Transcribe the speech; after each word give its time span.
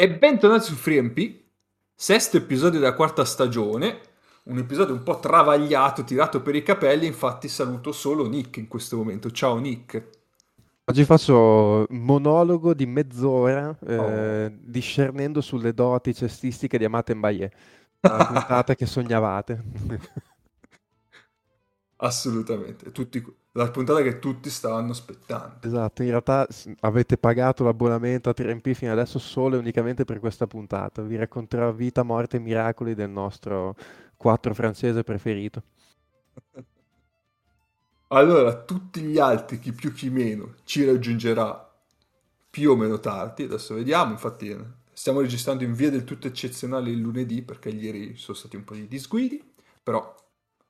E 0.00 0.08
bentornati 0.08 0.64
su 0.64 0.76
FreeMP, 0.76 1.40
sesto 1.94 2.38
episodio 2.38 2.80
della 2.80 2.94
quarta 2.94 3.22
stagione, 3.26 4.00
un 4.44 4.56
episodio 4.56 4.94
un 4.94 5.02
po' 5.02 5.20
travagliato, 5.20 6.04
tirato 6.04 6.40
per 6.40 6.54
i 6.54 6.62
capelli, 6.62 7.04
infatti 7.04 7.48
saluto 7.48 7.92
solo 7.92 8.26
Nick 8.26 8.56
in 8.56 8.66
questo 8.66 8.96
momento. 8.96 9.30
Ciao 9.30 9.58
Nick. 9.58 10.02
Oggi 10.84 11.04
faccio 11.04 11.84
un 11.86 11.98
monologo 11.98 12.72
di 12.72 12.86
mezz'ora 12.86 13.76
eh, 13.86 13.96
oh. 14.46 14.52
discernendo 14.58 15.42
sulle 15.42 15.74
doti 15.74 16.14
cestistiche 16.14 16.78
di 16.78 16.86
Amate 16.86 17.14
Mbaye, 17.14 17.52
la 18.00 18.24
puntata 18.32 18.74
che 18.74 18.86
sognavate. 18.86 19.62
Assolutamente, 22.02 22.92
Tutti, 22.92 23.22
la 23.52 23.70
puntata 23.70 24.00
che 24.02 24.18
tutti 24.18 24.48
stavano 24.48 24.92
aspettando. 24.92 25.66
Esatto, 25.66 26.02
in 26.02 26.08
realtà 26.08 26.46
avete 26.80 27.18
pagato 27.18 27.62
l'abbonamento 27.62 28.30
a 28.30 28.34
3MP 28.34 28.72
fino 28.72 28.92
adesso 28.92 29.18
solo 29.18 29.56
e 29.56 29.58
unicamente 29.58 30.04
per 30.04 30.18
questa 30.18 30.46
puntata. 30.46 31.02
Vi 31.02 31.16
racconterò 31.16 31.70
vita, 31.72 32.02
morte 32.02 32.38
e 32.38 32.40
miracoli 32.40 32.94
del 32.94 33.10
nostro 33.10 33.76
4 34.16 34.54
francese 34.54 35.02
preferito. 35.02 35.62
Allora, 38.12 38.64
tutti 38.64 39.02
gli 39.02 39.18
altri, 39.18 39.60
chi 39.60 39.72
più 39.72 39.92
chi 39.92 40.10
meno, 40.10 40.56
ci 40.64 40.84
raggiungerà 40.84 41.70
più 42.50 42.72
o 42.72 42.76
meno 42.76 42.98
tardi. 42.98 43.44
Adesso 43.44 43.74
vediamo, 43.74 44.10
infatti 44.12 44.56
stiamo 44.92 45.20
registrando 45.20 45.62
in 45.62 45.74
via 45.74 45.90
del 45.90 46.02
tutto 46.02 46.26
eccezionale 46.26 46.90
il 46.90 46.98
lunedì 46.98 47.42
perché 47.42 47.68
ieri 47.68 48.16
sono 48.16 48.36
stati 48.36 48.56
un 48.56 48.64
po' 48.64 48.74
di 48.74 48.88
disguidi, 48.88 49.40
però 49.82 50.12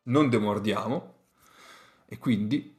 non 0.05 0.29
demordiamo 0.29 1.15
e 2.13 2.19
quindi 2.19 2.77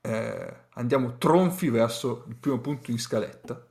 eh, 0.00 0.54
andiamo 0.70 1.16
tronfi 1.16 1.70
verso 1.70 2.24
il 2.26 2.34
primo 2.34 2.58
punto 2.58 2.90
in 2.90 2.98
scaletta, 2.98 3.64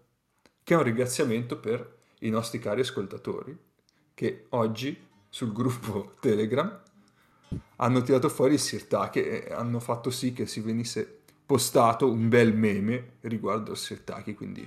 che 0.63 0.73
è 0.73 0.77
un 0.77 0.83
ringraziamento 0.83 1.59
per 1.59 1.97
i 2.19 2.29
nostri 2.29 2.59
cari 2.59 2.79
ascoltatori 2.79 3.57
che 4.13 4.45
oggi 4.49 4.97
sul 5.27 5.51
gruppo 5.51 6.13
Telegram 6.21 6.79
hanno 7.75 8.01
tirato 8.01 8.29
fuori 8.29 8.53
il 8.53 8.59
Sirtaki 8.61 9.21
e 9.21 9.51
hanno 9.51 9.81
fatto 9.81 10.09
sì 10.09 10.31
che 10.31 10.45
si 10.45 10.61
venisse 10.61 11.23
postato 11.45 12.09
un 12.09 12.29
bel 12.29 12.55
meme 12.55 13.15
riguardo 13.21 13.71
al 13.71 13.77
Sirtaki, 13.77 14.33
quindi 14.33 14.65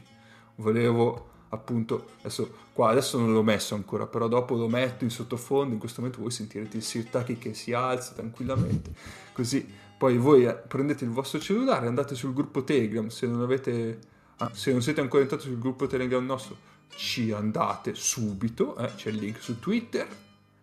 volevo 0.57 1.31
appunto 1.49 2.11
adesso 2.19 2.63
qua 2.75 2.91
adesso 2.91 3.17
non 3.17 3.33
l'ho 3.33 3.45
messo 3.45 3.77
ancora 3.77 4.07
però 4.07 4.27
dopo 4.27 4.57
lo 4.57 4.69
metto 4.69 5.05
in 5.05 5.11
sottofondo. 5.11 5.73
In 5.73 5.81
questo 5.81 6.03
momento 6.03 6.21
voi 6.21 6.31
sentirete 6.31 6.77
il 6.77 6.83
Sirtaki 6.83 7.39
che 7.39 7.55
si 7.55 7.73
alza 7.73 8.13
tranquillamente. 8.13 8.93
Così 9.33 9.83
poi 9.97 10.17
voi 10.17 10.45
eh, 10.45 10.55
prendete 10.55 11.05
il 11.05 11.11
vostro 11.11 11.39
cellulare 11.39 11.87
andate 11.87 12.15
sul 12.15 12.33
gruppo 12.33 12.65
Telegram 12.65 13.09
se 13.09 13.27
non 13.27 13.43
avete 13.43 13.99
ah, 14.39 14.51
se 14.53 14.73
non 14.73 14.83
siete 14.83 15.01
ancora 15.01 15.23
entrati 15.23 15.45
sul 15.45 15.59
gruppo 15.59 15.87
Telegram 15.87 16.25
nostro 16.25 16.57
ci 16.97 17.33
andate 17.33 17.95
subito 17.95 18.77
eh, 18.77 18.95
c'è 18.95 19.11
il 19.11 19.17
link 19.17 19.41
su 19.41 19.59
Twitter 19.59 20.07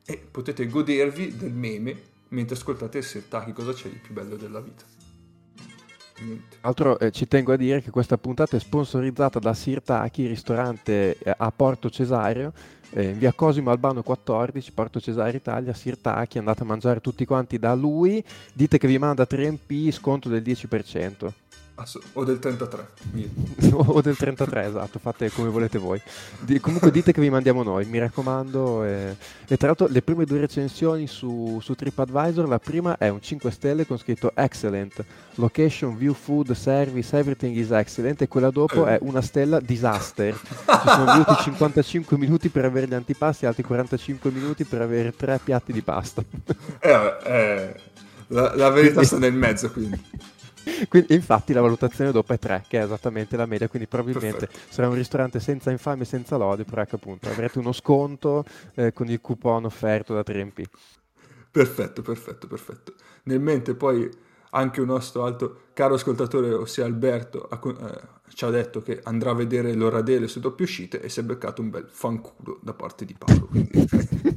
e 0.06 0.18
potete 0.18 0.68
godervi 0.68 1.36
del 1.36 1.54
meme 1.54 2.10
mentre 2.30 2.56
ascoltate 2.56 3.00
il 3.00 3.04
Sirtaki 3.04 3.54
cosa 3.54 3.74
c'è 3.74 3.90
di 3.90 3.98
più 3.98 4.14
bello 4.14 4.36
della 4.36 4.62
vita 4.62 4.92
Niente. 6.22 6.58
Altro 6.62 7.00
eh, 7.00 7.12
ci 7.12 7.28
tengo 7.28 7.54
a 7.54 7.58
dire 7.58 7.82
che 7.82 7.90
questa 7.90 8.18
puntata 8.18 8.56
è 8.56 8.60
sponsorizzata 8.60 9.40
da 9.40 9.54
Sirtaki, 9.54 10.28
ristorante 10.28 11.18
eh, 11.18 11.34
a 11.36 11.52
Porto 11.52 11.90
Cesario, 11.90 12.54
eh, 12.92 13.14
via 13.14 13.34
Cosimo 13.34 13.72
Albano 13.72 14.04
14, 14.04 14.72
Porto 14.72 15.00
Cesario 15.00 15.38
Italia, 15.38 15.74
Sirtaki, 15.74 16.38
andate 16.38 16.64
a 16.64 16.66
mangiare 16.66 17.02
tutti 17.02 17.26
quanti 17.26 17.58
da 17.58 17.74
lui, 17.74 18.24
dite 18.54 18.78
che 18.78 18.88
vi 18.88 18.98
manda 18.98 19.26
3MP, 19.30 19.92
sconto 19.92 20.30
del 20.30 20.42
10% 20.42 21.32
o 22.14 22.24
del 22.24 22.40
33. 22.40 22.88
o 23.74 24.02
del 24.02 24.16
33, 24.16 24.66
esatto, 24.66 25.00
fate 25.00 25.30
come 25.32 25.50
volete 25.50 25.78
voi. 25.78 26.02
Di, 26.40 26.60
comunque 26.60 26.92
dite 26.92 27.12
che 27.12 27.22
vi 27.22 27.30
mandiamo 27.30 27.64
noi, 27.64 27.86
mi 27.86 28.00
raccomando. 28.00 28.84
E, 28.84 29.16
e 29.48 29.58
tra 29.58 29.68
l'altro 29.68 29.88
le 29.88 30.02
prime 30.02 30.26
due 30.26 30.40
recensioni 30.40 31.08
su, 31.08 31.60
su, 31.62 31.74
TripAdvisor, 31.76 32.48
la 32.48 32.60
prima 32.60 32.98
è 32.98 33.10
un 33.10 33.22
5 33.22 33.52
stelle 33.52 33.86
con 33.86 33.98
scritto 33.98 34.32
excellent, 34.36 35.04
location, 35.36 35.98
view, 35.98 36.14
food, 36.14 36.52
service, 36.52 37.16
everything 37.18 37.56
is 37.56 37.72
excellent 37.72 38.22
e 38.22 38.28
quella 38.28 38.50
dopo 38.50 38.88
eh. 38.88 38.98
è 38.98 39.00
una 39.02 39.22
stella 39.22 39.60
disaster. 39.60 40.34
Ci 40.34 40.88
sono 40.88 41.06
voluti 41.06 41.36
55 41.44 42.18
minuti 42.18 42.50
per 42.50 42.66
avere 42.66 42.88
gli 42.88 42.94
antipasti 42.94 43.46
altri 43.46 43.64
45 43.64 44.32
minuti 44.32 44.64
per 44.64 44.82
avere 44.82 45.14
tre 45.16 45.40
piatti 45.44 45.72
di 45.72 45.82
pasta. 45.82 46.24
eh, 46.80 47.18
eh, 47.24 47.76
la, 48.28 48.56
la 48.56 48.70
verità 48.70 49.04
sta 49.04 49.18
nel 49.18 49.34
mezzo 49.34 49.72
quindi. 49.72 50.00
Quindi, 50.88 51.14
infatti 51.14 51.54
la 51.54 51.62
valutazione 51.62 52.12
dopo 52.12 52.34
è 52.34 52.40
3, 52.40 52.66
che 52.68 52.80
è 52.80 52.84
esattamente 52.84 53.38
la 53.38 53.46
media, 53.46 53.68
quindi 53.68 53.88
probabilmente 53.88 54.48
Perfetto. 54.48 54.74
sarà 54.74 54.88
un 54.88 54.96
ristorante 54.96 55.40
senza 55.40 55.72
infame 55.72 56.04
e 56.04 56.06
senza 56.06 56.38
lode, 56.38 56.64
però 56.64 56.82
ecco 56.82 56.96
appunto 56.96 57.30
avrete 57.30 57.60
uno 57.60 57.72
sconto 57.72 58.46
eh, 58.76 58.94
con 58.94 59.10
il 59.10 59.22
coupon 59.22 59.66
offerto 59.66 60.14
da 60.14 60.22
3MP. 60.22 60.64
Perfetto, 61.52 62.02
perfetto, 62.02 62.48
perfetto. 62.48 62.94
Nel 63.24 63.40
mente 63.40 63.76
poi 63.76 64.10
anche 64.52 64.82
un 64.82 64.88
nostro 64.88 65.24
altro 65.24 65.62
caro 65.74 65.96
ascoltatore, 65.96 66.54
ossia 66.54 66.86
Alberto, 66.86 67.48
ha, 67.50 67.60
eh, 67.64 68.34
ci 68.34 68.46
ha 68.46 68.50
detto 68.50 68.82
che 68.82 69.00
andrà 69.04 69.32
a 69.32 69.36
vedere 69.36 69.74
l'Oradele 69.74 70.28
su 70.28 70.40
doppie 70.40 70.66
uscite 70.66 71.02
e 71.02 71.10
si 71.10 71.20
è 71.20 71.24
beccato 71.24 71.62
un 71.62 71.70
bel 71.70 71.88
fanculo 71.90 72.60
da 72.62 72.74
parte 72.74 73.06
di 73.06 73.16
Paolo. 73.18 73.48
Quindi... 73.48 74.30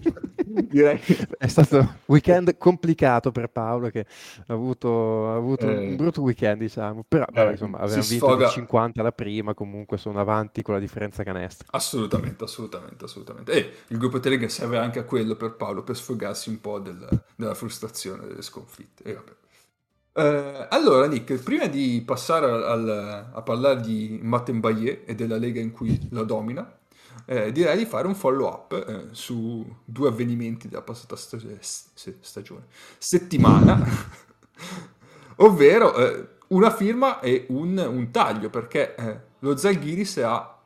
direi 0.68 1.00
è 1.38 1.46
stato 1.46 1.78
un 1.78 1.94
weekend 2.06 2.56
complicato 2.56 3.32
per 3.32 3.48
Paolo 3.48 3.90
che 3.90 4.06
ha 4.46 4.52
avuto, 4.52 5.28
ha 5.30 5.36
avuto 5.36 5.68
eh, 5.68 5.88
un 5.88 5.96
brutto 5.96 6.22
weekend 6.22 6.60
diciamo. 6.60 7.04
Però 7.06 7.26
eh, 7.32 7.50
insomma 7.50 7.78
aveva 7.78 8.00
vinto 8.00 8.26
sfoga... 8.26 8.48
50 8.48 9.00
alla 9.00 9.12
prima 9.12 9.54
comunque 9.54 9.98
sono 9.98 10.20
avanti 10.20 10.62
con 10.62 10.74
la 10.74 10.80
differenza 10.80 11.22
canestro. 11.22 11.68
Assolutamente 11.70 12.44
assolutamente 12.44 13.04
assolutamente. 13.04 13.52
E 13.52 13.72
il 13.88 13.98
gruppo 13.98 14.20
Telegram 14.20 14.48
serve 14.48 14.78
anche 14.78 14.98
a 14.98 15.04
quello 15.04 15.34
per 15.34 15.54
Paolo 15.56 15.82
per 15.82 15.96
sfogarsi 15.96 16.48
un 16.48 16.60
po' 16.60 16.78
del, 16.78 17.06
della 17.36 17.54
frustrazione 17.54 18.26
delle 18.26 18.42
sconfitte. 18.42 19.02
E 19.02 19.14
vabbè. 19.14 19.32
Eh, 20.16 20.66
allora, 20.70 21.08
Nick, 21.08 21.42
prima 21.42 21.66
di 21.66 22.00
passare 22.06 22.46
al, 22.46 23.30
a 23.32 23.42
parlare 23.42 23.80
di 23.80 24.20
Mattembaye 24.22 25.04
e 25.04 25.14
della 25.16 25.36
lega 25.36 25.60
in 25.60 25.72
cui 25.72 26.08
la 26.10 26.22
domina, 26.22 26.78
eh, 27.26 27.52
direi 27.52 27.78
di 27.78 27.86
fare 27.86 28.06
un 28.06 28.14
follow 28.14 28.46
up 28.46 28.72
eh, 28.72 29.14
su 29.14 29.64
due 29.84 30.08
avvenimenti 30.08 30.68
della 30.68 30.82
passata 30.82 31.16
sta- 31.16 31.38
stagione, 32.20 32.66
settimana, 32.98 33.82
ovvero 35.36 35.96
eh, 35.96 36.28
una 36.48 36.70
firma 36.70 37.20
e 37.20 37.46
un, 37.48 37.78
un 37.78 38.10
taglio, 38.10 38.50
perché 38.50 38.94
eh, 38.94 39.20
lo 39.40 39.56
Zalgiris 39.56 40.18
ha, 40.18 40.62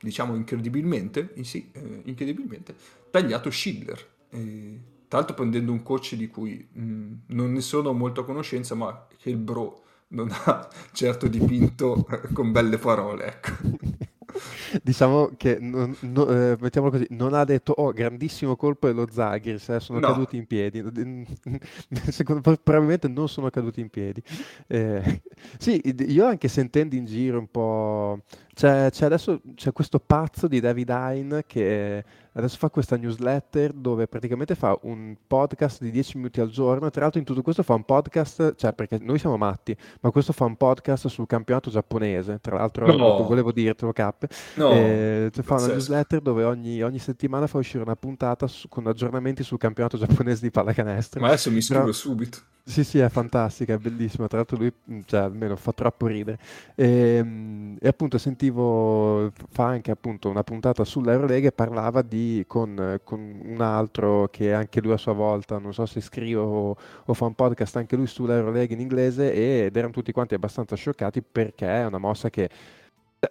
diciamo 0.00 0.34
incredibilmente, 0.34 1.34
sì, 1.42 1.70
eh, 1.72 2.02
incredibilmente, 2.04 2.74
tagliato 3.10 3.50
Schindler. 3.50 4.06
tra 4.28 5.18
l'altro 5.18 5.34
prendendo 5.34 5.72
un 5.72 5.82
coach 5.82 6.14
di 6.14 6.28
cui 6.28 6.68
mh, 6.70 6.82
mm, 6.82 7.12
non 7.26 7.52
ne 7.52 7.60
sono 7.60 7.92
molto 7.92 8.20
a 8.20 8.24
conoscenza, 8.24 8.74
ma 8.74 9.06
che 9.16 9.30
il 9.30 9.36
bro 9.36 9.82
non 10.08 10.30
ha 10.30 10.68
certo 10.92 11.26
dipinto 11.26 12.06
eh, 12.08 12.32
con 12.32 12.52
belle 12.52 12.78
parole, 12.78 13.26
ecco. 13.26 14.06
diciamo 14.82 15.30
che 15.36 15.58
non, 15.60 15.96
no, 16.00 16.28
eh, 16.28 16.56
mettiamolo 16.60 16.92
così, 16.92 17.06
non 17.10 17.34
ha 17.34 17.44
detto 17.44 17.72
oh 17.72 17.92
grandissimo 17.92 18.56
colpo 18.56 18.86
dello 18.86 19.06
Zaghiris, 19.10 19.68
eh, 19.70 19.80
sono 19.80 19.98
no. 19.98 20.08
caduti 20.08 20.36
in 20.36 20.46
piedi. 20.46 20.82
Secondo, 22.08 22.40
probabilmente 22.62 23.08
non 23.08 23.28
sono 23.28 23.50
caduti 23.50 23.80
in 23.80 23.88
piedi. 23.88 24.22
Eh, 24.66 25.22
sì, 25.58 25.80
io 26.08 26.26
anche 26.26 26.48
sentendo 26.48 26.94
in 26.94 27.04
giro 27.04 27.38
un 27.38 27.50
po' 27.50 28.22
C'è, 28.58 28.90
c'è 28.90 29.04
adesso 29.04 29.40
c'è 29.54 29.70
questo 29.70 30.00
pazzo 30.00 30.48
di 30.48 30.58
David 30.58 30.88
Hein 30.90 31.42
che 31.46 32.04
adesso 32.38 32.56
fa 32.58 32.70
questa 32.70 32.96
newsletter 32.96 33.72
dove 33.72 34.06
praticamente 34.06 34.54
fa 34.54 34.76
un 34.82 35.16
podcast 35.26 35.82
di 35.82 35.90
10 35.90 36.16
minuti 36.16 36.40
al 36.40 36.48
giorno. 36.48 36.90
Tra 36.90 37.02
l'altro, 37.02 37.20
in 37.20 37.26
tutto 37.26 37.42
questo 37.42 37.62
fa 37.62 37.74
un 37.74 37.84
podcast, 37.84 38.54
cioè 38.56 38.72
perché 38.72 38.98
noi 39.00 39.18
siamo 39.18 39.36
matti, 39.36 39.76
ma 40.00 40.10
questo 40.10 40.32
fa 40.32 40.44
un 40.44 40.56
podcast 40.56 41.08
sul 41.08 41.26
campionato 41.26 41.70
giapponese. 41.70 42.38
Tra 42.40 42.56
l'altro, 42.56 42.86
no. 42.96 43.22
volevo 43.24 43.52
dirtelo, 43.52 43.92
Cap. 43.92 44.26
No. 44.54 44.72
Eh, 44.72 45.30
fa 45.32 45.54
una 45.54 45.66
newsletter 45.66 46.20
dove 46.20 46.44
ogni, 46.44 46.82
ogni, 46.82 46.98
settimana 46.98 47.46
fa 47.46 47.58
uscire 47.58 47.82
una 47.82 47.96
puntata 47.96 48.46
su, 48.46 48.68
con 48.68 48.86
aggiornamenti 48.86 49.42
sul 49.42 49.58
campionato 49.58 49.98
giapponese 49.98 50.42
di 50.42 50.50
pallacanestro. 50.50 51.20
Ma 51.20 51.28
adesso 51.28 51.50
mi 51.50 51.60
scrivo 51.60 51.82
Però, 51.82 51.92
subito. 51.92 52.38
Sì, 52.68 52.84
sì, 52.84 52.98
è 52.98 53.08
fantastica, 53.08 53.74
è 53.74 53.78
bellissima. 53.78 54.26
Tra 54.26 54.38
l'altro, 54.38 54.58
lui, 54.58 54.72
cioè, 55.06 55.20
almeno 55.20 55.56
fa 55.56 55.72
troppo 55.72 56.06
ridere. 56.06 56.38
E, 56.74 56.86
ehm, 56.86 57.76
e 57.80 57.88
appunto, 57.88 58.18
sentivo 58.18 58.38
sentivo 58.38 59.32
fa 59.50 59.64
anche 59.66 59.90
appunto 59.90 60.28
una 60.28 60.44
puntata 60.44 60.84
sull'Eurolega 60.84 61.48
e 61.48 61.52
parlava 61.52 62.02
di, 62.02 62.27
con, 62.46 63.00
con, 63.04 63.40
un 63.44 63.60
altro 63.60 64.28
che 64.30 64.52
anche 64.52 64.80
lui 64.80 64.92
a 64.92 64.96
sua 64.96 65.12
volta, 65.12 65.58
non 65.58 65.72
so 65.72 65.86
se 65.86 66.00
scrive 66.00 66.40
o, 66.40 66.76
o 67.04 67.14
fa 67.14 67.24
un 67.24 67.34
podcast 67.34 67.76
anche 67.76 67.96
lui 67.96 68.06
sull'Eurolega 68.06 68.74
in 68.74 68.80
inglese 68.80 69.32
ed 69.32 69.76
erano 69.76 69.92
tutti 69.92 70.12
quanti 70.12 70.34
abbastanza 70.34 70.76
scioccati 70.76 71.22
perché 71.22 71.66
è 71.66 71.86
una 71.86 71.98
mossa 71.98 72.30
che 72.30 72.48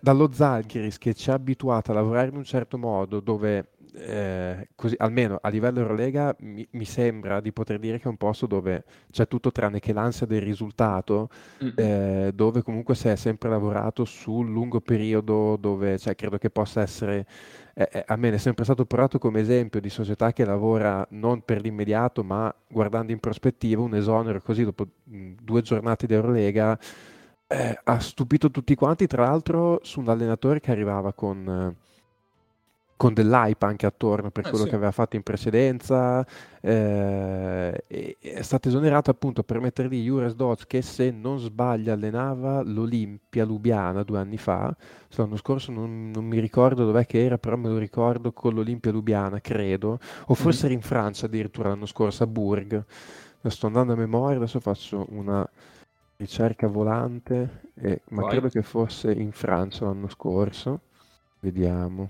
dallo 0.01 0.29
Zalgiris 0.31 0.97
che 0.97 1.13
ci 1.13 1.29
ha 1.29 1.33
abituato 1.33 1.91
a 1.91 1.93
lavorare 1.95 2.27
in 2.29 2.35
un 2.35 2.43
certo 2.43 2.77
modo 2.77 3.19
dove 3.21 3.69
eh, 3.99 4.69
così, 4.75 4.95
almeno 4.97 5.39
a 5.41 5.49
livello 5.49 5.79
Eurolega 5.79 6.35
mi, 6.39 6.67
mi, 6.71 6.85
sembra 6.85 7.39
di 7.39 7.51
poter 7.51 7.79
dire 7.79 7.97
che 7.97 8.03
è 8.03 8.07
un 8.07 8.17
posto 8.17 8.45
dove 8.45 8.83
c'è 9.11 9.27
tutto 9.27 9.51
tranne 9.51 9.79
che 9.79 9.93
l'ansia 9.93 10.25
del 10.25 10.41
risultato, 10.41 11.29
eh, 11.75 12.31
dove 12.33 12.61
comunque 12.61 12.95
si 12.95 13.07
è 13.07 13.15
sempre 13.15 13.49
lavorato 13.49 14.05
sul 14.05 14.49
lungo 14.49 14.81
periodo, 14.81 15.57
dove 15.57 15.97
cioè, 15.97 16.15
credo 16.15 16.37
che 16.37 16.49
possa 16.49 16.81
essere, 16.81 17.25
eh, 17.73 17.89
eh 17.91 18.03
a 18.07 18.15
me 18.15 18.29
è 18.31 18.37
sempre 18.37 18.63
stato 18.63 18.85
portato 18.85 19.17
come 19.17 19.39
esempio 19.39 19.81
di 19.81 19.89
società 19.89 20.31
che 20.31 20.45
lavora 20.45 21.05
non 21.11 21.41
per 21.41 21.61
l'immediato, 21.61 22.23
ma 22.23 22.53
guardando 22.67 23.11
in 23.11 23.19
prospettiva 23.19 23.81
un 23.81 23.95
esonero 23.95 24.41
così 24.41 24.63
dopo 24.63 24.87
mh, 25.03 25.31
due 25.41 25.61
giornate 25.61 26.05
di 26.07 26.13
Eurolega. 26.13 26.77
Eh, 27.49 27.79
ha 27.81 27.99
stupito 27.99 28.51
tutti 28.51 28.75
quanti, 28.75 29.07
tra 29.07 29.23
l'altro 29.23 29.79
su 29.81 30.01
un 30.01 30.09
allenatore 30.09 30.59
che 30.59 30.71
arrivava 30.71 31.13
con 31.13 31.75
con 32.97 33.13
dell'hype 33.13 33.63
anche 33.63 33.85
attorno 33.85 34.31
per 34.31 34.47
eh, 34.47 34.49
quello 34.49 34.65
sì. 34.65 34.69
che 34.71 34.75
aveva 34.75 34.91
fatto 34.91 35.15
in 35.15 35.21
precedenza. 35.21 36.25
Eh, 36.59 37.83
è 38.19 38.41
stato 38.41 38.67
esonerato 38.67 39.11
appunto 39.11 39.43
per 39.43 39.59
mettere 39.59 39.87
lì 39.87 40.03
Juras 40.03 40.33
Dodds 40.33 40.65
che 40.65 40.81
se 40.81 41.11
non 41.11 41.37
sbaglio 41.37 41.93
allenava 41.93 42.61
l'Olimpia 42.63 43.45
Lubiana 43.45 44.03
due 44.03 44.19
anni 44.19 44.37
fa. 44.37 44.75
L'anno 45.11 45.37
scorso 45.37 45.71
non, 45.71 46.11
non, 46.11 46.25
mi 46.25 46.39
ricordo 46.39 46.85
dov'è 46.85 47.05
che 47.05 47.23
era, 47.23 47.37
però 47.37 47.55
me 47.55 47.69
lo 47.69 47.77
ricordo 47.77 48.33
con 48.33 48.53
l'Olimpia 48.53 48.91
Lubiana, 48.91 49.39
credo. 49.39 49.99
O 50.25 50.33
forse 50.33 50.63
mm. 50.63 50.65
era 50.65 50.73
in 50.73 50.81
Francia 50.81 51.25
addirittura 51.27 51.69
l'anno 51.69 51.85
scorso, 51.85 52.23
a 52.23 52.27
Bourg. 52.27 52.83
sto 53.43 53.67
andando 53.67 53.93
a 53.93 53.95
memoria, 53.95 54.37
adesso 54.37 54.59
faccio 54.59 55.05
una 55.09 55.47
ricerca 56.17 56.67
volante, 56.67 57.61
eh, 57.75 58.01
ma 58.09 58.23
Vai. 58.23 58.31
credo 58.31 58.49
che 58.49 58.63
fosse 58.63 59.11
in 59.11 59.31
Francia 59.31 59.85
l'anno 59.85 60.09
scorso. 60.09 60.81
Vediamo. 61.39 62.09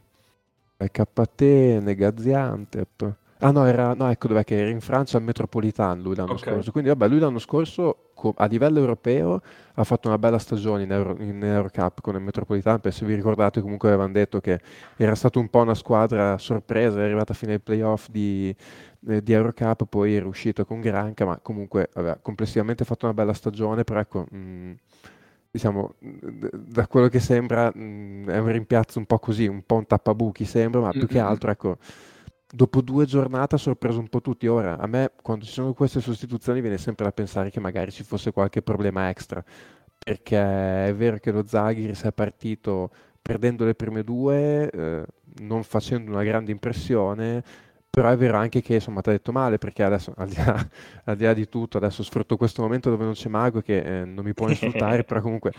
KT, 0.78 1.42
Negaziantep. 1.82 3.16
Ah 3.40 3.52
no, 3.52 3.66
era, 3.66 3.94
no, 3.94 4.10
ecco 4.10 4.28
dov'è 4.28 4.44
che 4.44 4.58
era 4.58 4.70
in 4.70 4.82
Francia 4.82 5.18
al 5.18 5.24
Metropolitan 5.24 6.02
lui 6.02 6.16
l'anno 6.16 6.34
okay. 6.34 6.54
scorso. 6.54 6.72
Quindi 6.72 6.90
vabbè, 6.90 7.08
lui 7.08 7.20
l'anno 7.20 7.38
scorso 7.38 8.12
a 8.36 8.46
livello 8.46 8.80
europeo 8.80 9.42
ha 9.76 9.84
fatto 9.84 10.08
una 10.08 10.18
bella 10.18 10.40
stagione 10.40 10.84
in, 10.84 10.92
Euro, 10.92 11.16
in 11.20 11.44
Eurocup 11.44 12.02
con 12.02 12.16
il 12.16 12.22
Metropolitan, 12.22 12.80
se 12.90 13.06
vi 13.06 13.14
ricordate 13.14 13.62
comunque 13.62 13.90
avevano 13.90 14.12
detto 14.12 14.40
che 14.40 14.60
era 14.96 15.14
stata 15.14 15.38
un 15.38 15.50
po' 15.50 15.60
una 15.60 15.76
squadra 15.76 16.40
sorpresa, 16.40 17.00
è 17.00 17.04
arrivata 17.04 17.36
fino 17.36 17.52
ai 17.52 17.60
playoff 17.60 18.08
di, 18.10 18.56
eh, 19.08 19.22
di 19.22 19.34
Eurocup, 19.34 19.86
poi 19.86 20.16
è 20.16 20.24
uscito 20.24 20.66
con 20.66 20.82
Granca, 20.82 21.26
ma 21.26 21.38
comunque 21.40 21.90
aveva 21.94 22.18
complessivamente 22.20 22.86
fatto 22.86 23.06
una 23.06 23.14
bella 23.14 23.34
stagione, 23.34 23.84
però 23.84 24.00
ecco... 24.00 24.26
Mh, 24.32 24.38
mm, 24.38 24.72
diciamo, 25.57 25.95
da 26.00 26.88
quello 26.88 27.07
che 27.07 27.19
sembra 27.19 27.71
mh, 27.74 28.30
è 28.30 28.38
un 28.38 28.51
rimpiazzo 28.51 29.00
un 29.00 29.06
po' 29.06 29.19
così, 29.19 29.48
un 29.48 29.63
po' 29.65 29.75
un 29.75 29.86
tappabuchi 29.88 30.45
sembra, 30.45 30.81
ma 30.81 30.92
più 30.92 31.07
che 31.07 31.19
altro, 31.19 31.51
ecco, 31.51 31.77
dopo 32.50 32.81
due 32.81 33.06
giornate 33.06 33.56
ha 33.56 33.57
sorpreso 33.57 34.00
un 34.00 34.07
po' 34.07 34.21
tutti. 34.21 34.48
Ora, 34.48 34.77
a 34.77 34.88
me, 34.88 35.12
quando 35.21 35.45
ci 35.45 35.51
sono 35.51 35.74
queste 35.74 36.00
sostituzioni, 36.00 36.62
viene 36.62 36.77
sempre 36.77 37.06
da 37.06 37.12
pensare 37.12 37.50
che 37.50 37.59
magari 37.59 37.92
ci 37.92 38.04
fosse 38.04 38.31
qualche 38.31 38.62
problema 38.62 39.09
extra, 39.09 39.44
perché 39.98 40.38
è 40.88 40.94
vero 40.95 41.18
che 41.18 41.31
lo 41.31 41.45
Zaghiris 41.45 42.04
è 42.04 42.12
partito 42.13 42.89
perdendo 43.21 43.65
le 43.65 43.75
prime 43.75 44.04
due, 44.04 44.69
eh, 44.69 45.06
non 45.39 45.63
facendo 45.63 46.12
una 46.12 46.24
grande 46.24 46.51
impressione, 46.51 47.44
però 47.89 48.10
è 48.10 48.18
vero 48.18 48.38
anche 48.38 48.62
che 48.62 48.75
insomma 48.75 49.01
ti 49.01 49.10
ha 49.10 49.13
detto 49.13 49.31
male 49.31 49.57
perché 49.57 49.84
adesso 49.84 50.13
al 50.18 50.28
di, 50.28 50.36
là, 50.36 50.68
al 51.06 51.16
di, 51.16 51.24
là, 51.24 51.34
di 51.34 51.48
tutto 51.48 51.78
adesso 51.78 52.04
sfrutto 52.04 52.38
questo 52.38 52.62
momento 52.62 52.89
dove 52.89 53.04
non 53.04 53.13
c'è 53.13 53.30
Mago 53.30 53.62
che 53.62 54.01
eh, 54.01 54.06
non 54.06 54.24
mi 54.24 54.34
può 54.34 54.48
insultare 54.50 55.04
però 55.06 55.22
comunque 55.22 55.51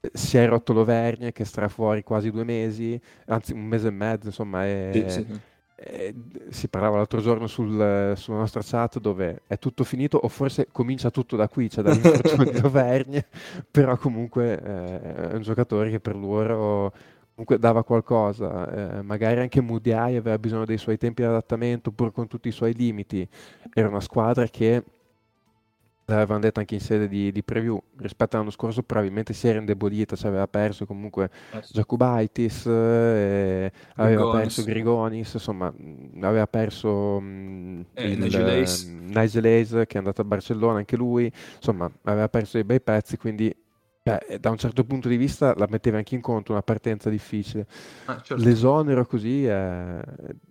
eh, 0.00 0.10
si 0.12 0.36
è 0.36 0.46
rotto 0.46 0.72
l'Overgne 0.72 1.32
che 1.32 1.44
starà 1.44 1.68
fuori 1.68 2.02
quasi 2.02 2.30
due 2.30 2.44
mesi 2.44 3.00
anzi 3.26 3.52
un 3.52 3.64
mese 3.64 3.88
e 3.88 3.92
mezzo 3.92 4.26
insomma 4.26 4.64
è, 4.64 4.90
sì, 4.92 5.08
sì. 5.08 5.40
È, 5.76 6.14
si 6.48 6.68
parlava 6.68 6.96
l'altro 6.96 7.20
giorno 7.20 7.46
sul, 7.46 8.14
sulla 8.16 8.38
nostra 8.38 8.62
chat 8.64 8.98
dove 8.98 9.42
è 9.46 9.58
tutto 9.58 9.84
finito 9.84 10.16
o 10.16 10.28
forse 10.28 10.68
comincia 10.72 11.10
tutto 11.10 11.36
da 11.36 11.48
qui 11.48 11.68
cioè 11.70 11.84
dall'infortunio 11.84 12.50
di 12.50 12.58
Auvergne 12.64 13.26
però 13.70 13.96
comunque 13.96 14.60
eh, 14.60 15.30
è 15.30 15.34
un 15.34 15.42
giocatore 15.42 15.90
che 15.90 16.00
per 16.00 16.16
loro 16.16 16.92
comunque 17.36 17.58
dava 17.58 17.84
qualcosa, 17.84 18.96
eh, 18.96 19.02
magari 19.02 19.40
anche 19.40 19.60
Mudiai 19.60 20.16
aveva 20.16 20.38
bisogno 20.38 20.64
dei 20.64 20.78
suoi 20.78 20.96
tempi 20.96 21.20
di 21.20 21.28
adattamento 21.28 21.92
pur 21.92 22.10
con 22.10 22.26
tutti 22.28 22.48
i 22.48 22.50
suoi 22.50 22.72
limiti, 22.72 23.28
era 23.74 23.88
una 23.88 24.00
squadra 24.00 24.46
che 24.46 24.82
l'avevano 26.06 26.40
detto 26.40 26.60
anche 26.60 26.74
in 26.74 26.80
sede 26.80 27.08
di, 27.08 27.30
di, 27.32 27.42
preview 27.42 27.78
rispetto 27.96 28.36
all'anno 28.36 28.52
scorso 28.52 28.82
probabilmente 28.84 29.32
si 29.32 29.48
era 29.48 29.58
indebolita 29.58 30.14
cioè 30.14 30.28
aveva 30.28 30.46
perso 30.46 30.86
comunque 30.86 31.28
eh 31.50 31.62
sì. 31.62 31.72
Jacobaitis 31.72 32.64
eh, 32.66 33.72
aveva 33.96 34.30
perso 34.30 34.62
Grigonis 34.62 35.32
insomma 35.32 35.74
aveva 36.20 36.46
perso 36.46 37.18
mh, 37.18 37.86
eh, 37.94 38.08
il, 38.08 38.18
Nigel 38.20 39.44
Hayes 39.44 39.82
che 39.88 39.94
è 39.94 39.98
andato 39.98 40.20
a 40.20 40.24
Barcellona 40.24 40.78
anche 40.78 40.96
lui 40.96 41.30
insomma 41.56 41.90
aveva 42.04 42.28
perso 42.28 42.52
dei 42.52 42.64
bei 42.64 42.80
pezzi 42.80 43.16
quindi 43.16 43.52
Beh, 44.06 44.38
da 44.38 44.50
un 44.50 44.56
certo 44.56 44.84
punto 44.84 45.08
di 45.08 45.16
vista 45.16 45.52
la 45.56 45.66
metteva 45.68 45.96
anche 45.96 46.14
in 46.14 46.20
conto 46.20 46.52
una 46.52 46.62
partenza 46.62 47.10
difficile. 47.10 47.66
Ah, 48.04 48.20
certo. 48.22 48.44
L'esonero 48.44 49.04
così 49.04 49.44
è 49.46 50.00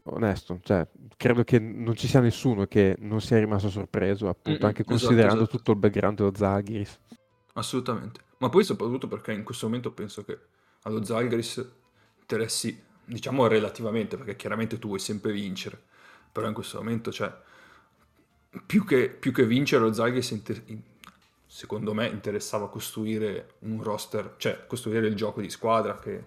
onesto, 0.04 0.60
cioè, 0.62 0.86
credo 1.16 1.46
che 1.46 1.58
non 1.60 1.96
ci 1.96 2.08
sia 2.10 2.20
nessuno 2.20 2.66
che 2.66 2.98
non 3.00 3.22
sia 3.22 3.40
rimasto 3.40 3.70
sorpreso, 3.70 4.28
appunto, 4.28 4.66
Mm-mm, 4.66 4.68
anche 4.68 4.84
esatto, 4.86 4.86
considerando 4.86 5.44
esatto. 5.44 5.58
tutto 5.58 5.72
il 5.72 5.78
background 5.78 6.18
dello 6.18 6.36
Zaghiris. 6.36 7.00
Assolutamente, 7.54 8.20
ma 8.40 8.50
poi 8.50 8.66
soprattutto 8.66 9.08
perché 9.08 9.32
in 9.32 9.44
questo 9.46 9.68
momento 9.68 9.92
penso 9.94 10.26
che 10.26 10.38
allo 10.82 11.04
Zaghiris 11.06 11.66
interessi, 12.20 12.84
diciamo 13.06 13.48
relativamente, 13.48 14.18
perché 14.18 14.36
chiaramente 14.36 14.78
tu 14.78 14.88
vuoi 14.88 15.00
sempre 15.00 15.32
vincere, 15.32 15.82
però 16.30 16.48
in 16.48 16.54
questo 16.54 16.78
momento, 16.80 17.14
cioè, 17.14 17.34
più 18.66 18.86
che, 18.86 19.10
più 19.10 19.32
che 19.32 19.46
vincere 19.46 19.84
lo 19.84 19.94
Zaghiris 19.94 20.32
inter- 20.32 20.64
secondo 21.56 21.94
me 21.94 22.08
interessava 22.08 22.68
costruire 22.68 23.54
un 23.60 23.82
roster, 23.82 24.34
cioè 24.36 24.66
costruire 24.68 25.08
il 25.08 25.16
gioco 25.16 25.40
di 25.40 25.50
squadra 25.50 25.98
che, 25.98 26.24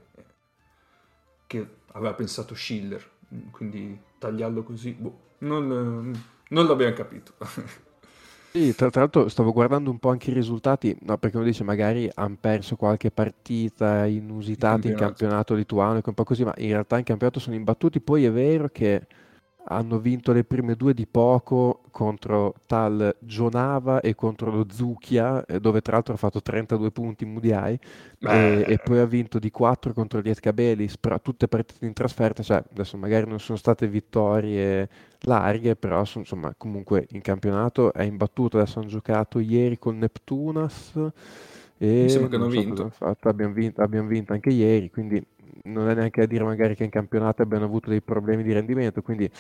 che 1.47 1.69
aveva 1.93 2.15
pensato 2.15 2.55
Schiller, 2.55 3.07
quindi 3.51 4.01
tagliarlo 4.17 4.63
così, 4.63 4.93
boh, 4.93 5.19
non, 5.41 6.19
non 6.49 6.67
l'abbiamo 6.67 6.95
capito. 6.95 7.35
Sì, 8.51 8.75
tra, 8.75 8.89
tra, 8.89 9.03
l'altro 9.03 9.29
stavo 9.29 9.53
guardando 9.53 9.91
un 9.91 9.99
po' 9.99 10.09
anche 10.09 10.31
i 10.31 10.33
risultati, 10.33 10.97
no, 11.03 11.19
perché 11.19 11.37
uno 11.37 11.45
dice 11.45 11.63
magari 11.65 12.11
hanno 12.15 12.39
perso 12.41 12.77
qualche 12.77 13.11
partita 13.11 14.07
inusitata 14.07 14.89
in 14.89 14.97
campionato. 14.97 15.55
lituano, 15.55 16.01
un 16.03 16.15
po' 16.15 16.25
così, 16.25 16.45
ma 16.45 16.55
in 16.57 16.71
realtà 16.71 16.97
in 16.97 17.05
campionato 17.05 17.39
sono 17.39 17.55
imbattuti, 17.55 18.01
poi 18.01 18.25
è 18.25 18.33
vero 18.33 18.71
che 18.71 19.07
hanno 19.69 19.99
vinto 19.99 20.33
le 20.33 20.45
prime 20.45 20.75
due 20.75 20.95
di 20.95 21.07
poco 21.07 21.83
contro 21.91 22.55
tal 22.67 23.15
Gionava 23.21 24.01
e 24.01 24.15
contro 24.15 24.51
lo 24.51 24.67
Zucchia, 24.71 25.45
eh, 25.45 25.61
dove 25.61 25.81
tra 25.81 25.95
l'altro 25.95 26.15
ha 26.15 26.17
fatto 26.17 26.41
32 26.41 26.91
punti 26.91 27.25
in 27.25 27.33
Mudiai, 27.33 27.79
e, 28.21 28.65
e, 28.67 28.79
poi 28.79 28.99
ha 28.99 29.05
vinto 29.05 29.39
di 29.39 29.51
4 29.51 29.93
contro 29.93 30.21
gli 30.21 30.31
Etcabelis, 30.31 30.97
però 30.99 31.21
tutte 31.21 31.49
partite 31.49 31.87
in 31.87 31.93
trasferta, 31.93 32.43
cioè 32.43 32.63
adesso 32.71 32.97
magari 32.97 33.29
non 33.29 33.41
sono 33.41 33.59
state 33.59 33.87
vittorie 33.89 34.89
larghe, 35.21 35.77
però 35.77 36.05
sono, 36.05 36.25
insomma 36.25 36.55
comunque 36.57 37.07
in 37.11 37.21
campionato 37.21 37.93
è 37.93 38.03
imbattuto, 38.03 38.59
adesso 38.59 38.79
hanno 38.79 38.89
giocato 38.89 39.39
ieri 39.39 39.79
con 39.79 39.99
Neptunas 39.99 40.93
e 41.81 42.03
Mi 42.03 42.09
sembra 42.09 42.29
che 42.29 42.37
hanno 42.37 42.51
so 42.51 42.61
vinto. 42.61 42.91
Fatto, 42.91 43.29
abbiamo 43.29 43.55
vinto. 43.55 43.81
Abbiamo 43.83 44.09
vinto 44.09 44.33
anche 44.33 44.51
ieri, 44.51 44.91
quindi 44.91 45.25
non 45.73 45.89
è 45.89 45.95
neanche 45.95 46.23
a 46.23 46.27
dire 46.27 46.45
magari 46.45 46.75
che 46.75 46.85
in 46.85 46.91
campionato 46.91 47.43
abbiano 47.43 47.65
avuto 47.65 47.91
dei 47.91 48.03
problemi 48.03 48.43
di 48.43 48.53
rendimento, 48.53 49.03
quindi 49.03 49.31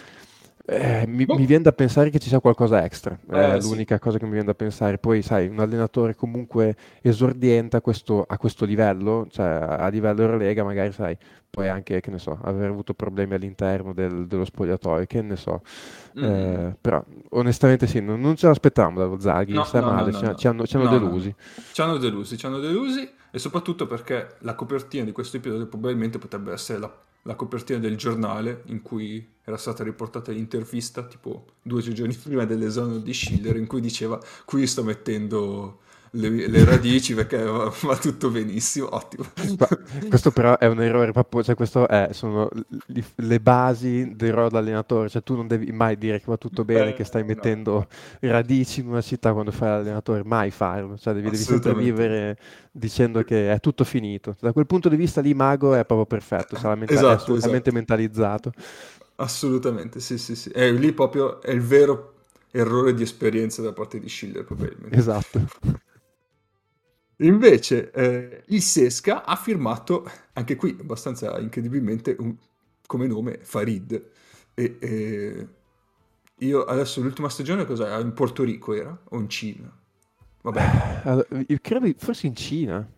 eh, 0.71 1.07
mi, 1.07 1.25
oh. 1.27 1.35
mi, 1.35 1.47
viene 1.47 1.63
da 1.63 1.73
pensare 1.73 2.11
che 2.11 2.19
ci 2.19 2.29
sia 2.29 2.41
qualcosa 2.41 2.85
extra, 2.85 3.19
eh, 3.31 3.55
è 3.55 3.61
l'unica 3.63 3.95
sì. 3.95 4.01
cosa 4.03 4.19
che 4.19 4.25
mi 4.25 4.33
viene 4.33 4.45
da 4.45 4.55
pensare. 4.55 4.99
Poi, 4.99 5.23
sai, 5.23 5.49
un 5.49 5.61
allenatore 5.61 6.15
comunque 6.15 6.77
esordiente 7.01 7.79
a 7.79 7.81
questo, 7.81 8.23
a 8.29 8.37
questo 8.37 8.67
livello, 8.67 9.27
cioè 9.31 9.47
a 9.47 9.89
livello 9.89 10.21
Eurolega, 10.21 10.65
magari, 10.65 10.93
sai, 10.93 11.17
puoi 11.49 11.71
anche, 11.71 12.01
che 12.01 12.11
ne 12.11 12.19
so, 12.19 12.39
aver 12.43 12.69
avuto 12.69 12.93
problemi 12.93 13.33
all'interno 13.33 13.95
del, 13.95 14.27
dello 14.27 14.45
spogliatoio, 14.45 15.07
che 15.07 15.23
ne 15.23 15.37
so. 15.37 15.63
Mm. 16.21 16.25
Eh, 16.25 16.77
però, 16.79 17.03
onestamente, 17.31 17.87
sì, 17.87 18.03
non, 18.03 18.21
non 18.21 18.37
ce 18.37 18.49
l'aspettavamo 18.49 18.99
dallo 18.99 19.19
Zaghi, 19.19 19.55
no, 19.55 19.65
sta 19.65 19.81
no, 19.81 19.91
male, 19.91 20.11
no, 20.11 20.19
ci, 20.19 20.37
ci, 20.37 20.49
hanno, 20.49 20.67
ci 20.67 20.77
hanno 20.77 20.91
delusi. 20.91 21.35
Ci 21.73 21.81
hanno 21.81 21.97
delusi, 21.97 22.37
ci 22.37 22.45
hanno 22.45 22.59
delusi, 22.59 23.11
e 23.31 23.39
soprattutto 23.39 23.87
perché 23.87 24.37
la 24.41 24.55
copertina 24.55 25.05
di 25.05 25.13
questo 25.13 25.37
episodio 25.37 25.67
probabilmente 25.67 26.19
potrebbe 26.19 26.53
essere 26.53 26.79
la 26.79 27.07
la 27.23 27.35
copertina 27.35 27.79
del 27.79 27.97
giornale 27.97 28.63
in 28.67 28.81
cui 28.81 29.27
era 29.45 29.59
stata 29.59 29.85
riportata 29.85 30.33
l'intervista 30.33 31.03
tipo 31.03 31.45
due 31.61 31.81
o 31.81 31.83
tre 31.83 31.93
giorni 31.93 32.15
prima 32.15 32.45
dell'esame 32.45 33.03
di 33.03 33.13
Schiller 33.13 33.57
in 33.57 33.67
cui 33.67 33.83
diceva 33.83 34.19
qui 34.47 34.67
sto 34.67 34.83
mettendo 34.83 35.81
le, 36.13 36.49
le 36.49 36.65
radici 36.65 37.15
perché 37.15 37.43
va, 37.43 37.73
va, 37.83 37.97
tutto 37.97 38.31
benissimo, 38.31 38.95
ottimo. 38.95 39.25
Ma 39.59 39.69
questo 40.09 40.31
però 40.31 40.59
è 40.59 40.67
un 40.67 40.81
errore 40.81 41.13
proprio, 41.13 41.43
cioè 41.43 41.55
questo 41.55 41.87
è, 41.89 42.09
sono 42.13 42.49
li, 42.87 43.05
le 43.17 43.41
basi 43.41 44.15
del 44.15 44.33
ruolo 44.33 44.49
d'allenatore, 44.49 45.09
cioè 45.09 45.23
tu 45.23 45.37
non 45.37 45.47
devi 45.47 45.71
mai 45.73 45.97
dire 45.99 46.19
che 46.19 46.25
va 46.27 46.37
tutto 46.37 46.65
bene, 46.65 46.91
Beh, 46.91 46.95
che 46.95 47.05
stai 47.05 47.25
mettendo 47.25 47.73
no. 48.21 48.31
radici 48.31 48.81
in 48.81 48.89
una 48.89 49.03
città 49.03 49.33
quando 49.33 49.51
fai 49.51 49.69
l'allenatore, 49.69 50.23
mai 50.25 50.51
farlo, 50.51 50.97
cioè 50.97 51.15
devi, 51.15 51.31
devi 51.31 51.43
sempre 51.43 51.75
vivere 51.75 52.39
dicendo 52.71 53.23
che 53.23 53.53
è 53.53 53.61
tutto 53.61 53.85
finito. 53.85 54.37
Da 54.41 54.53
quel 54.53 54.67
punto 54.67 54.89
di 54.89 54.97
vista 54.97 55.21
lì 55.21 55.35
Mago 55.35 55.75
è 55.75 55.85
proprio 55.85 56.07
perfetto, 56.07 56.57
sarà 56.57 56.75
menta- 56.75 56.95
esatto, 56.95 57.09
assolutamente 57.09 57.71
esatto. 57.71 57.75
mentalizzato. 57.75 58.53
Assolutamente, 59.17 59.99
sì, 60.01 60.17
sì, 60.17 60.37
sì. 60.37 60.49
È 60.51 60.71
lì 60.71 60.93
proprio 60.93 61.43
è 61.43 61.51
il 61.51 61.61
vero 61.61 62.15
errore 62.51 62.95
di 62.95 63.03
esperienza 63.03 63.63
da 63.63 63.73
parte 63.73 63.99
di 63.99 64.09
Schiller, 64.09 64.45
probabilmente. 64.45 64.97
Esatto. 64.97 65.41
Invece 67.21 67.91
eh, 67.91 68.43
il 68.47 68.63
Sesca 68.63 69.25
ha 69.25 69.35
firmato, 69.35 70.09
anche 70.35 70.55
qui 70.57 70.77
abbastanza 70.81 71.39
incredibilmente, 71.41 72.15
un, 72.19 72.35
come 72.87 73.07
nome 73.07 73.39
Farid. 73.43 74.11
E, 74.55 74.77
e, 74.79 75.49
io 76.39 76.65
adesso 76.65 77.01
l'ultima 77.01 77.29
stagione 77.29 77.65
cos'è? 77.65 77.99
In 78.01 78.13
Porto 78.13 78.45
Rico 78.45 78.73
era? 78.73 78.97
O 79.11 79.19
in 79.19 79.29
Cina? 79.29 79.71
Vabbè. 80.43 81.01
Allora, 81.05 81.27
io 81.45 81.59
credo 81.61 81.93
forse 81.99 82.29
in 82.29 82.37
Cina. 82.37 82.89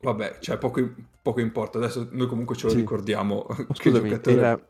Vabbè, 0.00 0.38
cioè 0.40 0.58
poco, 0.58 0.88
poco 1.22 1.40
importa. 1.40 1.78
Adesso 1.78 2.08
noi 2.10 2.26
comunque 2.26 2.56
ce 2.56 2.64
lo 2.66 2.70
sì. 2.70 2.76
ricordiamo. 2.78 3.46
Oh, 3.68 3.74
scusami, 3.74 4.08
giocatore... 4.08 4.36
era 4.36 4.60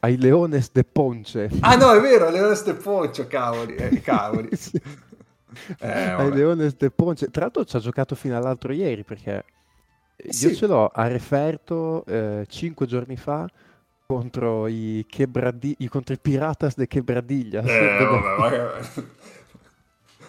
ai 0.00 0.18
Leones 0.18 0.70
de 0.72 0.84
Ponce. 0.84 1.50
Ah 1.60 1.76
no, 1.76 1.92
è 1.92 2.00
vero, 2.00 2.30
Leones 2.30 2.64
de 2.64 2.74
Ponce, 2.74 3.26
cavoli. 3.26 3.74
Eh, 3.76 4.00
cavoli. 4.00 4.48
sì. 4.56 4.80
Eh, 5.78 5.88
ai 6.10 6.32
Leones 6.32 6.76
de 6.76 6.90
Ponce. 6.90 7.30
Tra 7.30 7.42
l'altro 7.42 7.64
ci 7.64 7.76
ha 7.76 7.80
giocato 7.80 8.14
fino 8.14 8.36
all'altro 8.36 8.72
ieri 8.72 9.04
perché 9.04 9.44
sì. 10.28 10.48
io 10.48 10.54
ce 10.54 10.66
l'ho 10.66 10.86
a 10.86 11.06
Referto 11.06 12.04
eh, 12.06 12.46
cinque 12.48 12.86
giorni 12.86 13.16
fa 13.16 13.48
contro 14.06 14.66
i, 14.66 15.06
Quebradi- 15.08 15.76
contro 15.88 16.14
i 16.14 16.18
Piratas 16.18 16.74
de 16.76 16.88
Quebradilla. 16.88 17.62
Eh, 17.62 18.04
vabbè. 18.04 18.70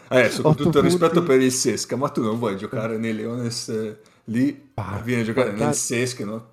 Adesso, 0.10 0.42
con 0.42 0.56
tutto 0.56 0.80
il 0.80 0.84
rispetto 0.84 1.24
per 1.24 1.40
il 1.40 1.52
Sesca, 1.52 1.96
ma 1.96 2.10
tu 2.10 2.22
non 2.22 2.38
vuoi 2.38 2.58
giocare 2.58 2.98
nei 2.98 3.14
Leones 3.14 3.70
eh, 3.70 4.00
lì? 4.26 4.72
Ah, 4.74 5.00
viene 5.00 5.22
a 5.22 5.26
giocare 5.26 5.52
nel 5.54 5.74
Sesca, 5.74 6.26
no? 6.26 6.52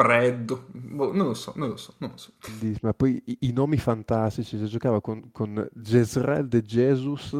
Freddo, 0.00 0.66
boh, 0.72 1.12
non 1.12 1.26
lo 1.26 1.34
so, 1.34 1.52
non 1.56 1.68
lo 1.68 1.76
so, 1.76 1.94
non 1.98 2.10
lo 2.10 2.16
so. 2.16 2.32
Ma 2.80 2.94
poi 2.94 3.22
i, 3.26 3.36
i 3.40 3.52
nomi 3.52 3.76
fantastici, 3.76 4.56
si 4.56 4.66
giocava 4.66 5.02
con, 5.02 5.30
con 5.30 5.68
Jezreel 5.74 6.48
de 6.48 6.62
Jesus, 6.62 7.36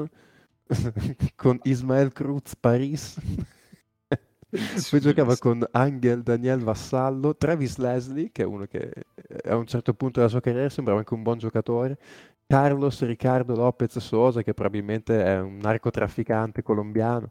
con 1.37 1.59
Ismael 1.63 2.13
Cruz 2.13 2.55
Paris, 2.57 3.19
poi 4.91 5.01
giocava 5.01 5.39
con 5.39 5.67
Angel 5.71 6.23
Daniel 6.23 6.61
Vassallo, 6.61 7.35
Travis 7.35 7.79
Leslie, 7.79 8.31
che 8.31 8.43
è 8.43 8.47
uno 8.47 8.67
che 8.67 8.93
a 9.45 9.57
un 9.57 9.67
certo 9.67 9.95
punto 9.95 10.19
della 10.19 10.31
sua 10.31 10.41
carriera 10.41 10.69
sembrava 10.69 10.99
anche 10.99 11.15
un 11.15 11.23
buon 11.23 11.39
giocatore, 11.39 11.99
Carlos 12.47 13.03
Ricardo 13.05 13.55
Lopez 13.55 13.97
Sosa, 14.01 14.43
che 14.43 14.53
probabilmente 14.53 15.25
è 15.25 15.41
un 15.41 15.57
narcotrafficante 15.57 16.63
colombiano. 16.63 17.31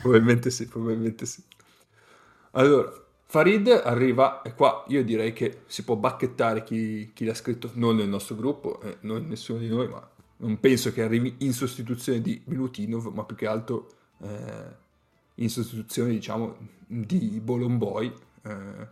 probabilmente 0.00 0.50
sì, 0.50 0.66
probabilmente 0.66 1.24
sì. 1.24 1.42
Allora, 2.52 2.90
Farid 3.30 3.68
arriva, 3.84 4.40
e 4.40 4.54
qua 4.54 4.84
io 4.88 5.04
direi 5.04 5.34
che 5.34 5.60
si 5.66 5.84
può 5.84 5.96
bacchettare 5.96 6.64
chi, 6.64 7.10
chi 7.12 7.26
l'ha 7.26 7.34
scritto, 7.34 7.70
non 7.74 7.96
nel 7.96 8.08
nostro 8.08 8.34
gruppo, 8.34 8.80
eh, 8.80 8.96
non 9.00 9.26
nessuno 9.26 9.58
di 9.58 9.68
noi, 9.68 9.86
ma 9.86 10.10
non 10.38 10.58
penso 10.58 10.94
che 10.94 11.02
arrivi 11.02 11.34
in 11.40 11.52
sostituzione 11.52 12.22
di 12.22 12.40
Milutinov, 12.46 13.12
ma 13.12 13.24
più 13.24 13.36
che 13.36 13.46
altro 13.46 13.86
eh, 14.22 14.64
in 15.34 15.50
sostituzione, 15.50 16.08
diciamo, 16.12 16.56
di 16.86 17.38
Bolomboy, 17.44 18.10
eh, 18.44 18.86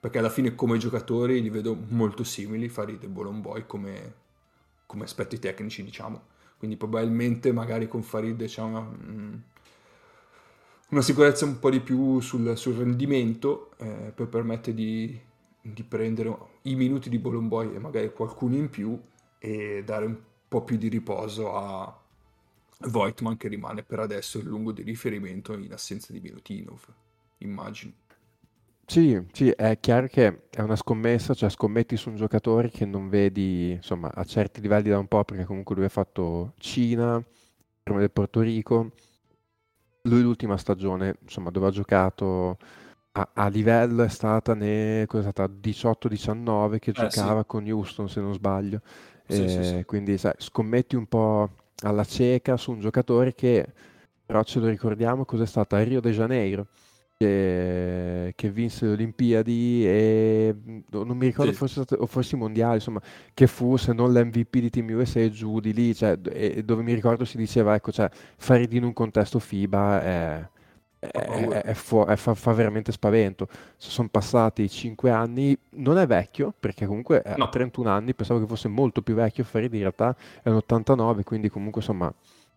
perché 0.00 0.18
alla 0.18 0.30
fine 0.30 0.54
come 0.54 0.78
giocatori 0.78 1.42
li 1.42 1.50
vedo 1.50 1.76
molto 1.88 2.24
simili, 2.24 2.70
Farid 2.70 3.02
e 3.02 3.08
Bolomboy, 3.08 3.66
come, 3.66 4.14
come 4.86 5.04
aspetti 5.04 5.38
tecnici, 5.38 5.84
diciamo. 5.84 6.28
Quindi 6.56 6.78
probabilmente 6.78 7.52
magari 7.52 7.88
con 7.88 8.02
Farid 8.02 8.42
c'è 8.42 8.62
una... 8.62 8.80
Mm, 8.80 9.34
una 10.90 11.02
sicurezza 11.02 11.44
un 11.44 11.58
po' 11.58 11.70
di 11.70 11.80
più 11.80 12.20
sul, 12.20 12.56
sul 12.56 12.74
rendimento 12.74 13.70
eh, 13.78 14.12
per 14.14 14.28
permettere 14.28 14.74
di, 14.74 15.18
di, 15.60 15.82
prendere 15.82 16.36
i 16.62 16.74
minuti 16.74 17.08
di 17.08 17.18
Bolomboy 17.18 17.74
e 17.74 17.78
magari 17.78 18.12
qualcuno 18.12 18.56
in 18.56 18.68
più 18.68 19.00
e 19.38 19.82
dare 19.84 20.06
un 20.06 20.16
po' 20.48 20.62
più 20.62 20.76
di 20.76 20.88
riposo 20.88 21.54
a 21.54 21.96
Voigtman 22.88 23.36
che 23.36 23.48
rimane 23.48 23.82
per 23.82 24.00
adesso 24.00 24.38
il 24.38 24.46
lungo 24.46 24.72
di 24.72 24.82
riferimento 24.82 25.52
in 25.52 25.72
assenza 25.72 26.12
di 26.12 26.20
Milutinov, 26.20 26.84
immagino. 27.38 27.92
Sì, 28.84 29.22
sì, 29.30 29.50
è 29.50 29.78
chiaro 29.78 30.08
che 30.08 30.48
è 30.50 30.60
una 30.60 30.74
scommessa, 30.74 31.34
cioè 31.34 31.48
scommetti 31.48 31.96
su 31.96 32.08
un 32.08 32.16
giocatore 32.16 32.70
che 32.70 32.84
non 32.84 33.08
vedi, 33.08 33.70
insomma, 33.72 34.10
a 34.12 34.24
certi 34.24 34.60
livelli 34.60 34.88
da 34.88 34.98
un 34.98 35.06
po', 35.06 35.22
perché 35.22 35.44
comunque 35.44 35.76
lui 35.76 35.84
ha 35.84 35.88
fatto 35.90 36.54
Cina, 36.58 37.22
prima 37.84 38.00
del 38.00 38.10
Porto 38.10 38.40
Rico, 38.40 38.90
lui 40.02 40.22
l'ultima 40.22 40.56
stagione, 40.56 41.16
insomma, 41.22 41.50
dove 41.50 41.66
ha 41.68 41.70
giocato 41.70 42.58
a, 43.12 43.28
a 43.32 43.48
livello 43.48 44.02
è 44.02 44.08
stata 44.08 44.54
ne, 44.54 45.04
18-19 45.04 46.78
che 46.78 46.90
eh, 46.90 46.92
giocava 46.92 47.40
sì. 47.40 47.46
con 47.46 47.66
Houston, 47.68 48.08
se 48.08 48.20
non 48.20 48.32
sbaglio. 48.32 48.80
Sì, 49.26 49.44
eh, 49.44 49.64
sì, 49.64 49.84
quindi 49.84 50.18
sai, 50.18 50.34
scommetti 50.36 50.96
un 50.96 51.06
po' 51.06 51.50
alla 51.82 52.04
cieca 52.04 52.56
su 52.56 52.72
un 52.72 52.80
giocatore 52.80 53.34
che, 53.34 53.66
però 54.24 54.42
ce 54.42 54.58
lo 54.58 54.66
ricordiamo, 54.66 55.24
cos'è 55.24 55.46
stato 55.46 55.76
a 55.76 55.82
Rio 55.82 56.00
de 56.00 56.10
Janeiro 56.10 56.66
che, 57.20 58.32
che 58.34 58.50
vinse 58.50 58.86
le 58.86 58.92
Olimpiadi 58.92 59.86
e 59.86 60.54
non 60.88 61.18
mi 61.18 61.26
ricordo 61.26 61.52
sì. 61.52 61.58
forse 61.58 61.84
o 61.98 62.06
forse 62.06 62.34
i 62.34 62.38
mondiali, 62.38 62.76
insomma, 62.76 63.02
che 63.34 63.46
fu 63.46 63.76
se 63.76 63.92
non 63.92 64.14
l'MVP 64.14 64.56
di 64.56 64.70
Team 64.70 64.88
USA 64.94 65.28
giù 65.28 65.60
di 65.60 65.74
lì, 65.74 65.94
cioè, 65.94 66.16
dove 66.16 66.82
mi 66.82 66.94
ricordo 66.94 67.26
si 67.26 67.36
diceva, 67.36 67.74
ecco, 67.74 67.92
cioè, 67.92 68.08
fare 68.38 68.66
di 68.66 68.78
in 68.78 68.84
un 68.84 68.94
contesto 68.94 69.38
FIBA 69.38 70.02
è, 70.02 70.48
è, 70.98 71.08
è, 71.08 71.74
fu- 71.74 72.06
fa, 72.16 72.34
fa, 72.34 72.52
veramente 72.54 72.90
spavento. 72.90 73.48
Sono 73.76 74.08
passati 74.08 74.66
5 74.66 75.10
anni, 75.10 75.54
non 75.72 75.98
è 75.98 76.06
vecchio, 76.06 76.54
perché 76.58 76.86
comunque 76.86 77.22
no. 77.36 77.44
ha 77.44 77.48
31 77.50 77.90
anni, 77.90 78.14
pensavo 78.14 78.40
che 78.40 78.46
fosse 78.46 78.68
molto 78.68 79.02
più 79.02 79.12
vecchio 79.12 79.44
Farid, 79.44 79.74
in 79.74 79.80
realtà 79.80 80.16
è 80.42 80.48
un 80.48 80.56
89, 80.56 81.22
quindi 81.24 81.50
comunque 81.50 81.82
insomma 81.82 82.10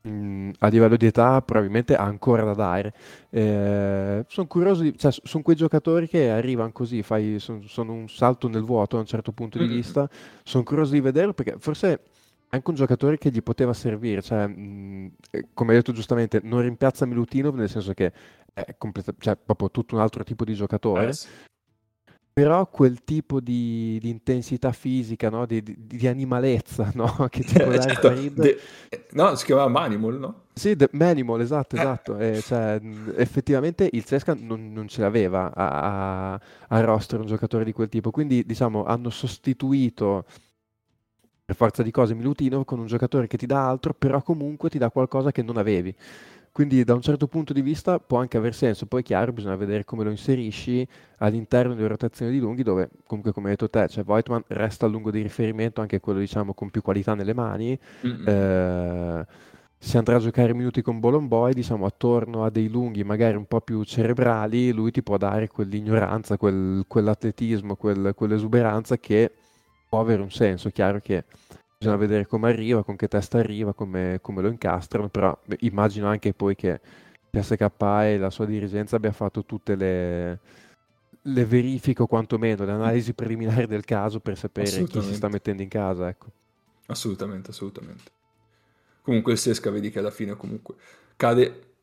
mh, 0.04 0.52
a 0.60 0.68
livello 0.68 0.96
di 0.98 1.06
età 1.06 1.42
probabilmente 1.42 1.96
ha 1.96 2.04
ancora 2.04 2.44
da 2.44 2.54
dare. 2.54 2.94
Eh, 3.30 4.26
sono 4.28 4.48
curioso, 4.48 4.84
di, 4.84 4.98
cioè, 4.98 5.12
sono 5.12 5.44
quei 5.44 5.56
giocatori 5.56 6.08
che 6.08 6.30
arrivano 6.30 6.72
così, 6.72 7.02
fai, 7.04 7.40
sono, 7.40 7.62
sono 7.64 7.94
un 7.94 8.10
salto 8.10 8.48
nel 8.48 8.64
vuoto 8.64 8.96
da 8.96 9.02
un 9.02 9.08
certo 9.08 9.32
punto 9.32 9.58
di 9.58 9.66
mm-hmm. 9.66 9.74
vista. 9.74 10.10
Sono 10.44 10.64
curioso 10.64 10.94
di 10.94 11.02
vederlo 11.02 11.34
perché 11.34 11.56
forse 11.58 12.02
anche 12.50 12.70
un 12.70 12.76
giocatore 12.76 13.18
che 13.18 13.32
gli 13.32 13.42
poteva 13.42 13.74
servire, 13.74 14.22
cioè, 14.22 14.46
mh, 14.46 15.12
eh, 15.32 15.48
come 15.54 15.72
hai 15.72 15.78
detto 15.78 15.92
giustamente, 15.92 16.40
non 16.44 16.62
rimpiazza 16.62 17.06
Milutinov 17.06 17.56
nel 17.56 17.70
senso 17.70 17.94
che 17.94 18.12
è 18.54 18.76
completa- 18.78 19.14
cioè, 19.18 19.36
proprio 19.36 19.72
tutto 19.72 19.96
un 19.96 20.02
altro 20.02 20.24
tipo 20.24 20.44
di 20.46 20.54
giocatore, 20.54 21.08
eh, 21.08 21.14
sì. 21.14 21.28
Però 22.34 22.68
quel 22.68 23.04
tipo 23.04 23.40
di, 23.40 24.00
di 24.02 24.10
intensità 24.10 24.72
fisica, 24.72 25.30
no? 25.30 25.46
di, 25.46 25.62
di, 25.62 25.76
di, 25.78 26.08
animalezza 26.08 26.92
no? 26.96 27.28
che 27.30 27.44
ti 27.44 27.54
può 27.54 27.66
dare 27.66 27.82
certo. 27.82 28.08
Farid. 28.08 28.34
De... 28.34 28.60
No, 29.12 29.36
si 29.36 29.46
chiamava 29.46 29.70
Manimal, 29.70 30.18
no? 30.18 30.42
Sì, 30.52 30.76
The 30.76 30.90
Manimal, 30.94 31.42
esatto, 31.42 31.76
esatto. 31.76 32.18
Eh, 32.18 32.42
cioè, 32.42 32.82
effettivamente 33.18 33.88
il 33.92 34.04
Cesca 34.04 34.36
non, 34.36 34.74
non 34.74 34.88
ce 34.88 35.02
l'aveva 35.02 35.54
a, 35.54 36.34
a, 36.34 36.42
a 36.70 36.82
roster 36.82 37.20
un 37.20 37.28
giocatore 37.28 37.64
di 37.64 37.72
quel 37.72 37.90
tipo, 37.90 38.10
quindi 38.10 38.44
diciamo 38.44 38.84
hanno 38.84 39.12
sostituito 39.12 40.26
per 41.46 41.56
forza 41.56 41.84
di 41.84 41.92
cose 41.92 42.16
Milutino 42.16 42.66
con 42.66 42.80
un 42.80 42.88
giocatore 42.88 43.28
che 43.28 43.38
ti 43.38 43.46
dà 43.46 43.68
altro, 43.68 43.94
però 43.94 44.24
comunque 44.24 44.70
ti 44.70 44.80
dà 44.80 44.90
qualcosa 44.90 45.32
che 45.32 45.44
non 45.44 45.58
avevi. 45.58 45.96
Quindi 46.54 46.84
da 46.84 46.94
un 46.94 47.02
certo 47.02 47.26
punto 47.26 47.52
di 47.52 47.64
vista 47.64 47.98
può 47.98 48.20
anche 48.20 48.38
aver 48.38 48.54
senso, 48.54 48.86
poi 48.86 49.02
è 49.02 49.04
chiaro 49.04 49.34
bisogna 49.34 49.56
vedere 49.56 49.86
come 49.86 50.04
lo 50.04 50.12
inserisci 50.12 50.88
all'interno 51.18 51.74
delle 51.74 51.88
rotazioni 51.88 52.32
di 52.32 52.38
lunghi 52.38 52.62
dove 52.62 52.92
comunque 53.08 53.34
come 53.34 53.50
hai 53.50 53.56
detto 53.56 53.72
te, 53.72 53.88
cioè 53.88 54.04
Voigtman 54.04 54.44
resta 54.50 54.86
a 54.86 54.90
lungo 54.90 55.10
di 55.10 55.24
riferimento 55.24 55.82
anche 55.82 56.00
quello 56.00 56.20
diciamo 56.20 56.54
con 56.54 56.70
più 56.70 56.84
qualità 56.84 57.16
nelle 57.16 57.34
mani, 57.34 57.76
mm-hmm. 58.06 58.28
eh, 58.28 59.26
si 59.80 59.98
andrà 59.98 60.18
a 60.18 60.20
giocare 60.20 60.54
minuti 60.54 60.84
con 60.84 61.00
Bolomboy, 61.00 61.54
diciamo 61.54 61.88
attorno 61.88 62.46
a 62.46 62.52
dei 62.52 62.70
lunghi 62.70 63.04
magari 63.04 63.36
un 63.36 63.46
po' 63.46 63.62
più 63.62 63.84
cerebrali, 63.84 64.72
lui 64.72 64.92
ti 64.92 65.02
può 65.02 65.18
dare 65.18 65.48
quell'ignoranza, 65.48 66.38
quel, 66.38 66.86
quell'atletismo, 66.88 67.76
quel, 67.76 68.14
quell'esuberanza 68.16 68.96
che 68.98 69.32
può 69.90 70.00
avere 70.00 70.22
un 70.22 70.30
senso, 70.30 70.70
chiaro 70.70 71.00
che 71.00 71.24
bisogna 71.84 71.98
vedere 71.98 72.26
come 72.26 72.50
arriva, 72.50 72.84
con 72.84 72.96
che 72.96 73.10
testa 73.10 73.40
arriva, 73.40 73.74
come, 73.74 74.20
come 74.22 74.42
lo 74.42 74.48
incastrano, 74.48 75.10
però 75.10 75.38
beh, 75.46 75.58
immagino 75.62 76.08
anche 76.08 76.34
poi 76.34 76.56
che 76.56 76.80
PSK 77.30 77.70
e 78.04 78.18
la 78.18 78.30
sua 78.30 78.46
dirigenza 78.46 78.96
abbia 78.96 79.12
fatto 79.12 79.44
tutte 79.44 79.76
le, 79.76 80.40
le 81.22 81.46
verifiche 81.46 82.02
o 82.02 82.08
quantomeno 82.08 82.64
le 82.64 82.72
analisi 82.72 83.14
preliminari 83.14 83.68
del 83.68 83.84
caso 83.84 84.22
per 84.22 84.38
sapere 84.38 84.86
chi 84.86 85.02
si 85.02 85.14
sta 85.14 85.28
mettendo 85.28 85.62
in 85.62 85.68
casa. 85.68 86.08
Ecco. 86.08 86.28
Assolutamente, 86.86 87.52
assolutamente. 87.52 88.12
Comunque 89.02 89.34
il 89.34 89.38
Sesca 89.38 89.70
vedi 89.70 89.90
che 89.90 90.00
alla 90.00 90.12
fine 90.12 90.38
comunque 90.38 90.76
cade, 91.18 91.74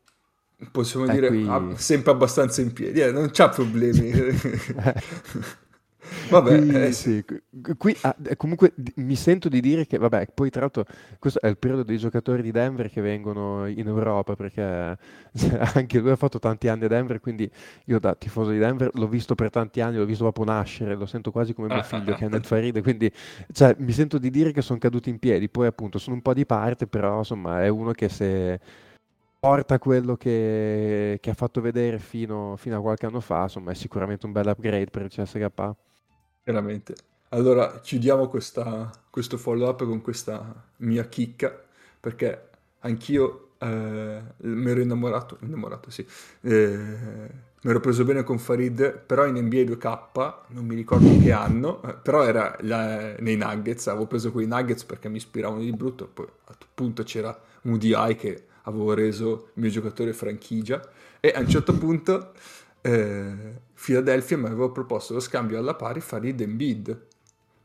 possiamo 0.71 1.05
eh, 1.05 1.11
dire, 1.11 1.27
qui... 1.27 1.47
sempre 1.75 2.11
abbastanza 2.11 2.61
in 2.61 2.73
piedi, 2.73 3.01
eh, 3.01 3.11
non 3.11 3.29
c'ha 3.31 3.49
problemi. 3.49 4.09
Vabbè, 6.29 6.59
qui, 6.59 6.69
eh, 6.75 6.91
sì. 6.91 7.23
qui 7.77 7.95
ah, 8.01 8.15
comunque 8.35 8.73
mi 8.95 9.15
sento 9.15 9.49
di 9.49 9.61
dire 9.61 9.85
che, 9.85 9.97
vabbè, 9.97 10.27
poi 10.33 10.49
tra 10.49 10.61
l'altro 10.61 10.85
questo 11.19 11.39
è 11.41 11.47
il 11.47 11.57
periodo 11.57 11.83
dei 11.83 11.97
giocatori 11.97 12.41
di 12.41 12.51
Denver 12.51 12.89
che 12.89 13.01
vengono 13.01 13.67
in 13.67 13.87
Europa 13.87 14.35
perché 14.35 14.61
anche 15.73 15.99
lui 15.99 16.09
ha 16.09 16.15
fatto 16.15 16.39
tanti 16.39 16.67
anni 16.67 16.85
a 16.85 16.87
Denver, 16.87 17.19
quindi 17.19 17.49
io 17.85 17.99
da 17.99 18.15
tifoso 18.15 18.49
di 18.51 18.57
Denver 18.57 18.89
l'ho 18.93 19.07
visto 19.07 19.35
per 19.35 19.49
tanti 19.49 19.81
anni, 19.81 19.97
l'ho 19.97 20.05
visto 20.05 20.23
proprio 20.23 20.45
nascere, 20.45 20.95
lo 20.95 21.05
sento 21.05 21.31
quasi 21.31 21.53
come 21.53 21.67
mio 21.67 21.83
figlio 21.83 22.15
che 22.15 22.25
è 22.25 22.29
nel 22.29 22.43
Faride, 22.45 22.81
quindi 22.81 23.11
cioè, 23.51 23.75
mi 23.77 23.91
sento 23.91 24.17
di 24.17 24.29
dire 24.29 24.51
che 24.51 24.61
sono 24.61 24.79
caduti 24.79 25.09
in 25.09 25.19
piedi, 25.19 25.49
poi 25.49 25.67
appunto 25.67 25.99
sono 25.99 26.15
un 26.15 26.21
po' 26.21 26.33
di 26.33 26.45
parte, 26.45 26.87
però 26.87 27.19
insomma 27.19 27.63
è 27.63 27.67
uno 27.67 27.91
che 27.91 28.09
se 28.09 28.59
porta 29.41 29.79
quello 29.79 30.15
che, 30.17 31.17
che 31.19 31.29
ha 31.31 31.33
fatto 31.33 31.61
vedere 31.61 31.97
fino, 31.97 32.55
fino, 32.57 32.77
a 32.77 32.81
qualche 32.81 33.07
anno 33.07 33.19
fa, 33.19 33.43
insomma 33.43 33.71
è 33.71 33.73
sicuramente 33.73 34.27
un 34.27 34.31
bel 34.31 34.45
upgrade 34.47 34.91
per 34.91 35.01
il 35.03 35.09
CSK. 35.09 35.75
Veramente. 36.43 36.95
Allora, 37.29 37.79
chiudiamo 37.79 38.27
questa, 38.27 38.91
questo 39.09 39.37
follow 39.37 39.69
up 39.69 39.85
con 39.85 40.01
questa 40.01 40.53
mia 40.77 41.05
chicca, 41.07 41.57
perché 41.99 42.49
anch'io 42.79 43.51
eh, 43.59 44.21
mi 44.37 44.69
ero 44.69 44.81
innamorato, 44.81 45.37
innamorato 45.41 45.89
sì, 45.91 46.05
eh, 46.41 46.77
mi 47.63 47.69
ero 47.69 47.79
preso 47.79 48.03
bene 48.03 48.23
con 48.23 48.37
Farid, 48.39 48.97
però 48.99 49.25
in 49.27 49.35
NBA 49.37 49.63
2K, 49.63 50.33
non 50.47 50.65
mi 50.65 50.75
ricordo 50.75 51.17
che 51.19 51.31
anno, 51.31 51.81
eh, 51.83 51.93
però 51.93 52.23
era 52.25 52.57
la, 52.61 53.15
nei 53.19 53.37
Nuggets, 53.37 53.87
avevo 53.87 54.07
preso 54.07 54.31
quei 54.31 54.47
Nuggets 54.47 54.83
perché 54.83 55.07
mi 55.07 55.17
ispiravano 55.17 55.61
di 55.61 55.71
brutto, 55.71 56.07
poi 56.07 56.25
a 56.25 56.55
quel 56.57 56.69
punto 56.73 57.03
c'era 57.03 57.39
un 57.63 57.77
DI 57.77 58.15
che 58.17 58.45
avevo 58.63 58.93
reso 58.93 59.51
il 59.53 59.61
mio 59.61 59.69
giocatore 59.69 60.11
franchigia, 60.11 60.81
e 61.19 61.31
a 61.35 61.39
un 61.39 61.47
certo 61.47 61.77
punto 61.77 62.33
eh, 62.81 63.61
Philadelphia 63.73 64.37
mi 64.37 64.45
aveva 64.47 64.69
proposto 64.69 65.13
lo 65.13 65.19
scambio 65.19 65.57
alla 65.57 65.75
pari 65.75 66.01
Farid 66.01 66.39
e 66.39 66.43
Embiid 66.43 67.07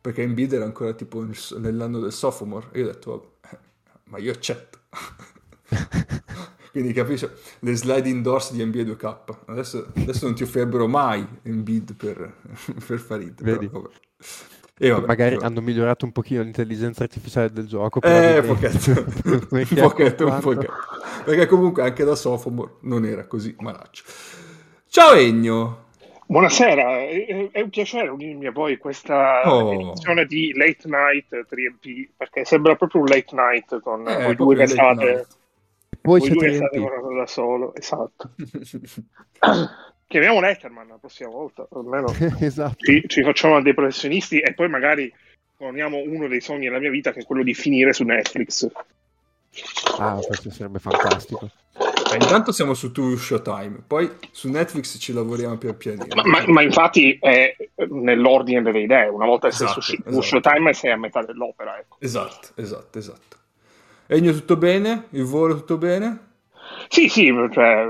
perché 0.01 0.23
Embiid 0.23 0.53
era 0.53 0.65
ancora 0.65 0.93
tipo 0.93 1.23
nel, 1.23 1.37
nell'anno 1.59 1.99
del 2.01 2.13
sophomore 2.13 2.69
e 2.73 2.81
io 2.81 2.85
ho 2.85 2.93
detto 2.93 3.39
eh, 3.51 3.59
ma 4.05 4.19
io 4.19 4.33
accetto 4.33 4.79
quindi 6.71 6.93
capisci 6.93 7.29
le 7.61 7.77
slide 7.77 8.09
indoors 8.09 8.53
di 8.53 8.65
NBA 8.65 8.83
2K 8.83 9.37
adesso, 9.47 9.93
adesso 9.97 10.27
non 10.27 10.35
ti 10.35 10.43
offrirebbero 10.43 10.87
mai 10.87 11.27
Embiid 11.43 11.95
per, 11.95 12.35
per 12.87 12.99
Farid 12.99 13.43
Vedi? 13.43 13.69
Però, 13.69 13.89
e 14.79 14.91
vabbè, 14.91 15.07
Magari 15.07 15.35
vabbè. 15.37 15.47
hanno 15.47 15.63
migliorato 15.63 16.05
un 16.05 16.13
pochino 16.13 16.43
l'intelligenza 16.43 17.03
artificiale 17.03 17.51
del 17.51 17.67
gioco. 17.67 18.03
Eh, 18.03 18.43
pochetto, 18.45 19.07
pochetto, 19.49 20.39
pochetto. 20.39 20.73
Perché 21.25 21.47
comunque 21.47 21.83
anche 21.83 22.05
da 22.05 22.15
sophomore 22.15 22.73
non 22.81 23.07
era 23.07 23.27
così 23.27 23.57
malaccio. 23.59 24.05
Ciao 24.97 25.13
Egno. 25.13 25.89
Buonasera, 26.25 27.01
è 27.03 27.61
un 27.61 27.69
piacere 27.69 28.09
unirmi 28.09 28.47
a 28.47 28.51
voi 28.51 28.79
questa 28.79 29.43
oh. 29.45 29.71
edizione 29.71 30.25
di 30.25 30.55
Late 30.55 30.89
Night 30.89 31.47
3MP 31.51 32.09
perché 32.17 32.47
sembra 32.47 32.77
proprio 32.77 33.03
un 33.03 33.07
late 33.09 33.35
night 33.35 33.81
con 33.83 34.09
eh, 34.09 34.23
voi 34.23 34.35
due 34.35 34.57
che 34.57 34.67
state 34.67 35.27
voi, 36.01 36.21
voi 36.21 36.31
due 36.31 36.55
state 36.55 36.79
lavorando 36.79 37.15
da 37.15 37.27
solo, 37.27 37.75
esatto. 37.75 38.31
Chiamiamo 40.09 40.41
Letterman 40.41 40.89
la 40.89 40.97
prossima 40.99 41.29
volta, 41.29 41.69
almeno 41.75 42.07
esatto. 42.41 42.77
ci, 42.83 43.05
ci, 43.07 43.23
facciamo 43.23 43.61
dei 43.61 43.75
professionisti 43.75 44.41
e 44.41 44.55
poi 44.55 44.71
magari 44.71 45.13
poniamo 45.59 45.99
uno 46.07 46.27
dei 46.27 46.41
sogni 46.41 46.65
della 46.65 46.81
mia 46.81 46.89
vita 46.89 47.13
che 47.13 47.21
è 47.21 47.27
quello 47.27 47.43
di 47.43 47.53
finire 47.53 47.93
su 47.93 48.03
Netflix. 48.03 48.67
Ah, 49.99 50.19
questo 50.27 50.51
sarebbe 50.51 50.79
fantastico. 50.79 51.51
Eh, 52.13 52.17
intanto 52.21 52.53
siamo 52.53 52.75
su 52.75 52.93
Tour 52.93 53.19
Showtime, 53.19 53.83
poi 53.87 54.11
su 54.31 54.49
Netflix 54.49 54.99
ci 54.99 55.13
lavoriamo 55.13 55.57
pian 55.57 55.77
pianino. 55.77 56.07
Ma, 56.15 56.23
ma, 56.25 56.45
ma 56.47 56.63
infatti 56.63 57.19
è 57.21 57.57
nell'ordine 57.89 58.63
delle 58.63 58.81
idee, 58.81 59.09
una 59.09 59.27
volta 59.27 59.49
esatto, 59.49 59.81
sei 59.81 59.97
su 59.97 60.09
esatto. 60.09 60.23
Showtime 60.23 60.73
sei 60.73 60.93
a 60.93 60.97
metà 60.97 61.23
dell'opera. 61.23 61.79
Ecco. 61.79 61.97
Esatto, 62.01 62.49
esatto, 62.55 62.99
esatto. 62.99 63.37
Egno 64.07 64.33
tutto 64.33 64.57
bene? 64.57 65.07
Il 65.11 65.25
volo 65.25 65.57
tutto 65.57 65.79
bene? 65.79 66.35
Sì, 66.89 67.09
sì, 67.09 67.33
cioè, 67.51 67.85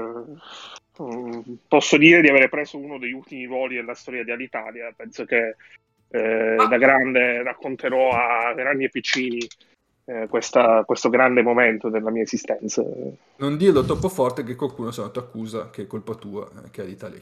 mm, 1.03 1.41
posso 1.69 1.97
dire 1.99 2.21
di 2.21 2.29
aver 2.29 2.49
preso 2.49 2.79
uno 2.79 2.99
degli 2.99 3.13
ultimi 3.13 3.47
voli 3.47 3.77
della 3.77 3.95
storia 3.95 4.25
di 4.25 4.31
Alitalia, 4.31 4.93
penso 4.97 5.25
che 5.25 5.57
eh, 6.09 6.57
ah. 6.57 6.67
da 6.67 6.79
grande 6.79 7.43
racconterò 7.43 8.11
a 8.11 8.55
grandi 8.55 8.85
e 8.85 8.89
piccini 8.89 9.47
eh, 10.09 10.29
questa, 10.29 10.85
questo 10.85 11.09
grande 11.09 11.43
momento 11.43 11.89
della 11.89 12.11
mia 12.11 12.23
esistenza. 12.23 12.83
Non 13.37 13.57
dirlo 13.57 13.85
troppo 13.85 14.09
forte 14.09 14.45
che 14.45 14.55
qualcuno 14.55 14.93
se 14.93 15.03
no 15.03 15.11
ti 15.11 15.19
accusa 15.19 15.69
che 15.71 15.83
è 15.83 15.87
colpa 15.87 16.15
tua, 16.15 16.49
eh, 16.65 16.71
che 16.71 16.83
è 16.83 16.87
l'Italia 16.87 17.21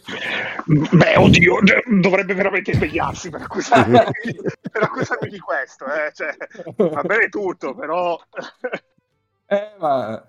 Beh, 0.66 1.16
oddio, 1.16 1.60
dovrebbe 1.86 2.34
veramente 2.34 2.72
impegnarsi 2.72 3.30
per 3.30 3.42
accusarmi, 3.42 3.98
per 4.70 4.82
accusarmi 4.82 5.30
di 5.30 5.38
questo. 5.38 5.86
Eh. 5.86 6.12
Cioè, 6.12 6.36
va 6.76 7.02
bene 7.02 7.28
tutto, 7.30 7.74
però... 7.74 8.20
Eh, 9.46 9.70
ma... 9.78 10.22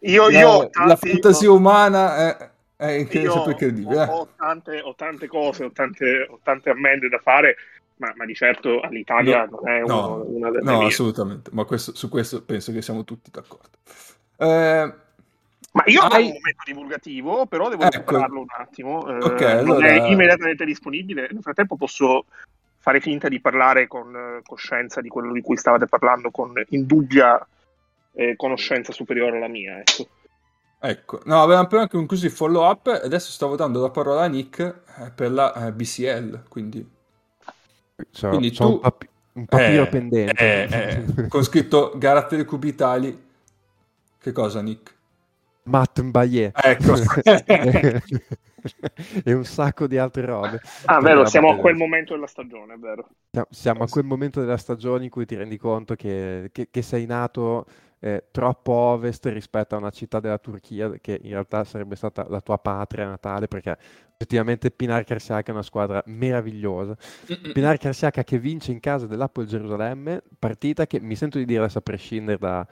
io, 0.00 0.28
io 0.30 0.70
tanti, 0.70 0.88
la 0.88 0.96
fantasia 0.96 1.50
ho... 1.50 1.56
umana 1.56 2.16
è, 2.16 2.50
è 2.76 2.90
incredibile. 2.92 4.04
Ho, 4.04 4.20
ho, 4.20 4.28
tante, 4.36 4.80
ho, 4.80 4.94
tante, 4.94 5.26
cose, 5.26 5.64
ho 5.64 5.72
tante, 5.72 6.28
ho 6.30 6.38
tante 6.44 6.70
ammende 6.70 7.08
da 7.08 7.18
fare 7.18 7.56
ma, 8.02 8.12
ma, 8.16 8.24
di 8.24 8.34
certo 8.34 8.80
all'Italia 8.80 9.44
no, 9.44 9.60
non 9.60 9.68
è 9.68 9.82
uno, 9.82 9.94
no, 9.94 10.24
una 10.26 10.50
delle 10.50 10.64
No, 10.64 10.78
mie. 10.78 10.86
assolutamente, 10.88 11.50
ma 11.52 11.64
questo, 11.64 11.94
su 11.94 12.08
questo 12.08 12.42
penso 12.42 12.72
che 12.72 12.82
siamo 12.82 13.04
tutti 13.04 13.30
d'accordo. 13.30 13.78
Eh, 14.36 14.94
ma 15.74 15.82
io 15.86 16.00
hai... 16.02 16.24
ho 16.24 16.26
un 16.26 16.32
momento 16.32 16.62
divulgativo, 16.66 17.46
però 17.46 17.68
devo 17.68 17.84
ecco. 17.84 18.02
prepararlo 18.02 18.40
un 18.40 18.46
attimo. 18.48 19.06
Eh, 19.06 19.24
okay, 19.24 19.58
allora... 19.58 19.86
è 19.86 20.08
immediatamente 20.08 20.64
disponibile. 20.64 21.28
Nel 21.30 21.42
frattempo 21.42 21.76
posso 21.76 22.24
fare 22.78 23.00
finta 23.00 23.28
di 23.28 23.40
parlare 23.40 23.86
con 23.86 24.14
eh, 24.14 24.42
coscienza 24.44 25.00
di 25.00 25.08
quello 25.08 25.32
di 25.32 25.40
cui 25.40 25.56
stavate 25.56 25.86
parlando, 25.86 26.32
con 26.32 26.52
indubbia 26.70 27.46
eh, 28.14 28.34
conoscenza 28.34 28.92
superiore 28.92 29.36
alla 29.36 29.48
mia. 29.48 29.78
Ecco. 29.78 30.08
Ecco, 30.84 31.20
no, 31.26 31.40
avevamo 31.40 31.66
appena 31.66 31.86
concluso 31.86 32.26
il 32.26 32.32
follow 32.32 32.68
up 32.68 32.88
e 32.88 33.04
adesso 33.04 33.30
stavo 33.30 33.54
dando 33.54 33.80
la 33.80 33.90
parola 33.90 34.22
a 34.22 34.26
Nick 34.26 34.58
eh, 34.58 35.12
per 35.14 35.30
la 35.30 35.68
eh, 35.68 35.72
BCL, 35.72 36.48
quindi 36.48 36.84
So, 38.10 38.28
Quindi 38.28 38.50
tu... 38.52 38.64
un, 38.64 38.80
papi- 38.80 39.08
un 39.34 39.44
papiro 39.46 39.82
eh, 39.82 39.88
pendente. 39.88 40.68
Eh, 40.68 41.04
eh, 41.16 41.26
con 41.28 41.42
scritto 41.42 41.96
Carattere 41.98 42.44
Cubitali. 42.44 43.30
Che 44.18 44.32
cosa, 44.32 44.60
Nick? 44.60 44.94
Matt 45.64 46.00
Mbaye. 46.00 46.52
Ecco. 46.54 46.94
e 49.24 49.32
un 49.32 49.44
sacco 49.44 49.86
di 49.86 49.98
altre 49.98 50.24
robe. 50.24 50.60
Ah, 50.84 51.00
vero, 51.00 51.24
siamo 51.26 51.50
a 51.50 51.56
quel 51.56 51.74
momento 51.74 52.14
della 52.14 52.26
stagione, 52.26 52.76
vero? 52.78 53.08
Siamo 53.50 53.84
a 53.84 53.88
quel 53.88 54.04
momento 54.04 54.40
della 54.40 54.56
stagione 54.56 55.04
in 55.04 55.10
cui 55.10 55.26
ti 55.26 55.34
rendi 55.34 55.56
conto 55.58 55.94
che, 55.94 56.50
che, 56.52 56.68
che 56.70 56.82
sei 56.82 57.06
nato 57.06 57.66
eh, 58.04 58.24
troppo 58.32 58.72
ovest 58.72 59.26
rispetto 59.26 59.76
a 59.76 59.78
una 59.78 59.90
città 59.90 60.18
della 60.18 60.38
Turchia 60.38 60.90
che 61.00 61.20
in 61.22 61.30
realtà 61.30 61.62
sarebbe 61.62 61.94
stata 61.94 62.26
la 62.28 62.40
tua 62.40 62.58
patria 62.58 63.06
natale 63.06 63.46
perché 63.46 63.78
effettivamente 64.22 64.72
Pinar 64.72 65.04
Karsiaka 65.04 65.50
è 65.50 65.54
una 65.54 65.62
squadra 65.62 66.02
meravigliosa. 66.06 66.96
Pinar 67.52 67.78
Karsiaka 67.78 68.24
che 68.24 68.40
vince 68.40 68.72
in 68.72 68.80
casa 68.80 69.06
dell'Apple 69.06 69.46
Gerusalemme, 69.46 70.20
partita 70.36 70.84
che 70.86 70.98
mi 71.00 71.14
sento 71.14 71.38
di 71.38 71.44
dire 71.44 71.60
adesso 71.60 71.78
a 71.78 71.82
prescindere 71.82 72.38
da, 72.38 72.66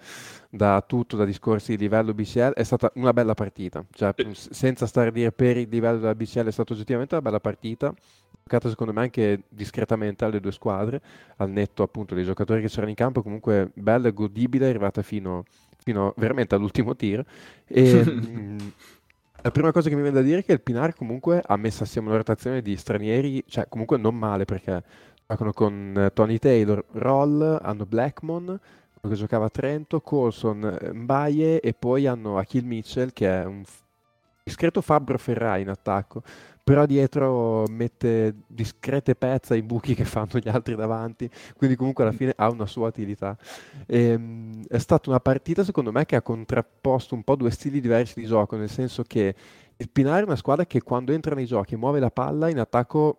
da 0.49 0.83
tutto, 0.85 1.17
da 1.17 1.25
discorsi 1.25 1.77
di 1.77 1.83
livello 1.83 2.13
BCL, 2.13 2.55
è 2.55 2.65
stata 2.65 2.91
una 2.95 3.13
bella 3.13 3.35
partita, 3.35 3.85
cioè, 3.93 4.13
senza 4.33 4.87
stare 4.87 5.09
a 5.09 5.13
dire 5.13 5.31
per 5.31 5.57
il 5.57 5.69
livello 5.69 5.99
della 5.99 6.15
BCL 6.17 6.47
è 6.47 6.53
stata 6.53 6.73
oggettivamente 6.73 7.15
una 7.15 7.23
bella 7.23 7.41
partita 7.41 7.95
giocata 8.51 8.69
secondo 8.69 8.93
me 8.93 9.03
anche 9.03 9.45
discretamente 9.49 10.25
alle 10.25 10.41
due 10.41 10.51
squadre, 10.51 11.01
al 11.37 11.51
netto 11.51 11.85
appunto 11.85 12.17
dei 12.17 12.25
giocatori 12.25 12.61
che 12.61 12.69
c'erano 12.69 12.89
in 12.89 12.97
campo, 12.97 13.23
comunque 13.23 13.71
bella 13.75 14.09
e 14.09 14.13
godibile, 14.13 14.67
è 14.67 14.71
arrivata 14.71 15.03
fino, 15.03 15.45
fino 15.79 16.13
veramente 16.17 16.57
all'ultimo 16.57 16.97
tiro. 16.97 17.25
E, 17.67 18.05
mh, 18.05 18.73
la 19.43 19.51
prima 19.53 19.71
cosa 19.71 19.89
che 19.89 19.95
mi 19.95 20.03
viene 20.03 20.17
da 20.17 20.23
dire 20.23 20.41
è 20.41 20.45
che 20.45 20.53
il 20.53 20.61
Pinar 20.61 20.95
comunque 20.95 21.41
ha 21.45 21.57
messo 21.57 21.85
assieme 21.85 22.09
una 22.09 22.17
rotazione 22.17 22.61
di 22.61 22.77
stranieri, 22.77 23.45
cioè 23.47 23.69
comunque 23.69 23.97
non 23.97 24.17
male 24.17 24.45
perché 24.45 24.83
giocano 25.29 25.53
con 25.53 26.11
Tony 26.13 26.39
Taylor, 26.39 26.85
Roll, 26.93 27.61
hanno 27.63 27.87
Blackmon, 27.87 28.59
che 29.01 29.15
giocava 29.15 29.47
a 29.47 29.51
Trento, 29.51 30.01
Colson, 30.01 30.77
Mbaye 30.93 31.61
e 31.61 31.73
poi 31.73 32.07
hanno 32.07 32.37
Achille 32.37 32.67
Mitchell 32.67 33.13
che 33.13 33.29
è 33.29 33.45
un 33.45 33.63
discreto 34.43 34.81
Fabbro 34.81 35.17
Ferrari 35.17 35.63
in 35.63 35.69
attacco 35.69 36.23
però 36.71 36.87
dietro 36.87 37.65
mette 37.69 38.33
discrete 38.47 39.17
pezze 39.17 39.55
ai 39.55 39.63
buchi 39.63 39.97
che 39.97 40.05
fanno 40.05 40.39
gli 40.41 40.49
altri 40.49 40.77
davanti, 40.77 41.29
quindi 41.57 41.75
comunque 41.75 42.05
alla 42.05 42.13
fine 42.13 42.33
ha 42.37 42.49
una 42.49 42.65
sua 42.65 42.87
utilità. 42.87 43.37
E, 43.87 44.01
ehm, 44.01 44.67
è 44.69 44.79
stata 44.79 45.11
una 45.11 45.19
partita 45.19 45.65
secondo 45.65 45.91
me 45.91 46.07
che 46.07 46.15
ha 46.15 46.23
contrapposto 46.23 47.17
un 47.17 47.25
po' 47.25 47.35
due 47.35 47.51
stili 47.51 47.81
diversi 47.81 48.21
di 48.21 48.27
gioco, 48.27 48.55
nel 48.55 48.71
senso 48.71 49.03
che 49.03 49.35
il 49.77 49.91
Pinare 49.91 50.21
è 50.21 50.25
una 50.27 50.37
squadra 50.37 50.65
che 50.65 50.81
quando 50.81 51.11
entra 51.11 51.35
nei 51.35 51.47
giochi 51.47 51.75
muove 51.75 51.99
la 51.99 52.13
palla 52.13 52.49
in 52.49 52.61
attacco 52.61 53.17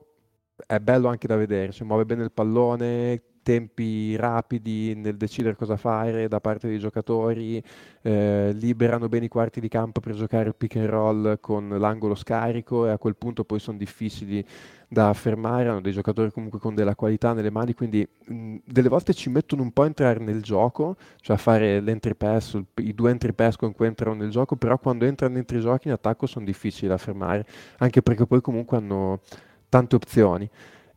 è 0.66 0.80
bello 0.80 1.10
anche 1.10 1.28
da 1.28 1.36
vedere, 1.36 1.74
cioè 1.74 1.86
muove 1.86 2.06
bene 2.06 2.24
il 2.24 2.32
pallone, 2.32 3.22
tempi 3.44 4.16
rapidi 4.16 4.96
nel 4.96 5.18
decidere 5.18 5.56
cosa 5.56 5.78
fare 5.78 6.28
da 6.28 6.40
parte 6.40 6.68
dei 6.68 6.80
giocatori, 6.80 7.62
eh, 8.02 8.52
liberano 8.54 9.08
bene 9.08 9.26
i 9.26 9.30
quarti 9.30 9.60
di 9.60 9.68
campo 9.68 10.00
per 10.00 10.16
giocare 10.16 10.50
il 10.50 10.56
pick 10.56 10.76
and 10.78 10.88
roll 10.88 11.40
con 11.40 11.70
l'angolo 11.70 12.16
scarico 12.16 12.88
e 12.88 12.92
a 12.92 12.98
quel 12.98 13.16
punto 13.16 13.44
poi 13.44 13.60
sono 13.60 13.78
difficili 13.78 14.46
da 14.88 15.14
fermare, 15.14 15.70
hanno 15.70 15.80
dei 15.80 15.94
giocatori 15.94 16.32
comunque 16.32 16.60
con 16.60 16.76
della 16.76 16.96
qualità 16.96 17.32
nelle 17.32 17.50
mani, 17.50 17.74
quindi 17.74 18.06
mh, 18.26 18.56
delle 18.66 18.90
volte 18.90 19.14
ci 19.14 19.30
mettono 19.30 19.62
un 19.62 19.72
po' 19.72 19.84
a 19.84 19.86
entrare 19.86 20.20
nel 20.20 20.42
gioco, 20.42 20.98
cioè 21.22 21.38
a 21.38 21.40
fare 21.40 21.80
l'entry 21.80 22.14
pass, 22.14 22.60
i 22.76 22.94
due 22.94 23.10
entry 23.12 23.32
pass 23.32 23.56
con 23.56 23.74
cui 23.74 23.88
entrano 23.88 24.16
nel 24.18 24.30
gioco, 24.30 24.58
però 24.58 24.78
quando 24.78 25.06
entrano 25.06 25.36
dentro 25.36 25.58
i 25.58 25.62
giochi 25.62 25.88
in 25.88 25.94
attacco 25.94 26.26
sono 26.26 26.44
difficili 26.46 26.90
da 26.90 26.98
fermare, 26.98 27.46
anche 27.78 28.02
perché 28.02 28.26
poi 28.26 28.42
comunque 28.42 28.78
hanno 28.78 29.22
tante 29.70 29.96
opzioni. 29.96 30.50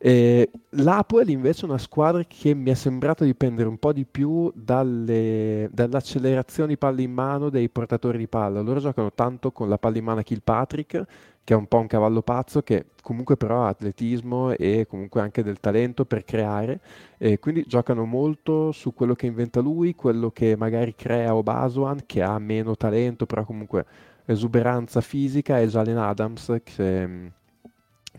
E 0.05 0.51
L'Apoel 0.69 1.29
invece 1.29 1.63
è 1.65 1.69
una 1.69 1.79
squadra 1.79 2.23
che 2.25 2.53
mi 2.53 2.69
è 2.69 2.75
sembrata 2.75 3.25
dipendere 3.25 3.67
un 3.67 3.79
po' 3.79 3.91
di 3.91 4.05
più 4.05 4.51
dalle, 4.53 5.67
accelerazioni 5.73 6.77
palle 6.77 7.01
in 7.01 7.11
mano 7.11 7.49
dei 7.49 7.69
portatori 7.69 8.19
di 8.19 8.27
palla. 8.27 8.61
Loro 8.61 8.79
giocano 8.79 9.11
tanto 9.13 9.51
con 9.51 9.67
la 9.67 9.79
palla 9.79 9.97
in 9.97 10.03
mano 10.03 10.19
a 10.19 10.21
Kilpatrick, 10.21 11.05
che 11.43 11.53
è 11.55 11.57
un 11.57 11.65
po' 11.65 11.79
un 11.79 11.87
cavallo 11.87 12.21
pazzo, 12.21 12.61
che 12.61 12.85
comunque 13.01 13.35
però 13.35 13.63
ha 13.63 13.69
atletismo 13.69 14.51
e 14.51 14.85
comunque 14.87 15.21
anche 15.21 15.41
del 15.41 15.59
talento 15.59 16.05
per 16.05 16.23
creare. 16.23 16.81
E 17.17 17.39
quindi 17.39 17.65
giocano 17.65 18.05
molto 18.05 18.71
su 18.73 18.93
quello 18.93 19.15
che 19.15 19.25
inventa 19.25 19.59
lui, 19.59 19.95
quello 19.95 20.29
che 20.29 20.55
magari 20.55 20.93
crea 20.93 21.33
Obasuan, 21.33 22.01
che 22.05 22.21
ha 22.21 22.37
meno 22.37 22.75
talento, 22.75 23.25
però 23.25 23.43
comunque 23.43 23.83
esuberanza 24.25 25.01
fisica, 25.01 25.59
e 25.59 25.67
Jalen 25.67 25.97
Adams, 25.97 26.57
che 26.63 27.31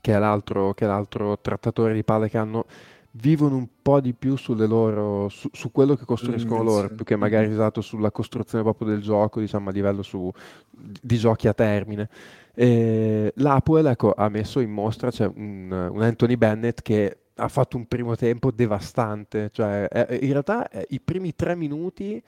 che 0.07 0.15
è 0.15 0.19
l'altro, 0.21 0.73
che 0.73 0.85
è 0.85 0.87
l'altro 0.87 1.37
trattatore 1.41 1.93
di 1.93 2.05
palle 2.05 2.29
che 2.29 2.39
hanno, 2.39 2.67
vivono 3.11 3.57
un 3.57 3.67
po' 3.83 4.01
di 4.01 4.13
più 4.13 4.37
loro, 4.51 5.29
su, 5.29 5.49
su, 5.51 5.73
quello 5.73 5.97
che 5.97 6.05
costruiscono 6.05 6.63
loro, 6.63 6.91
più 6.95 7.05
che 7.05 7.17
magari 7.17 7.51
esatto 7.51 7.81
sulla 7.81 8.13
costruzione 8.13 8.63
proprio 8.63 8.87
del 8.87 9.03
gioco, 9.03 9.41
diciamo 9.41 9.69
a 9.69 9.73
livello 9.73 10.03
su, 10.03 10.31
di 10.71 11.17
giochi 11.17 11.49
a 11.49 11.55
termine. 11.55 12.09
E 12.55 13.33
L'Apoel 13.35 13.87
ecco, 13.87 14.15
ha 14.17 14.29
messo 14.29 14.61
in 14.61 14.71
mostra 14.71 15.11
cioè, 15.11 15.27
un, 15.27 15.73
un, 15.73 16.03
Anthony 16.03 16.37
Bennett 16.37 16.83
che 16.83 17.19
ha 17.35 17.49
fatto 17.49 17.77
un 17.77 17.87
primo 17.89 18.15
tempo 18.15 18.53
devastante, 18.53 19.51
cioè, 19.53 19.89
eh, 19.91 20.21
in 20.23 20.31
realtà 20.31 20.69
eh, 20.69 20.87
i 20.91 21.01
primi 21.01 21.35
tre 21.35 21.57
minuti, 21.57 22.23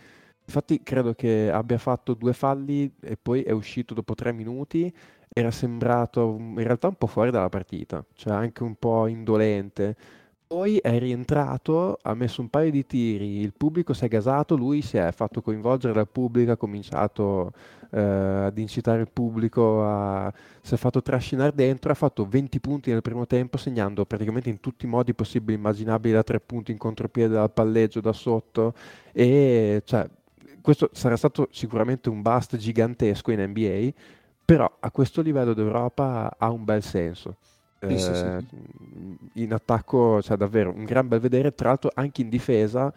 infatti 0.45 0.83
credo 0.83 1.15
che 1.15 1.49
abbia 1.49 1.79
fatto 1.79 2.15
due 2.15 2.33
falli 2.33 2.93
e 3.01 3.17
poi 3.17 3.43
è 3.43 3.53
uscito 3.53 3.95
dopo 3.95 4.17
tre 4.17 4.33
minuti 4.33 4.93
era 5.39 5.51
sembrato 5.53 6.37
in 6.39 6.63
realtà 6.65 6.89
un 6.89 6.97
po' 6.97 7.07
fuori 7.07 7.31
dalla 7.31 7.49
partita, 7.49 8.05
cioè 8.15 8.33
anche 8.35 8.63
un 8.63 8.75
po' 8.75 9.07
indolente. 9.07 9.97
Poi 10.49 10.79
è 10.79 10.99
rientrato, 10.99 11.99
ha 12.01 12.15
messo 12.15 12.41
un 12.41 12.49
paio 12.49 12.71
di 12.71 12.87
tiri, 12.87 13.41
il 13.41 13.53
pubblico 13.55 13.93
si 13.93 14.07
è 14.07 14.09
gasato, 14.09 14.57
lui 14.57 14.81
si 14.81 14.97
è 14.97 15.13
fatto 15.13 15.43
coinvolgere 15.43 15.93
dal 15.93 16.09
pubblico, 16.09 16.53
ha 16.53 16.57
cominciato 16.57 17.53
eh, 17.91 18.01
ad 18.01 18.57
incitare 18.57 19.03
il 19.03 19.11
pubblico, 19.13 19.85
a, 19.85 20.33
si 20.63 20.75
è 20.75 20.77
fatto 20.79 21.03
trascinare 21.03 21.53
dentro, 21.55 21.93
ha 21.93 21.95
fatto 21.95 22.27
20 22.27 22.61
punti 22.61 22.91
nel 22.91 23.03
primo 23.03 23.27
tempo, 23.27 23.59
segnando 23.59 24.07
praticamente 24.07 24.49
in 24.49 24.59
tutti 24.59 24.87
i 24.87 24.89
modi 24.89 25.13
possibili 25.13 25.53
e 25.53 25.59
immaginabili 25.59 26.15
da 26.15 26.23
tre 26.23 26.41
punti 26.41 26.73
in 26.73 26.79
contropiede, 26.79 27.35
dal 27.35 27.53
palleggio, 27.53 28.01
da 28.01 28.15
sotto. 28.15 28.73
E 29.13 29.83
cioè, 29.85 30.09
questo 30.63 30.89
sarà 30.93 31.17
stato 31.17 31.49
sicuramente 31.51 32.09
un 32.09 32.23
bust 32.23 32.57
gigantesco 32.57 33.31
in 33.33 33.41
NBA 33.43 33.93
però 34.49 34.79
a 34.81 34.91
questo 34.91 35.21
livello 35.21 35.53
d'Europa 35.53 36.35
ha 36.39 36.49
un 36.49 36.65
bel 36.65 36.83
senso. 36.83 37.37
Sì, 37.81 37.99
sì, 37.99 38.15
sì. 38.15 38.25
Eh, 38.25 38.45
in 39.43 39.53
attacco 39.53 40.21
c'è 40.21 40.29
cioè, 40.29 40.37
davvero 40.39 40.73
un 40.75 40.87
gran 40.87 41.07
bel 41.07 41.21
vedere, 41.21 41.55
tra 41.55 41.69
l'altro 41.69 41.91
anche 41.93 42.23
in 42.23 42.31
difesa, 42.31 42.91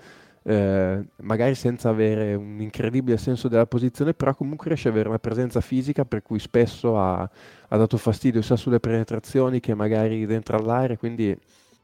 eh, 0.43 1.03
magari 1.17 1.53
senza 1.55 1.89
avere 1.89 2.35
un 2.35 2.61
incredibile 2.61 3.17
senso 3.17 3.49
della 3.49 3.65
posizione, 3.65 4.13
però 4.13 4.33
comunque 4.33 4.67
riesce 4.67 4.87
ad 4.87 4.93
avere 4.93 5.09
una 5.09 5.19
presenza 5.19 5.59
fisica 5.59 6.05
per 6.05 6.21
cui 6.21 6.39
spesso 6.39 6.97
ha, 6.97 7.19
ha 7.19 7.77
dato 7.77 7.97
fastidio 7.97 8.41
sia 8.41 8.55
sulle 8.55 8.79
penetrazioni 8.79 9.59
che 9.59 9.73
magari 9.73 10.25
dentro 10.25 10.55
all'aria, 10.55 10.95
quindi 10.95 11.37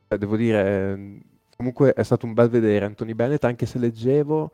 eh, 0.08 0.18
devo 0.18 0.38
dire, 0.38 1.20
comunque 1.58 1.92
è 1.92 2.04
stato 2.04 2.26
un 2.26 2.34
bel 2.34 2.48
vedere 2.48 2.86
Anthony 2.86 3.14
Bennett, 3.14 3.44
anche 3.44 3.66
se 3.66 3.80
leggevo 3.80 4.50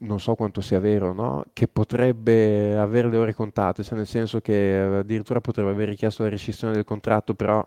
non 0.00 0.20
so 0.20 0.34
quanto 0.34 0.60
sia 0.60 0.78
vero, 0.78 1.12
no? 1.12 1.44
che 1.52 1.66
potrebbe 1.66 2.76
avere 2.76 3.08
le 3.08 3.16
ore 3.16 3.34
contate, 3.34 3.82
cioè 3.82 3.96
nel 3.96 4.06
senso 4.06 4.40
che 4.40 4.76
addirittura 4.76 5.40
potrebbe 5.40 5.70
aver 5.70 5.88
richiesto 5.88 6.22
la 6.22 6.28
rescissione 6.28 6.74
del 6.74 6.84
contratto, 6.84 7.34
però 7.34 7.66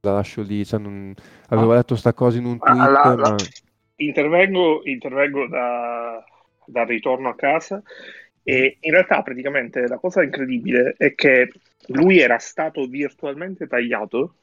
la 0.00 0.12
lascio 0.12 0.42
lì, 0.42 0.64
cioè 0.64 0.80
non... 0.80 1.14
avevo 1.48 1.72
ah. 1.72 1.76
letto 1.76 1.96
sta 1.96 2.12
cosa 2.12 2.38
in 2.38 2.46
un 2.46 2.58
tweet. 2.58 2.78
Ah, 2.78 2.88
la, 2.88 3.16
ma... 3.16 3.36
intervengo, 3.96 4.80
intervengo 4.84 5.46
da, 5.46 6.24
dal 6.64 6.86
ritorno 6.86 7.28
a 7.28 7.34
casa 7.34 7.82
e 8.42 8.78
in 8.80 8.90
realtà 8.92 9.22
praticamente 9.22 9.86
la 9.86 9.98
cosa 9.98 10.22
incredibile 10.22 10.94
è 10.96 11.14
che 11.14 11.50
lui 11.88 12.18
era 12.18 12.38
stato 12.38 12.86
virtualmente 12.86 13.66
tagliato 13.66 14.34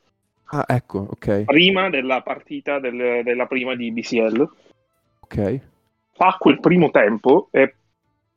ah, 0.45 0.65
ecco, 0.67 1.08
ok. 1.10 1.43
prima 1.45 1.89
della 1.89 2.21
partita 2.21 2.80
del, 2.80 3.24
della 3.24 3.48
prima 3.48 3.76
di 3.76 3.91
BCL. 3.91 4.56
Ok 5.21 5.74
fa 6.15 6.38
quel 6.39 6.60
primo 6.62 6.91
tempo 6.91 7.49
e 7.51 7.75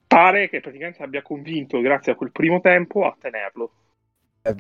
pare 0.07 0.49
che 0.49 0.61
praticamente 0.61 1.03
abbia 1.03 1.23
convinto, 1.23 1.81
grazie 1.81 2.13
a 2.13 2.15
quel 2.17 2.33
primo 2.33 2.61
tempo, 2.61 3.07
a 3.07 3.17
tenerlo. 3.19 3.71
Eh, 4.43 4.55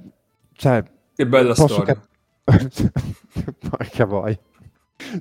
cioè, 0.53 0.83
che 1.15 1.27
bella 1.27 1.55
storia. 1.55 1.95
Cap- 1.95 2.07
Porca 3.69 4.05
voi. 4.05 4.39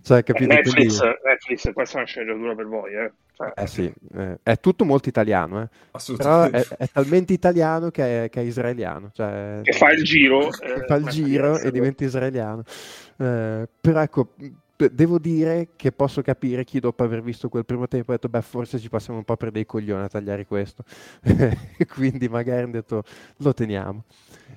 Cioè, 0.02 0.24
capito, 0.24 0.54
Netflix, 0.54 1.00
quindi... 1.00 1.18
Netflix, 1.24 1.74
questa 1.74 1.96
è 1.96 2.00
una 2.02 2.08
sceneggiatura 2.08 2.56
per 2.56 2.66
voi, 2.68 2.94
eh. 2.94 3.12
Cioè... 3.34 3.52
eh 3.56 3.68
sì, 3.68 3.94
eh, 4.16 4.40
è 4.42 4.60
tutto 4.60 4.86
molto 4.86 5.10
italiano, 5.10 5.62
eh. 5.62 6.16
però 6.16 6.44
è, 6.44 6.66
è, 6.78 6.88
talmente 6.92 7.34
italiano 7.34 7.90
che 7.90 8.26
è, 8.26 8.30
che 8.30 8.42
è 8.42 8.44
israeliano. 8.44 9.12
Cioè, 9.14 9.60
che 9.64 9.74
fa 9.74 9.92
il 9.92 10.04
giro. 10.04 10.50
fa 10.52 10.96
il 10.96 11.06
giro 11.06 11.60
e 11.60 11.72
diventa 11.72 12.04
israeliano. 12.04 12.64
Eh, 13.18 13.68
però 13.80 14.02
ecco, 14.02 14.34
devo 14.78 15.18
dire 15.18 15.70
che 15.76 15.92
posso 15.92 16.22
capire 16.22 16.64
chi 16.64 16.80
dopo 16.80 17.04
aver 17.04 17.24
visto 17.24 17.50
quel 17.50 17.66
primo 17.66 17.88
tempo 17.88 18.12
ha 18.12 18.16
detto 18.16 18.30
beh 18.30 18.44
forse 18.44 18.78
ci 18.78 18.90
passiamo 18.90 19.18
un 19.18 19.26
po' 19.26 19.36
per 19.36 19.50
dei 19.50 19.66
coglioni 19.66 20.04
a 20.04 20.08
tagliare 20.08 20.46
questo 20.46 20.84
quindi 21.96 22.30
magari 22.30 22.62
hanno 22.62 22.74
detto 22.74 23.04
lo 23.38 23.54
teniamo 23.54 24.04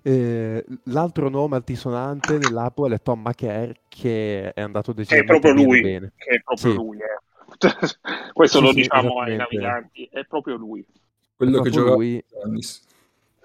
eh, 0.02 0.64
l'altro 0.84 1.30
nome 1.30 1.56
altisonante 1.56 2.36
nell'Apple 2.36 2.96
è 2.96 3.00
Tom 3.00 3.20
McCare 3.20 3.80
che 3.88 4.52
è 4.52 4.60
andato 4.60 4.92
decisamente 4.92 5.34
è 5.34 5.40
proprio 5.40 5.64
lui, 5.64 5.80
bene. 5.80 6.12
che 6.16 6.30
è 6.36 6.42
proprio 6.42 6.70
sì. 6.70 6.76
lui 6.76 6.98
eh. 6.98 8.32
questo 8.32 8.58
sì, 8.58 8.64
lo 8.64 8.70
sì, 8.70 8.74
diciamo 8.74 9.20
ai 9.20 9.36
naviganti 9.36 10.08
è 10.12 10.24
proprio 10.26 10.56
lui 10.56 10.86
quello 11.34 11.62
che 11.62 11.70
gioca 11.70 11.94
lui, 11.94 12.22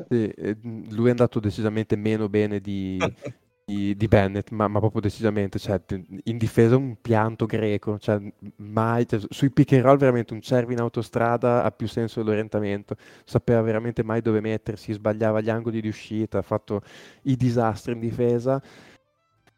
sì, 0.10 0.34
lui 0.90 1.08
è 1.08 1.10
andato 1.10 1.40
decisamente 1.40 1.96
meno 1.96 2.28
bene 2.28 2.60
di, 2.60 2.98
di, 3.66 3.96
di 3.96 4.08
Bennett, 4.08 4.52
ma, 4.52 4.68
ma, 4.68 4.78
proprio 4.80 5.02
decisamente, 5.02 5.58
cioè, 5.58 5.82
in 6.26 6.38
difesa 6.38 6.78
un 6.78 6.98
pianto 7.02 7.48
greco, 7.48 7.98
cioè, 7.98 8.22
mai, 8.58 9.08
cioè, 9.08 9.20
sui 9.30 9.50
pick 9.50 9.74
and 9.74 9.82
roll 9.82 9.98
veramente 9.98 10.34
un 10.34 10.42
cervo 10.42 10.72
in 10.72 10.80
autostrada 10.80 11.64
ha 11.64 11.72
più 11.72 11.88
senso 11.88 12.22
dell'orientamento, 12.22 12.96
sapeva 13.26 13.62
veramente 13.62 14.04
mai 14.04 14.22
dove 14.22 14.40
mettersi, 14.40 14.94
sbagliava 14.94 15.42
gli 15.42 15.50
angoli 15.50 15.82
di 15.82 15.88
uscita, 15.88 16.38
ha 16.38 16.42
fatto 16.44 16.84
i 17.24 17.36
disastri 17.36 17.94
in 17.94 18.00
difesa 18.00 18.62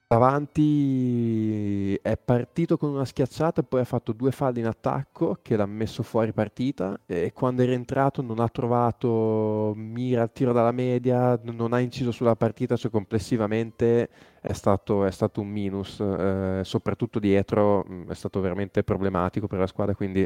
Davanti 0.10 1.96
è 1.96 2.15
partito 2.15 2.78
con 2.78 2.91
una 2.91 3.04
schiacciata, 3.04 3.62
poi 3.62 3.82
ha 3.82 3.84
fatto 3.84 4.13
due 4.13 4.32
falli 4.32 4.62
in 4.62 4.65
attacco 4.65 5.39
che 5.41 5.58
l'ha 5.58 5.65
messo 5.65 6.02
fuori 6.02 6.32
partita 6.32 6.98
e 7.06 7.34
quando 7.34 7.63
è 7.63 7.65
rientrato 7.65 8.22
non 8.22 8.39
ha 8.39 8.48
trovato 8.48 9.74
mira 9.76 10.22
al 10.22 10.32
tiro 10.32 10.54
dalla 10.54 10.72
media, 10.72 11.38
non 11.43 11.74
ha 11.74 11.80
inciso 11.80 12.12
sulla 12.12 12.38
partita, 12.38 12.78
cioè 12.78 12.89
complessivamente 12.89 14.08
è 14.39 14.54
stato, 14.54 15.04
è 15.04 15.12
stato 15.12 15.41
un 15.41 15.50
minus, 15.50 16.00
eh, 16.00 16.62
soprattutto 16.63 17.20
dietro 17.20 17.86
è 18.08 18.13
stato 18.13 18.39
veramente 18.39 18.84
problematico 18.84 19.48
per 19.48 19.60
la 19.60 19.67
squadra, 19.67 19.93
quindi 19.93 20.26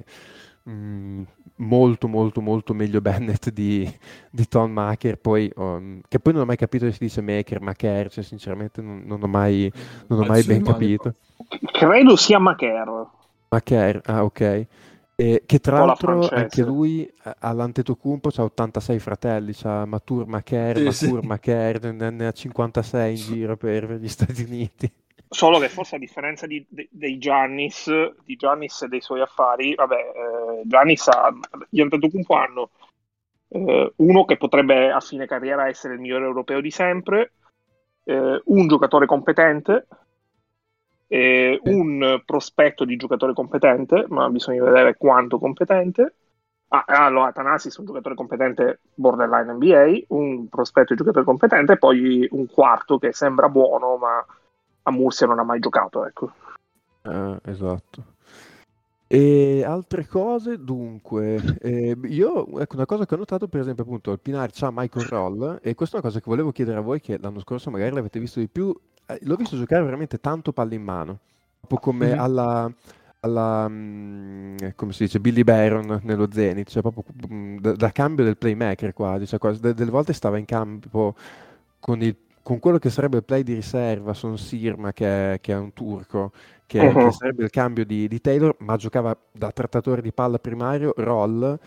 Mm, 0.69 1.23
molto 1.55 2.07
molto 2.07 2.39
molto 2.39 2.75
meglio 2.75 3.01
Bennett 3.01 3.49
di, 3.49 3.91
di 4.29 4.47
Tom 4.47 4.71
Maker. 4.71 5.17
Poi, 5.17 5.51
um, 5.55 6.01
che 6.07 6.19
poi 6.19 6.33
non 6.33 6.43
ho 6.43 6.45
mai 6.45 6.57
capito 6.57 6.85
se 6.85 6.91
si 6.91 6.99
dice 6.99 7.21
Maker, 7.21 7.61
Maker 7.61 8.11
cioè 8.11 8.23
sinceramente 8.23 8.81
non, 8.81 9.01
non 9.05 9.23
ho 9.23 9.27
mai, 9.27 9.71
non 10.07 10.19
ho 10.19 10.25
mai 10.25 10.43
ben 10.43 10.63
capito. 10.63 11.15
Credo 11.71 12.15
sia 12.15 12.39
Maker. 12.39 13.07
Maker, 13.49 14.01
ah 14.05 14.23
ok. 14.23 14.67
E 15.15 15.43
che 15.45 15.59
tra 15.59 15.85
l'altro 15.85 16.27
anche 16.29 16.63
lui 16.63 17.11
all'Antetokounmpo 17.39 18.29
ha 18.35 18.43
86 18.43 18.99
fratelli, 18.99 19.53
c'ha 19.53 19.85
Matur 19.85 20.25
Maker, 20.25 20.77
sì, 20.77 20.83
Matur 21.05 21.21
sì. 21.21 21.27
Maker, 21.27 21.93
ne 21.93 22.25
ha 22.27 22.31
56 22.31 23.09
in 23.09 23.15
giro 23.21 23.57
per 23.57 23.91
gli 23.93 24.07
Stati 24.07 24.43
Uniti. 24.43 24.91
Solo 25.33 25.59
che 25.59 25.69
forse 25.69 25.95
a 25.95 25.99
differenza 25.99 26.45
di, 26.45 26.65
de, 26.67 26.89
dei 26.91 27.17
Giannis, 27.17 27.89
di 28.25 28.35
Giannis 28.35 28.81
e 28.81 28.87
dei 28.89 28.99
suoi 28.99 29.21
affari, 29.21 29.73
vabbè, 29.75 29.95
eh, 29.95 30.61
Giannis 30.65 31.07
ha, 31.07 31.33
gli 31.69 31.79
Antetokounmpo 31.79 32.35
hanno 32.35 32.69
eh, 33.47 33.93
uno 33.95 34.25
che 34.25 34.35
potrebbe 34.35 34.91
a 34.91 34.99
fine 34.99 35.25
carriera 35.25 35.67
essere 35.67 35.93
il 35.93 36.01
migliore 36.01 36.25
europeo 36.25 36.59
di 36.59 36.71
sempre, 36.71 37.31
eh, 38.03 38.41
un 38.43 38.67
giocatore 38.67 39.05
competente 39.05 39.87
eh, 41.13 41.59
un 41.65 42.21
prospetto 42.25 42.85
di 42.85 42.95
giocatore 42.95 43.33
competente, 43.33 44.05
ma 44.07 44.29
bisogna 44.29 44.63
vedere 44.63 44.95
quanto 44.95 45.39
competente. 45.39 46.15
Ah, 46.69 46.85
allora, 46.87 47.27
Atanasis 47.27 47.75
è 47.75 47.79
un 47.81 47.85
giocatore 47.87 48.15
competente 48.15 48.79
borderline 48.93 49.51
NBA, 49.51 50.05
un 50.15 50.47
prospetto 50.47 50.93
di 50.93 50.99
giocatore 50.99 51.25
competente 51.25 51.77
poi 51.77 52.25
un 52.31 52.47
quarto 52.47 52.97
che 52.97 53.11
sembra 53.11 53.49
buono, 53.49 53.97
ma 53.97 54.25
a 54.83 54.91
Murcia 54.91 55.25
non 55.25 55.39
ha 55.39 55.43
mai 55.43 55.59
giocato, 55.59 56.05
ecco. 56.05 56.31
Ah, 57.03 57.39
esatto. 57.45 58.11
E 59.13 59.61
altre 59.65 60.07
cose, 60.07 60.63
dunque, 60.63 61.57
eh, 61.59 61.97
io, 62.03 62.59
ecco, 62.59 62.75
una 62.75 62.85
cosa 62.85 63.05
che 63.05 63.13
ho 63.13 63.17
notato, 63.17 63.49
per 63.49 63.59
esempio, 63.59 63.83
appunto, 63.83 64.13
il 64.13 64.19
Pinar 64.19 64.51
c'ha 64.53 64.71
Michael 64.71 65.05
Roll, 65.05 65.59
e 65.61 65.75
questa 65.75 65.97
è 65.97 65.99
una 65.99 66.07
cosa 66.07 66.21
che 66.21 66.29
volevo 66.29 66.53
chiedere 66.53 66.77
a 66.77 66.81
voi, 66.81 67.01
che 67.01 67.17
l'anno 67.19 67.41
scorso 67.41 67.69
magari 67.69 67.93
l'avete 67.93 68.19
visto 68.19 68.39
di 68.39 68.47
più, 68.47 68.73
eh, 69.05 69.19
l'ho 69.23 69.35
visto 69.35 69.57
giocare 69.57 69.83
veramente 69.83 70.21
tanto 70.21 70.53
palle 70.53 70.75
in 70.75 70.83
mano, 70.83 71.11
un 71.11 71.67
po' 71.67 71.75
come 71.75 72.07
mm-hmm. 72.07 72.19
alla, 72.19 72.73
alla 73.19 73.65
um, 73.65 74.55
come 74.75 74.93
si 74.93 75.03
dice, 75.03 75.19
Billy 75.19 75.43
Byron 75.43 75.99
nello 76.03 76.29
Zenith, 76.31 76.69
cioè 76.69 76.81
proprio 76.81 77.03
um, 77.29 77.59
da, 77.59 77.73
da, 77.73 77.91
cambio 77.91 78.23
del 78.23 78.37
playmaker 78.37 78.93
quasi, 78.93 79.27
cioè, 79.27 79.39
quasi 79.39 79.59
de- 79.59 79.73
delle 79.73 79.91
volte 79.91 80.13
stava 80.13 80.37
in 80.37 80.45
campo 80.45 81.15
con, 81.79 82.01
il, 82.01 82.15
con, 82.43 82.59
quello 82.59 82.77
che 82.77 82.89
sarebbe 82.89 83.17
il 83.17 83.23
play 83.23 83.43
di 83.43 83.53
riserva, 83.53 84.13
Son 84.13 84.37
Sirma 84.37 84.93
che 84.93 85.33
è, 85.33 85.39
che 85.39 85.53
è 85.53 85.57
un 85.57 85.73
turco, 85.73 86.31
che, 86.65 86.79
uh-huh. 86.79 87.05
che, 87.05 87.11
sarebbe 87.11 87.43
il 87.43 87.49
cambio 87.49 87.85
di, 87.85 88.07
di 88.07 88.21
Taylor, 88.21 88.55
ma 88.59 88.75
giocava 88.75 89.17
da 89.31 89.51
trattatore 89.51 90.01
di 90.01 90.11
palla 90.11 90.39
primario, 90.39 90.93
roll, 90.97 91.59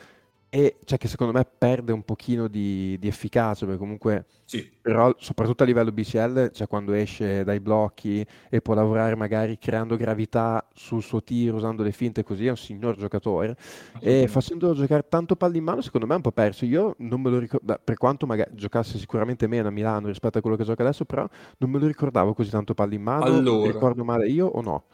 e 0.55 0.77
cioè 0.85 0.99
che 0.99 1.09
secondo 1.09 1.33
me 1.33 1.45
perde 1.45 1.91
un 1.91 2.05
pochino 2.05 2.47
di, 2.47 2.97
di 3.01 3.09
efficacia, 3.09 3.65
perché 3.65 3.81
comunque 3.81 4.27
sì. 4.45 4.71
però, 4.81 5.13
soprattutto 5.19 5.65
a 5.65 5.67
livello 5.67 5.91
BCL, 5.91 6.53
cioè 6.53 6.69
quando 6.69 6.93
esce 6.93 7.43
dai 7.43 7.59
blocchi 7.59 8.25
e 8.49 8.61
può 8.61 8.75
lavorare 8.75 9.17
magari 9.17 9.59
creando 9.59 9.97
gravità 9.97 10.65
sul 10.73 11.03
suo 11.03 11.25
tiro, 11.25 11.57
usando 11.57 11.83
le 11.83 11.91
finte 11.91 12.23
così, 12.23 12.47
è 12.47 12.51
un 12.51 12.57
signor 12.57 12.95
giocatore 12.95 13.57
e 13.99 14.29
facendolo 14.29 14.75
giocare 14.75 15.07
tanto 15.09 15.35
palli 15.35 15.59
in 15.59 15.65
mano 15.65 15.81
secondo 15.81 16.07
me 16.07 16.13
è 16.13 16.17
un 16.19 16.23
po' 16.23 16.31
perso, 16.31 16.65
io 16.65 16.95
non 16.99 17.21
me 17.21 17.31
lo 17.31 17.41
ricordo, 17.41 17.81
per 17.83 17.97
quanto 17.97 18.25
magari 18.25 18.53
giocasse 18.55 18.97
sicuramente 18.97 19.49
meno 19.49 19.67
a 19.67 19.73
Milano 19.73 20.07
rispetto 20.07 20.39
a 20.39 20.41
quello 20.41 20.55
che 20.55 20.63
gioca 20.63 20.85
adesso, 20.85 21.05
però 21.05 21.29
non 21.59 21.69
me 21.69 21.81
lo 21.81 21.89
ricordavo 21.89 22.33
così 22.33 22.51
tanto 22.51 22.75
palli 22.75 22.95
in 22.95 23.03
mano, 23.03 23.25
allora. 23.25 23.73
ricordo 23.73 24.05
male 24.05 24.29
io 24.29 24.47
o 24.47 24.61
no? 24.61 24.85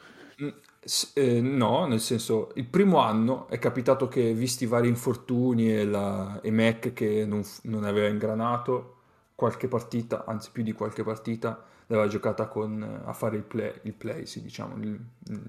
Eh, 1.12 1.40
no, 1.42 1.86
nel 1.86 2.00
senso, 2.00 2.52
il 2.54 2.64
primo 2.64 2.98
anno 2.98 3.48
è 3.48 3.58
capitato 3.58 4.08
che, 4.08 4.32
visti 4.32 4.64
i 4.64 4.66
vari 4.66 4.88
infortuni 4.88 5.74
e, 5.74 5.84
la, 5.84 6.40
e 6.42 6.50
Mac 6.50 6.94
che 6.94 7.26
non, 7.26 7.42
non, 7.64 7.84
aveva 7.84 8.08
ingranato, 8.08 8.96
qualche 9.34 9.68
partita, 9.68 10.24
anzi 10.26 10.50
più 10.50 10.62
di 10.62 10.72
qualche 10.72 11.02
partita, 11.02 11.62
l'aveva 11.86 12.08
giocata 12.08 12.46
con, 12.46 13.02
a 13.04 13.12
fare 13.12 13.36
il 13.36 13.42
play, 13.42 13.72
il 13.82 13.92
play 13.92 14.24
sì, 14.24 14.42
diciamo, 14.42 14.76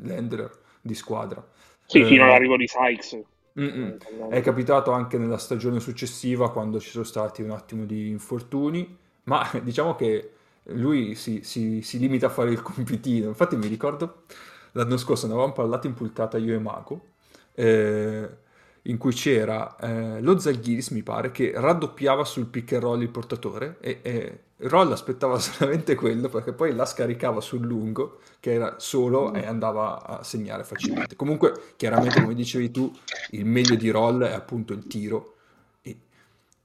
l'ender 0.02 0.52
di 0.82 0.94
squadra. 0.96 1.46
Sì, 1.86 2.00
eh, 2.00 2.06
fino 2.06 2.26
all'arrivo 2.26 2.58
di 2.58 2.68
Sykes. 2.68 3.20
È 4.30 4.42
capitato 4.42 4.92
anche 4.92 5.18
nella 5.18 5.38
stagione 5.38 5.80
successiva 5.80 6.52
quando 6.52 6.80
ci 6.80 6.90
sono 6.90 7.04
stati 7.06 7.42
un 7.42 7.52
attimo 7.52 7.86
di 7.86 8.10
infortuni, 8.10 8.98
ma 9.24 9.50
diciamo 9.64 9.96
che 9.96 10.34
lui 10.66 11.16
si, 11.16 11.42
si, 11.44 11.82
si 11.82 12.00
limita 12.00 12.28
a 12.28 12.30
fare 12.30 12.52
il 12.52 12.62
compitino. 12.62 13.30
Infatti 13.30 13.56
mi 13.56 13.68
ricordo 13.68 14.24
l'anno 14.74 14.98
scorso 14.98 15.28
ne 15.28 15.34
avevamo 15.34 15.54
parlato 15.54 15.88
in 15.88 15.94
puntata 15.94 16.38
io 16.38 16.56
e 16.56 16.60
Mago, 16.60 17.02
eh, 17.54 18.30
in 18.84 18.98
cui 18.98 19.14
c'era 19.14 19.76
eh, 19.78 20.22
lo 20.22 20.40
Zalgiris, 20.40 20.90
mi 20.90 21.04
pare, 21.04 21.32
che 21.32 21.54
raddoppiava 21.56 22.24
sul 22.26 22.48
pick 22.48 22.74
and 22.74 22.82
roll 22.82 23.02
il 23.02 23.10
portatore 23.10 23.78
e, 23.80 24.00
e 24.02 24.40
Roll 24.62 24.92
aspettava 24.92 25.38
solamente 25.40 25.96
quello 25.96 26.30
perché 26.30 26.54
poi 26.54 26.74
la 26.76 26.86
scaricava 26.86 27.42
sul 27.42 27.62
lungo 27.62 28.20
che 28.40 28.54
era 28.54 28.76
solo 28.80 29.34
e 29.34 29.46
andava 29.46 30.04
a 30.06 30.24
segnare 30.24 30.64
facilmente. 30.64 31.16
Comunque, 31.16 31.74
chiaramente, 31.78 32.22
come 32.22 32.34
dicevi 32.34 32.72
tu, 32.72 32.92
il 33.32 33.46
meglio 33.46 33.76
di 33.76 33.90
Roll 33.90 34.24
è 34.24 34.34
appunto 34.34 34.74
il 34.74 34.86
tiro 34.88 35.36
e, 35.82 36.00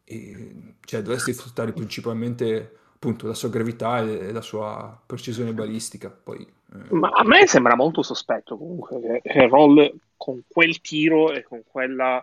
e 0.04 0.74
cioè 0.84 1.02
dovresti 1.02 1.32
sfruttare 1.32 1.72
principalmente 1.72 2.76
appunto 2.94 3.26
la 3.26 3.34
sua 3.34 3.48
gravità 3.48 4.00
e, 4.00 4.32
la 4.32 4.42
sua 4.42 5.00
precisione 5.04 5.52
balistica. 5.52 6.10
Poi. 6.10 6.54
Ma 6.90 7.08
a 7.08 7.24
me 7.24 7.46
sembra 7.46 7.76
molto 7.76 8.02
sospetto 8.02 8.56
comunque 8.56 9.20
che 9.22 9.46
Roll 9.48 9.94
con 10.16 10.42
quel 10.46 10.80
tiro 10.80 11.32
e 11.32 11.42
con 11.42 11.62
quella... 11.66 12.22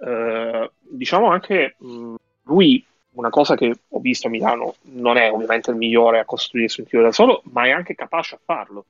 Eh, 0.00 0.70
diciamo 0.80 1.30
anche 1.30 1.74
mh, 1.78 2.14
lui 2.42 2.84
una 3.12 3.30
cosa 3.30 3.56
che 3.56 3.74
ho 3.88 3.98
visto 4.00 4.28
a 4.28 4.30
Milano 4.30 4.76
non 4.82 5.16
è 5.16 5.30
ovviamente 5.30 5.70
il 5.70 5.76
migliore 5.76 6.20
a 6.20 6.24
costruirsi 6.24 6.80
un 6.80 6.86
tiro 6.86 7.02
da 7.02 7.12
solo, 7.12 7.42
ma 7.46 7.64
è 7.64 7.70
anche 7.70 7.94
capace 7.94 8.36
a 8.36 8.40
farlo. 8.42 8.84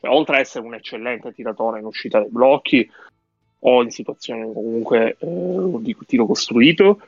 Cioè, 0.00 0.10
oltre 0.10 0.36
ad 0.36 0.42
essere 0.42 0.64
un 0.64 0.74
eccellente 0.74 1.32
tiratore 1.32 1.80
in 1.80 1.86
uscita 1.86 2.20
dai 2.20 2.28
blocchi 2.30 2.88
o 3.60 3.82
in 3.82 3.90
situazioni 3.90 4.52
comunque 4.52 5.16
eh, 5.18 5.72
di 5.80 5.96
tiro 6.06 6.26
costruito, 6.26 7.00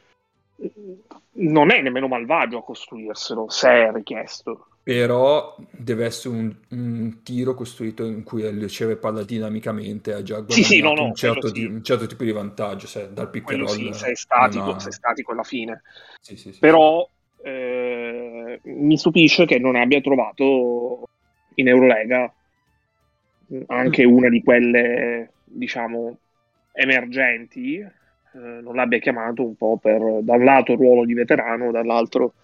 non 1.33 1.71
è 1.71 1.81
nemmeno 1.83 2.09
malvagio 2.09 2.59
a 2.59 2.65
costruirselo 2.65 3.49
se 3.49 3.69
è 3.69 3.93
richiesto. 3.93 4.67
Però 4.87 5.57
deve 5.73 6.05
essere 6.05 6.37
un, 6.37 6.55
un 6.69 7.23
tiro 7.25 7.55
costruito 7.55 8.05
in 8.05 8.23
cui 8.23 8.49
riceve 8.51 8.95
palla 8.95 9.25
dinamicamente, 9.25 10.13
ha 10.13 10.23
già 10.23 10.37
guadagnato 10.37 10.63
sì, 10.63 10.63
sì, 10.63 10.81
no, 10.81 10.93
no, 10.93 11.07
un, 11.07 11.15
certo 11.17 11.49
sì. 11.49 11.53
di, 11.55 11.65
un, 11.65 11.83
certo 11.83 12.07
tipo 12.07 12.23
di 12.23 12.31
vantaggio, 12.31 12.87
cioè, 12.87 13.09
dal 13.09 13.29
pick 13.29 13.51
and 13.51 13.63
roll. 13.63 13.71
Sì, 13.71 13.93
sei 13.93 14.15
statico, 14.15 14.75
ha... 14.75 14.79
sei 14.79 14.93
statico 14.93 15.33
alla 15.33 15.43
fine. 15.43 15.83
Però 16.61 17.09
eh, 17.43 18.61
mi 18.63 18.97
stupisce 18.97 19.45
che 19.45 19.59
non 19.59 19.75
abbia 19.75 20.01
trovato 20.01 21.09
in 21.55 21.67
Eurolega 21.67 22.33
anche 23.67 24.07
mm. 24.07 24.13
una 24.13 24.29
di 24.29 24.41
quelle, 24.41 25.33
diciamo, 25.47 26.17
emergenti 26.71 27.79
eh, 27.79 28.61
non 28.63 28.77
l'abbia 28.77 28.99
chiamato 28.99 29.43
un 29.43 29.57
po' 29.57 29.79
per 29.79 29.99
da 30.21 30.35
un 30.35 30.45
lato 30.45 30.73
il 30.73 30.79
ruolo 30.79 31.05
di 31.05 31.15
veterano, 31.15 31.73
dall'altro 31.73 32.35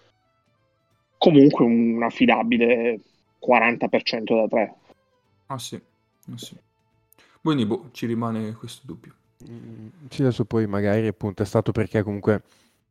comunque 1.23 1.63
un 1.63 2.03
affidabile 2.03 2.99
40% 3.39 4.35
da 4.35 4.47
3. 4.49 4.75
Ah 5.45 5.57
sì, 5.57 5.75
ah, 5.75 6.37
sì. 6.37 6.57
Quindi 7.41 7.65
boh, 7.65 7.89
ci 7.91 8.05
rimane 8.07 8.51
questo 8.53 8.81
dubbio. 8.83 9.13
Mm, 9.49 9.87
sì, 10.09 10.21
adesso 10.21 10.43
poi 10.43 10.67
magari 10.67 11.07
appunto 11.07 11.41
è 11.41 11.45
stato 11.45 11.71
perché 11.71 12.03
comunque 12.03 12.43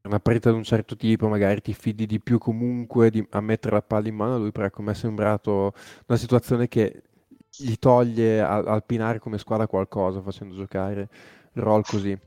una 0.05 0.19
partita 0.19 0.51
di 0.51 0.57
un 0.57 0.63
certo 0.63 0.97
tipo 0.97 1.29
magari 1.29 1.61
ti 1.61 1.75
fidi 1.75 2.07
di 2.07 2.21
più 2.21 2.39
comunque 2.39 3.11
di, 3.11 3.25
a 3.31 3.41
mettere 3.43 3.75
la 3.75 3.83
palla 3.83 4.09
in 4.09 4.15
mano 4.15 4.35
a 4.37 4.39
lui, 4.39 4.51
però 4.51 4.71
come 4.71 4.93
è 4.93 4.95
sembrato 4.95 5.75
una 6.07 6.19
situazione 6.19 6.69
che 6.69 7.03
gli 7.55 7.75
toglie 7.79 8.41
al, 8.41 8.67
al 8.67 8.85
Pinare 8.85 9.19
come 9.19 9.37
squadra 9.37 9.67
qualcosa 9.67 10.23
facendo 10.23 10.55
giocare 10.55 11.09
roll 11.53 11.83
così. 11.83 12.19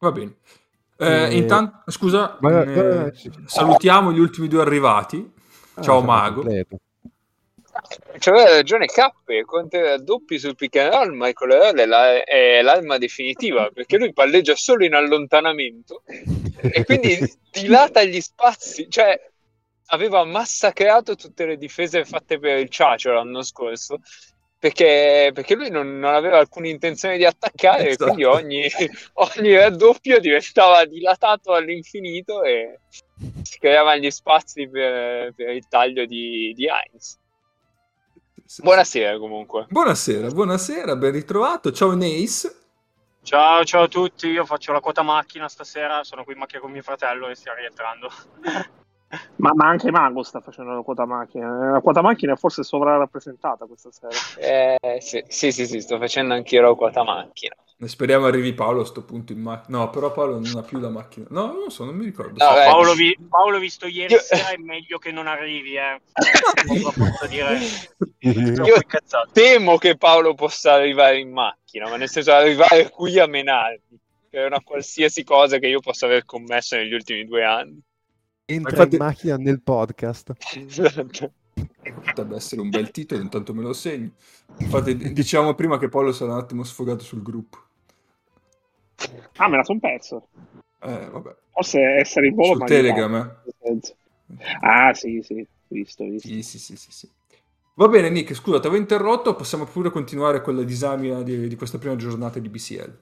Va 0.00 0.12
bene. 0.12 0.34
Eh, 1.00 1.30
e... 1.30 1.36
Intanto, 1.36 1.90
scusa, 1.90 2.36
ma, 2.40 2.62
eh, 2.62 3.12
salutiamo 3.46 4.12
gli 4.12 4.18
ultimi 4.18 4.48
due 4.48 4.60
arrivati. 4.60 5.32
Ah, 5.74 5.80
Ciao 5.80 6.02
Mago. 6.02 6.44
C'aveva 8.18 8.50
ragione 8.50 8.84
Cappe, 8.84 9.44
quante 9.44 9.98
doppi 10.02 10.38
sul 10.38 10.54
pick 10.54 10.76
and 10.76 10.92
roll, 10.92 11.12
Michael 11.14 11.52
Earl 11.52 11.78
è, 11.78 11.86
la, 11.86 12.22
è 12.22 12.60
l'arma 12.60 12.98
definitiva, 12.98 13.70
perché 13.72 13.96
lui 13.96 14.12
palleggia 14.12 14.54
solo 14.54 14.84
in 14.84 14.92
allontanamento 14.92 16.02
e 16.60 16.84
quindi 16.84 17.18
dilata 17.50 18.04
gli 18.04 18.20
spazi, 18.20 18.90
cioè 18.90 19.18
aveva 19.86 20.24
massacrato 20.24 21.14
tutte 21.14 21.46
le 21.46 21.56
difese 21.56 22.04
fatte 22.04 22.38
per 22.38 22.58
il 22.58 22.68
Ciacio 22.68 23.12
l'anno 23.12 23.42
scorso 23.42 24.00
perché, 24.60 25.30
perché 25.32 25.54
lui 25.54 25.70
non, 25.70 25.98
non, 25.98 26.12
aveva 26.12 26.38
alcuna 26.38 26.68
intenzione 26.68 27.16
di 27.16 27.24
attaccare 27.24 27.88
esatto. 27.88 28.04
quindi 28.04 28.24
ogni, 28.24 28.68
ogni 29.14 29.56
raddoppio 29.56 30.20
diventava 30.20 30.84
dilatato 30.84 31.54
all'infinito 31.54 32.42
e 32.42 32.78
si 33.42 33.58
creavano 33.58 34.00
gli 34.00 34.10
spazi 34.10 34.68
per, 34.68 35.32
per 35.34 35.48
il 35.48 35.66
taglio 35.66 36.04
di, 36.04 36.52
di 36.54 36.66
Heinz. 36.66 37.18
Buonasera 38.58 39.18
comunque. 39.18 39.64
Buonasera, 39.70 40.28
buonasera, 40.28 40.94
ben 40.94 41.12
ritrovato. 41.12 41.72
Ciao 41.72 41.94
Nace. 41.94 42.54
Ciao, 43.22 43.64
ciao 43.64 43.84
a 43.84 43.88
tutti, 43.88 44.28
io 44.28 44.44
faccio 44.44 44.72
la 44.72 44.80
quota 44.80 45.00
macchina 45.00 45.48
stasera, 45.48 46.04
sono 46.04 46.22
qui 46.22 46.34
in 46.34 46.38
macchina 46.38 46.60
con 46.60 46.70
mio 46.70 46.82
fratello 46.82 47.28
e 47.28 47.34
stiamo 47.34 47.58
rientrando. 47.58 48.10
Ma, 49.36 49.50
ma, 49.54 49.68
anche 49.68 49.90
Mago 49.90 50.22
sta 50.22 50.40
facendo 50.40 50.72
la 50.72 50.82
quota 50.82 51.04
macchina. 51.04 51.72
La 51.72 51.80
quota 51.80 52.00
macchina 52.00 52.34
è 52.34 52.36
forse 52.36 52.62
sovrarappresentata 52.62 53.66
questa 53.66 53.90
sera. 53.90 54.12
Eh, 54.38 55.00
sì, 55.00 55.24
sì, 55.26 55.50
sì, 55.50 55.66
sì, 55.66 55.80
sto 55.80 55.98
facendo 55.98 56.34
anch'io 56.34 56.62
la 56.62 56.74
quota 56.74 57.02
macchina. 57.02 57.54
Speriamo 57.86 58.26
arrivi 58.26 58.52
Paolo 58.52 58.82
a 58.82 58.84
sto 58.84 59.02
punto 59.02 59.32
in 59.32 59.40
macchina. 59.40 59.78
No, 59.78 59.90
però 59.90 60.12
Paolo 60.12 60.38
non 60.38 60.54
ha 60.56 60.62
più 60.62 60.78
la 60.78 60.90
macchina. 60.90 61.26
No, 61.30 61.46
non 61.46 61.60
lo 61.64 61.70
so, 61.70 61.84
non 61.84 61.96
mi 61.96 62.04
ricordo. 62.04 62.44
No, 62.44 62.50
no, 62.50 62.56
Paolo, 62.56 62.92
vi... 62.92 63.18
Paolo, 63.28 63.58
visto 63.58 63.86
ieri 63.86 64.12
io... 64.12 64.20
sera, 64.20 64.50
è 64.50 64.58
meglio 64.58 64.98
che 64.98 65.10
non 65.10 65.26
arrivi, 65.26 65.76
eh. 65.76 66.00
posso 66.94 67.26
dire. 67.26 67.58
Io 68.18 68.76
temo 69.32 69.78
che 69.78 69.96
Paolo 69.96 70.34
possa 70.34 70.74
arrivare 70.74 71.18
in 71.18 71.32
macchina, 71.32 71.88
ma 71.88 71.96
nel 71.96 72.10
senso 72.10 72.32
arrivare 72.32 72.90
qui 72.90 73.18
a 73.18 73.26
menarmi. 73.26 73.98
Che 74.28 74.38
è 74.38 74.44
una 74.44 74.60
qualsiasi 74.60 75.24
cosa 75.24 75.58
che 75.58 75.66
io 75.66 75.80
possa 75.80 76.06
aver 76.06 76.26
commesso 76.26 76.76
negli 76.76 76.92
ultimi 76.92 77.24
due 77.24 77.44
anni. 77.44 77.80
Entra 78.52 78.70
infatti... 78.70 78.96
in 78.96 79.02
macchina 79.02 79.36
nel 79.36 79.60
podcast. 79.62 80.32
Esatto. 80.54 81.32
potrebbe 82.02 82.36
essere 82.36 82.60
un 82.60 82.70
bel 82.70 82.90
titolo, 82.90 83.22
intanto 83.22 83.54
me 83.54 83.62
lo 83.62 83.72
segno. 83.72 84.10
Infatti 84.58 85.12
diciamo 85.12 85.54
prima 85.54 85.78
che 85.78 85.88
Paolo 85.88 86.12
sarà 86.12 86.32
un 86.32 86.38
attimo 86.38 86.64
sfogato 86.64 87.04
sul 87.04 87.22
gruppo. 87.22 87.58
Ah, 89.36 89.48
me 89.48 89.56
la 89.56 89.64
son 89.64 89.78
perso. 89.78 90.28
Eh, 90.82 91.08
vabbè. 91.10 91.36
Forse 91.52 91.80
essere 91.80 92.26
in 92.28 92.34
volo, 92.34 92.60
Su 92.60 92.64
Telegram, 92.64 93.14
eh? 93.14 93.80
Ah, 94.60 94.92
sì, 94.94 95.20
sì, 95.22 95.46
visto, 95.68 96.04
visto. 96.04 96.28
Sì, 96.28 96.42
sì, 96.42 96.58
sì, 96.58 96.76
sì, 96.76 96.90
sì. 96.90 97.08
Va 97.74 97.88
bene, 97.88 98.10
Nick, 98.10 98.34
scusa, 98.34 98.60
ti 98.60 98.66
avevo 98.66 98.82
interrotto, 98.82 99.34
possiamo 99.34 99.64
pure 99.64 99.90
continuare 99.90 100.42
con 100.42 100.56
la 100.56 100.62
disamina 100.62 101.22
di, 101.22 101.48
di 101.48 101.56
questa 101.56 101.78
prima 101.78 101.96
giornata 101.96 102.38
di 102.38 102.48
BCL. 102.48 102.98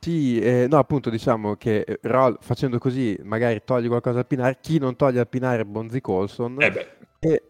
Sì, 0.00 0.38
eh, 0.38 0.66
no, 0.68 0.78
appunto 0.78 1.10
diciamo 1.10 1.56
che 1.56 1.80
eh, 1.80 1.98
Roll 2.02 2.38
facendo 2.40 2.78
così 2.78 3.18
magari 3.24 3.62
toglie 3.64 3.88
qualcosa 3.88 4.20
al 4.20 4.26
Pinar, 4.26 4.60
chi 4.60 4.78
non 4.78 4.94
toglie 4.94 5.20
al 5.20 5.28
Pinar 5.28 5.60
è 5.60 5.64
Bonzi 5.64 6.00
Colson, 6.00 6.56
eh 6.60 6.96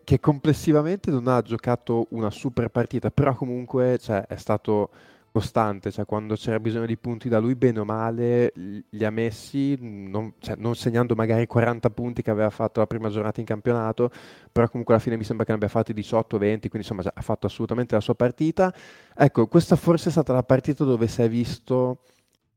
che 0.02 0.18
complessivamente 0.18 1.10
non 1.10 1.28
ha 1.28 1.42
giocato 1.42 2.06
una 2.10 2.30
super 2.30 2.68
partita, 2.68 3.10
però 3.10 3.34
comunque 3.34 3.98
cioè, 3.98 4.22
è 4.26 4.36
stato 4.36 4.88
costante, 5.30 5.90
cioè 5.92 6.06
quando 6.06 6.36
c'era 6.36 6.58
bisogno 6.58 6.86
di 6.86 6.96
punti 6.96 7.28
da 7.28 7.38
lui, 7.38 7.54
bene 7.54 7.80
o 7.80 7.84
male, 7.84 8.50
li 8.54 9.04
ha 9.04 9.10
messi, 9.10 9.76
non, 9.78 10.32
cioè, 10.38 10.56
non, 10.56 10.74
segnando 10.74 11.14
magari 11.14 11.46
40 11.46 11.90
punti 11.90 12.22
che 12.22 12.30
aveva 12.30 12.48
fatto 12.48 12.80
la 12.80 12.86
prima 12.86 13.10
giornata 13.10 13.40
in 13.40 13.46
campionato, 13.46 14.10
però 14.50 14.68
comunque 14.68 14.94
alla 14.94 15.02
fine 15.02 15.18
mi 15.18 15.24
sembra 15.24 15.44
che 15.44 15.50
ne 15.50 15.58
abbia 15.58 15.68
fatti 15.68 15.92
18-20, 15.92 16.68
quindi 16.70 16.78
insomma 16.78 17.02
ha 17.12 17.20
fatto 17.20 17.46
assolutamente 17.46 17.94
la 17.94 18.00
sua 18.00 18.14
partita. 18.14 18.72
Ecco, 19.14 19.46
questa 19.48 19.76
forse 19.76 20.08
è 20.08 20.12
stata 20.12 20.32
la 20.32 20.42
partita 20.42 20.84
dove 20.84 21.06
si 21.08 21.20
è 21.20 21.28
visto 21.28 21.98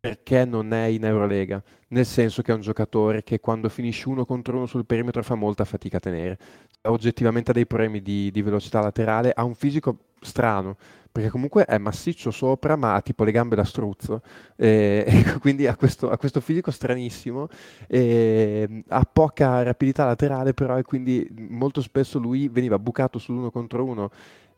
perché 0.02 0.46
non 0.46 0.74
è 0.74 0.86
in 0.86 1.06
Eurolega, 1.06 1.62
nel 1.90 2.08
senso 2.08 2.42
che 2.42 2.52
è 2.52 2.56
un 2.56 2.62
giocatore 2.62 3.24
che 3.24 3.40
quando 3.40 3.70
finisce 3.70 4.10
uno 4.10 4.26
contro 4.26 4.58
uno 4.58 4.66
sul 4.66 4.88
perimetro 4.88 5.22
fa 5.22 5.36
molta 5.36 5.64
fatica 5.64 5.98
a 5.98 6.00
tenere. 6.00 6.40
Oggettivamente 6.86 7.52
ha 7.52 7.54
dei 7.54 7.68
problemi 7.68 8.02
di, 8.02 8.32
di 8.32 8.42
velocità 8.42 8.82
laterale, 8.82 9.32
ha 9.32 9.44
un 9.44 9.54
fisico 9.54 9.98
strano, 10.20 10.76
perché 11.12 11.30
comunque 11.30 11.66
è 11.66 11.78
massiccio 11.78 12.32
sopra, 12.32 12.76
ma 12.76 12.96
ha 12.96 13.02
tipo 13.02 13.24
le 13.24 13.32
gambe 13.32 13.56
da 13.56 13.64
struzzo, 13.64 14.24
e, 14.56 15.04
e 15.06 15.38
quindi 15.40 15.68
ha 15.68 15.76
questo, 15.76 16.10
ha 16.10 16.18
questo, 16.18 16.42
fisico 16.42 16.72
stranissimo, 16.72 17.48
e, 17.86 18.84
ha 18.88 19.04
poca 19.04 19.62
rapidità 19.62 20.06
laterale 20.06 20.56
però 20.56 20.80
e 20.80 20.82
quindi 20.82 21.28
molto 21.50 21.80
spesso 21.80 22.18
lui 22.18 22.48
veniva 22.48 22.80
bucato 22.80 23.20
sull'uno 23.20 23.52
contro 23.52 23.86
uno 23.86 24.10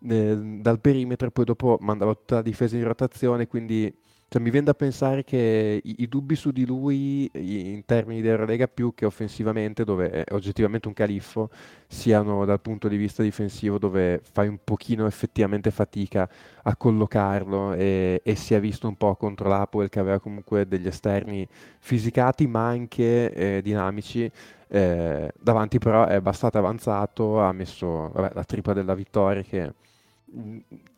eh, 0.08 0.38
dal 0.38 0.80
perimetro 0.80 1.28
e 1.28 1.32
poi 1.32 1.44
dopo 1.44 1.78
mandava 1.82 2.14
tutta 2.16 2.36
la 2.36 2.42
difesa 2.42 2.78
in 2.78 2.86
rotazione, 2.86 3.48
quindi 3.48 3.94
cioè, 4.34 4.42
mi 4.42 4.50
viene 4.50 4.66
da 4.66 4.74
pensare 4.74 5.24
che 5.24 5.80
i, 5.84 5.96
i, 6.00 6.08
dubbi 6.08 6.34
su 6.34 6.50
di 6.50 6.66
lui 6.66 7.30
in 7.34 7.86
termini 7.86 8.20
di 8.20 8.28
Eurolega 8.28 8.68
più 8.68 8.96
che 8.96 9.06
offensivamente, 9.06 9.84
dove 9.84 10.10
è 10.10 10.34
oggettivamente 10.34 10.88
un 10.88 10.96
califfo, 10.96 11.52
siano 11.86 12.44
dal 12.44 12.60
punto 12.60 12.88
di 12.88 12.98
vista 12.98 13.22
difensivo 13.22 13.78
dove 13.78 14.22
fai 14.32 14.48
un 14.48 14.58
pochino 14.64 15.06
effettivamente 15.06 15.70
fatica 15.70 16.28
a 16.64 16.76
collocarlo 16.76 17.74
e, 17.74 18.22
e 18.24 18.36
si 18.36 18.56
è 18.56 18.60
visto 18.60 18.88
un 18.88 18.96
po' 18.96 19.16
contro 19.18 19.48
l'Apple 19.48 19.88
che 19.90 20.00
aveva 20.00 20.20
comunque 20.20 20.68
degli 20.68 20.88
esterni 20.88 21.48
fisicati 21.78 22.48
ma 22.48 22.66
anche 22.66 23.32
eh, 23.32 23.62
dinamici. 23.62 24.32
Eh, 24.68 25.32
davanti 25.40 25.78
però 25.78 26.08
è 26.08 26.16
abbastanza 26.16 26.58
avanzato, 26.58 27.40
ha 27.40 27.52
messo 27.52 28.10
vabbè, 28.10 28.32
la 28.34 28.44
tripla 28.44 28.74
della 28.74 28.96
vittoria 28.96 29.44
che 29.44 29.74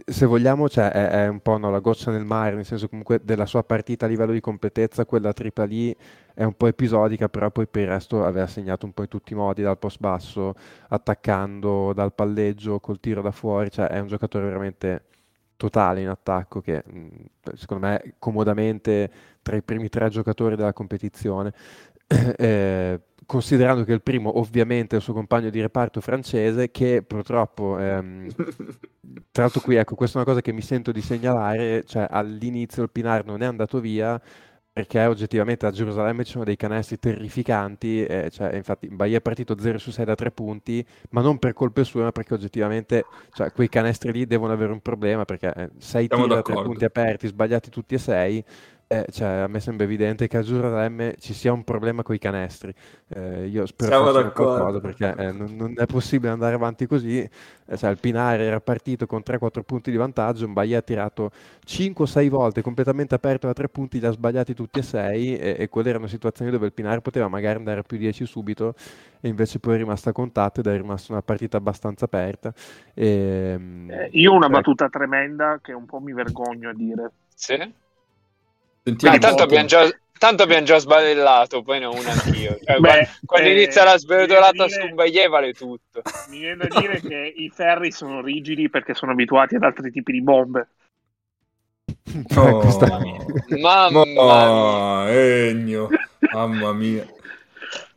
se 0.06 0.26
vogliamo, 0.26 0.70
cioè, 0.70 0.90
è, 0.90 1.08
è, 1.10 1.28
un 1.28 1.42
po' 1.42 1.58
no, 1.58 1.70
la 1.70 1.80
goccia 1.80 2.12
nel 2.12 2.24
mare, 2.24 2.56
nel 2.56 2.66
senso 2.66 2.88
comunque 2.88 3.20
della 3.24 3.46
sua 3.46 3.64
partita 3.64 4.06
a 4.06 4.10
livello 4.10 4.32
di 4.32 4.40
completezza, 4.40 5.06
quella 5.06 5.34
tripla 5.34 5.66
lì 5.66 5.96
è 6.34 6.44
un 6.44 6.54
po' 6.56 6.68
episodica, 6.68 7.28
però 7.28 7.50
poi 7.52 7.68
per 7.68 7.84
il 7.84 7.88
resto 7.90 8.24
aveva 8.24 8.48
segnato 8.48 8.86
un 8.86 8.94
po' 8.94 9.02
in 9.02 9.08
tutti 9.10 9.34
i 9.34 9.36
modi, 9.36 9.62
dal 9.62 9.78
post 9.78 10.00
basso, 10.00 10.54
attaccando, 10.90 11.94
dal 11.94 12.14
palleggio, 12.14 12.80
col 12.80 13.00
tiro 13.00 13.22
da 13.22 13.32
fuori, 13.32 13.70
cioè 13.72 13.88
è 13.88 14.00
un 14.00 14.08
giocatore 14.08 14.46
veramente 14.46 15.04
totale 15.58 16.02
in 16.02 16.10
attacco 16.10 16.60
che 16.60 16.84
secondo 17.56 17.88
me 17.88 18.00
è 18.00 18.14
comodamente 18.20 19.10
tra 19.42 19.56
i 19.56 19.62
primi 19.62 19.90
tre 19.90 20.10
giocatori 20.10 20.56
della 20.56 20.74
competizione. 20.74 21.54
eh, 22.38 23.00
considerando 23.26 23.84
che 23.84 23.94
il 23.94 24.02
primo 24.02 24.40
ovviamente 24.40 24.96
è 24.96 24.98
il 24.98 25.04
suo 25.04 25.14
compagno 25.14 25.50
di 25.50 25.62
reparto 25.62 26.02
francese 26.02 26.72
che 26.72 27.04
purtroppo 27.06 27.78
ehm, 27.80 28.28
tra 29.32 29.44
l'altro 29.44 29.62
qui 29.62 29.76
ecco 29.76 29.96
questa 29.96 30.20
è 30.20 30.22
una 30.22 30.30
cosa 30.30 30.42
che 30.42 30.52
mi 30.52 30.62
sento 30.62 30.92
di 30.92 31.02
segnalare 31.02 31.84
cioè 31.86 32.08
all'inizio 32.10 32.84
il 32.84 32.92
Pinar 32.92 33.26
non 33.26 33.42
è 33.42 33.46
andato 33.46 33.80
via 33.80 34.22
perché 34.76 35.06
oggettivamente 35.06 35.66
a 35.66 35.72
Gerusalemme 35.72 36.26
ci 36.26 36.32
sono 36.32 36.44
dei 36.44 36.58
canestri 36.58 37.00
terrificanti, 37.00 38.04
eh, 38.04 38.30
cioè, 38.30 38.56
infatti 38.56 38.90
Bahia 38.90 39.20
è 39.20 39.22
partito 39.22 39.58
0 39.58 39.78
su 39.78 39.90
6 39.90 40.04
da 40.04 40.16
3 40.16 40.32
punti, 40.32 40.86
ma 41.12 41.22
non 41.22 41.40
per 41.40 41.54
colpe 41.54 41.86
sue, 41.86 42.04
ma 42.04 42.12
perché 42.12 42.34
oggettivamente 42.34 43.06
cioè, 43.32 43.54
quei 43.54 43.70
canestri 43.70 44.12
lì 44.12 44.26
devono 44.26 44.52
avere 44.52 44.74
un 44.74 44.82
problema, 44.82 45.24
perché 45.24 45.72
6 45.78 46.04
eh, 46.04 46.08
tiri 46.10 46.28
da 46.28 46.42
3 46.42 46.54
punti 46.56 46.84
aperti, 46.84 47.28
sbagliati 47.28 47.70
tutti 47.70 47.96
e 47.96 48.00
6, 48.00 48.44
eh, 49.00 49.12
cioè, 49.12 49.28
a 49.28 49.48
me 49.48 49.60
sembra 49.60 49.86
evidente 49.86 50.28
che 50.28 50.38
a 50.38 50.42
Gerusalemme 50.42 51.16
ci 51.20 51.34
sia 51.34 51.52
un 51.52 51.64
problema 51.64 52.04
con 52.04 52.16
i 52.16 52.20
canestri. 52.20 52.74
Eh, 53.10 53.48
io 53.48 53.66
spero 53.66 54.04
facciano 54.04 54.32
qualcosa 54.32 54.80
perché 54.80 55.14
eh, 55.18 55.32
non, 55.32 55.56
non, 55.56 55.74
è 55.76 55.86
possibile 55.86 56.32
andare 56.32 56.56
avanti 56.56 56.86
così. 56.88 57.20
Eh, 57.20 57.78
cioè, 57.78 57.90
il 57.90 58.00
Pinare 58.00 58.44
era 58.44 58.62
partito 58.62 59.06
con 59.06 59.22
3-4 59.26 59.62
punti 59.66 59.92
di 59.92 59.98
vantaggio, 59.98 60.48
Bahia 60.48 60.78
ha 60.78 60.82
tirato 60.82 61.32
5-6 61.66 62.30
volte 62.30 62.62
completamente 62.62 63.16
aperto 63.16 63.48
da 63.48 63.54
3 63.54 63.70
punti, 63.70 64.00
li 64.00 64.06
ha 64.06 64.12
sbagliati 64.12 64.54
tutti 64.54 64.80
e 64.80 64.84
6 64.84 65.38
e, 65.38 65.56
e 65.60 65.70
quelle 65.70 65.90
erano 65.90 66.08
situazioni 66.08 66.52
dove 66.52 66.68
il 66.68 66.74
Pinare 66.74 67.02
poteva 67.02 67.28
magari 67.28 67.58
andare 67.58 67.80
a 67.80 67.84
più 67.84 67.98
10 67.98 68.26
subito 68.26 68.76
e 69.20 69.28
invece 69.28 69.60
poi 69.60 69.76
è 69.76 69.78
rimasta 69.78 70.12
a 70.12 70.14
contatto 70.14 70.60
ed 70.60 70.68
è 70.68 70.76
rimasta 70.76 71.12
una 71.12 71.22
partita 71.22 71.58
abbastanza 71.58 72.06
aperta. 72.06 72.54
E, 72.94 73.08
ehm, 73.08 73.90
eh, 73.90 74.10
io 74.14 74.32
ho 74.32 74.36
una 74.36 74.46
ecco. 74.46 74.56
battuta 74.56 74.88
tremenda 74.90 75.60
che 75.62 75.74
un 75.74 75.86
po' 75.86 76.00
mi 76.00 76.14
vergogno 76.14 76.70
a 76.70 76.74
dire. 76.74 77.12
Sì? 77.34 77.84
Ah, 78.88 79.18
tanto, 79.18 79.42
abbiamo 79.42 79.66
già, 79.66 79.90
tanto 80.20 80.44
abbiamo 80.44 80.64
già 80.64 80.78
sbadellato, 80.78 81.64
poi 81.64 81.80
ne 81.80 81.86
ho 81.86 81.94
una 81.94 82.12
anch'io. 82.12 82.56
Cioè, 82.64 82.78
Beh, 82.78 83.10
quando, 83.26 83.48
eh, 83.48 83.52
inizia 83.52 83.84
la 83.84 83.98
sbedolata 83.98 84.68
su 84.68 84.80
un 84.82 84.94
Baie 84.94 85.28
vale 85.28 85.54
tutto. 85.54 86.04
Mi 86.30 86.40
viene 86.40 86.68
da 86.68 86.80
dire 86.80 87.02
che 87.02 87.34
i 87.36 87.50
ferri 87.50 87.92
sono 87.92 88.22
rigidi 88.22 88.70
perché 88.70 88.94
sono 88.94 89.14
abituati 89.14 89.56
ad 89.56 89.64
altri 89.64 89.90
tipi 89.90 90.12
di 90.12 90.22
bombe. 90.22 90.68
Oh, 92.36 92.64
mamma 93.60 94.04
mia. 94.06 95.12
Egno, 95.12 95.90
mamma 96.32 96.74
mia. 96.74 97.08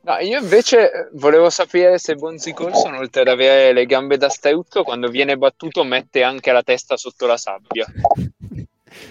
No, 0.00 0.16
io 0.20 0.40
invece 0.40 1.10
volevo 1.12 1.50
sapere 1.50 1.98
se 1.98 2.14
Bonzi 2.14 2.54
Colson, 2.54 2.94
oltre 2.94 3.20
ad 3.20 3.28
avere 3.28 3.74
le 3.74 3.84
gambe 3.84 4.16
da 4.16 4.30
steuto, 4.30 4.82
quando 4.82 5.08
viene 5.08 5.36
battuto 5.36 5.84
mette 5.84 6.22
anche 6.22 6.50
la 6.50 6.62
testa 6.62 6.96
sotto 6.96 7.26
la 7.26 7.36
sabbia. 7.36 7.84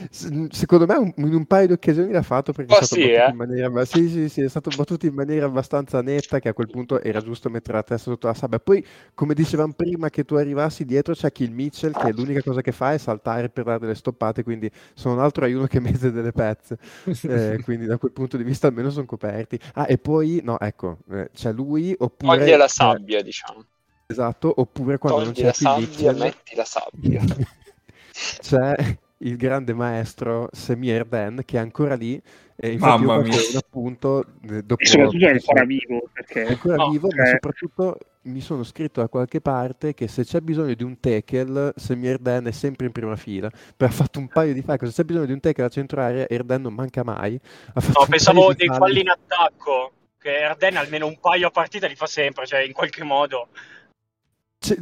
Secondo 0.10 0.86
me 0.86 1.14
in 1.18 1.34
un 1.34 1.46
paio 1.46 1.68
di 1.68 1.74
occasioni 1.74 2.12
l'ha 2.12 2.22
fatto 2.22 2.52
perché 2.52 2.74
oh, 2.74 2.80
è, 2.80 2.84
stato 2.84 3.02
sì, 3.02 3.10
eh? 3.10 3.32
maniera... 3.34 3.86
sì, 3.86 4.10
sì, 4.10 4.30
sì, 4.30 4.42
è 4.42 4.50
stato 4.50 4.70
battuto 4.76 5.06
in 5.06 5.14
maniera 5.14 5.46
abbastanza 5.46 6.02
netta 6.02 6.40
che 6.40 6.50
a 6.50 6.54
quel 6.54 6.70
punto 6.70 7.02
era 7.02 7.22
giusto 7.22 7.50
mettere 7.50 7.78
la 7.78 7.84
testa 7.84 8.12
sotto 8.12 8.28
la 8.28 8.34
sabbia. 8.34 8.60
Poi, 8.60 8.86
come 9.14 9.34
dicevamo 9.34 9.74
prima 9.74 10.10
che 10.10 10.24
tu 10.24 10.36
arrivassi 10.36 10.86
dietro 10.86 11.14
c'è 11.14 11.32
Kill 11.32 11.52
Mitchell 11.52 11.92
che 11.92 12.12
l'unica 12.12 12.42
cosa 12.42 12.62
che 12.62 12.72
fa 12.72 12.94
è 12.94 12.98
saltare 12.98 13.50
per 13.50 13.64
dare 13.64 13.80
delle 13.80 13.96
stoppate, 13.96 14.44
quindi 14.44 14.70
sono 14.94 15.16
un 15.16 15.22
altro 15.22 15.46
aiuto 15.46 15.68
che 15.68 15.80
mette 15.80 16.12
delle 16.12 16.32
pezze. 16.32 16.78
Eh, 17.28 17.60
quindi 17.64 17.86
da 17.86 17.98
quel 17.98 18.12
punto 18.12 18.38
di 18.38 18.44
vista 18.44 18.68
almeno 18.68 18.90
sono 18.90 19.06
coperti. 19.06 19.60
Ah, 19.74 19.86
e 19.88 19.98
poi, 19.98 20.40
no, 20.44 20.60
ecco, 20.60 21.00
eh, 21.12 21.30
c'è 21.34 21.52
lui 21.52 21.94
oppure... 21.98 22.38
Toglie 22.38 22.58
la 22.58 22.68
sabbia, 22.68 23.22
diciamo. 23.22 23.64
Esatto, 24.06 24.54
oppure 24.56 24.98
quando 24.98 25.20
Togli 25.20 25.28
non 25.28 25.36
c'è 25.36 25.46
la 25.46 25.54
sabbia, 25.54 25.88
Mitchell... 25.88 26.18
metti 26.18 26.56
la 26.56 26.66
sabbia. 26.66 27.24
c'è 28.42 28.98
il 29.20 29.36
grande 29.36 29.74
maestro 29.74 30.50
Semir 30.52 31.06
Ben 31.06 31.42
che 31.46 31.58
è 31.58 31.60
ancora 31.60 31.96
lì 31.96 32.22
e 32.56 32.72
infatti 32.72 33.04
Mamma 33.04 33.22
mia. 33.22 33.36
un 33.36 33.58
appunto 33.58 34.26
eh, 34.50 34.64
dopo, 34.64 34.82
e 34.82 34.86
soprattutto 34.86 35.26
è 35.26 35.32
ancora 35.32 35.64
vivo 35.66 36.10
perché... 36.12 36.44
è 36.44 36.50
ancora 36.50 36.76
no, 36.76 36.90
vivo 36.90 37.08
ma 37.16 37.26
soprattutto 37.26 37.98
mi 38.28 38.42
sono 38.42 38.64
scritto 38.64 39.00
da 39.02 39.08
qualche 39.08 39.42
parte 39.42 39.94
che 39.94 40.08
se 40.08 40.24
c'è 40.24 40.40
bisogno 40.42 40.74
di 40.74 40.84
un 40.84 41.00
tackle 41.00 41.74
Semir 41.76 42.20
Ben 42.20 42.46
è 42.46 42.52
sempre 42.52 42.86
in 42.86 42.92
prima 42.92 43.16
fila. 43.16 43.50
Ha 43.78 43.88
fatto 43.90 44.20
un 44.20 44.28
paio 44.28 44.54
di 44.54 44.62
falli 44.62 44.80
se 44.88 44.92
c'è 44.92 45.04
bisogno 45.04 45.26
di 45.26 45.32
un 45.32 45.40
tackle 45.40 45.64
a 45.64 45.70
centro 45.70 46.02
area 46.02 46.28
Erden 46.28 46.62
non 46.62 46.74
manca 46.74 47.04
mai. 47.04 47.40
No 47.74 48.06
pensavo 48.10 48.54
dei 48.54 48.68
falli 48.68 49.02
in 49.02 49.10
attacco 49.10 49.94
che 50.20 50.40
Erden 50.40 50.76
almeno 50.76 51.08
un 51.08 51.18
paio 51.20 51.48
a 51.48 51.52
partita 51.52 51.88
li 51.88 51.96
fa 51.96 52.06
sempre 52.06 52.46
cioè 52.46 52.60
in 52.62 52.74
qualche 52.74 53.04
modo 53.04 53.48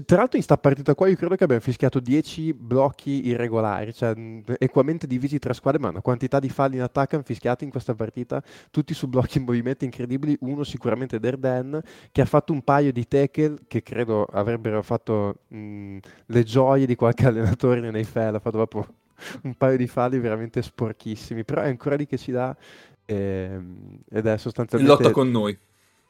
tra 0.06 0.18
l'altro 0.18 0.38
in 0.38 0.44
sta 0.44 0.58
partita 0.58 0.96
qua 0.96 1.08
io 1.08 1.16
credo 1.16 1.36
che 1.36 1.44
abbiamo 1.44 1.62
fischiato 1.62 2.00
10 2.00 2.54
blocchi 2.54 3.28
irregolari, 3.28 3.94
cioè 3.94 4.14
equamente 4.58 5.08
divisi 5.08 5.40
tra 5.40 5.54
squadre, 5.54 5.80
ma 5.80 5.90
una 5.90 6.02
quantità 6.02 6.40
di 6.40 6.50
falli 6.50 6.76
in 6.76 6.82
attacco 6.82 7.16
hanno 7.16 7.24
fischiato 7.24 7.64
in 7.64 7.70
questa 7.70 7.94
partita, 7.96 8.44
tutti 8.72 8.94
su 8.94 9.08
blocchi 9.08 9.38
in 9.38 9.44
movimento 9.44 9.86
incredibili, 9.86 10.38
uno 10.42 10.64
sicuramente 10.64 11.20
Derden, 11.20 11.82
che 12.12 12.22
ha 12.22 12.26
fatto 12.26 12.54
un 12.54 12.62
paio 12.64 12.92
di 12.92 13.08
tackle 13.08 13.60
che 13.68 13.84
credo 13.84 14.26
avrebbero 14.26 14.82
fatto 14.82 15.40
mh, 15.48 15.98
le 16.28 16.44
gioie 16.44 16.86
di 16.86 16.96
qualche 16.96 17.26
allenatore 17.28 17.80
nei 17.80 18.02
NFL, 18.02 18.36
ha 18.36 18.40
fatto 18.40 18.58
proprio 18.58 18.88
un 19.44 19.56
paio 19.56 19.78
di 19.78 19.88
falli 19.88 20.20
veramente 20.20 20.62
sporchissimi, 20.62 21.44
però 21.44 21.62
è 21.62 21.68
ancora 21.68 21.96
lì 21.96 22.06
che 22.06 22.18
ci 22.18 22.32
dà 22.32 22.56
ehm, 23.06 24.00
ed 24.10 24.26
è 24.26 24.38
sostanzialmente... 24.38 25.04
Lotta 25.04 25.12
con 25.12 25.30
noi. 25.30 25.58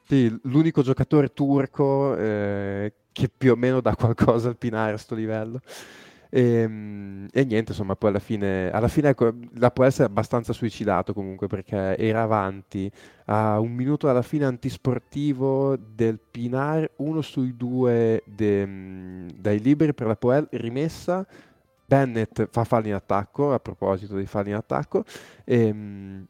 Sì, 0.08 0.32
l'unico 0.44 0.82
giocatore 0.82 1.32
turco 1.32 2.16
eh, 2.16 2.92
che 3.16 3.30
più 3.34 3.52
o 3.52 3.56
meno 3.56 3.80
dà 3.80 3.96
qualcosa 3.96 4.48
al 4.48 4.58
Pinare 4.58 4.92
a 4.92 4.98
sto 4.98 5.14
livello. 5.14 5.60
E, 6.28 6.42
ehm, 6.42 7.28
e, 7.32 7.44
niente, 7.44 7.72
insomma, 7.72 7.96
poi 7.96 8.10
alla 8.10 8.18
fine, 8.18 8.70
alla 8.70 8.88
fine 8.88 9.08
ecco, 9.10 9.32
la 9.54 9.70
può 9.70 9.84
essere 9.84 10.04
abbastanza 10.04 10.52
suicidato 10.52 11.14
comunque 11.14 11.46
perché 11.46 11.96
era 11.96 12.22
avanti 12.22 12.90
a 13.26 13.58
un 13.58 13.72
minuto 13.72 14.08
alla 14.10 14.22
fine 14.22 14.44
antisportivo 14.44 15.76
del 15.76 16.18
Pinar, 16.30 16.90
uno 16.96 17.22
sui 17.22 17.56
due 17.56 18.22
de, 18.26 19.28
dai 19.34 19.60
liberi 19.60 19.94
per 19.94 20.06
la 20.08 20.16
Poel 20.16 20.46
rimessa. 20.50 21.26
Bennett 21.88 22.48
fa 22.50 22.64
falli 22.64 22.88
in 22.88 22.94
attacco, 22.94 23.54
a 23.54 23.60
proposito 23.60 24.14
dei 24.14 24.26
falli 24.26 24.50
in 24.50 24.56
attacco. 24.56 25.04
E, 25.44 25.66
ehm, 25.68 26.26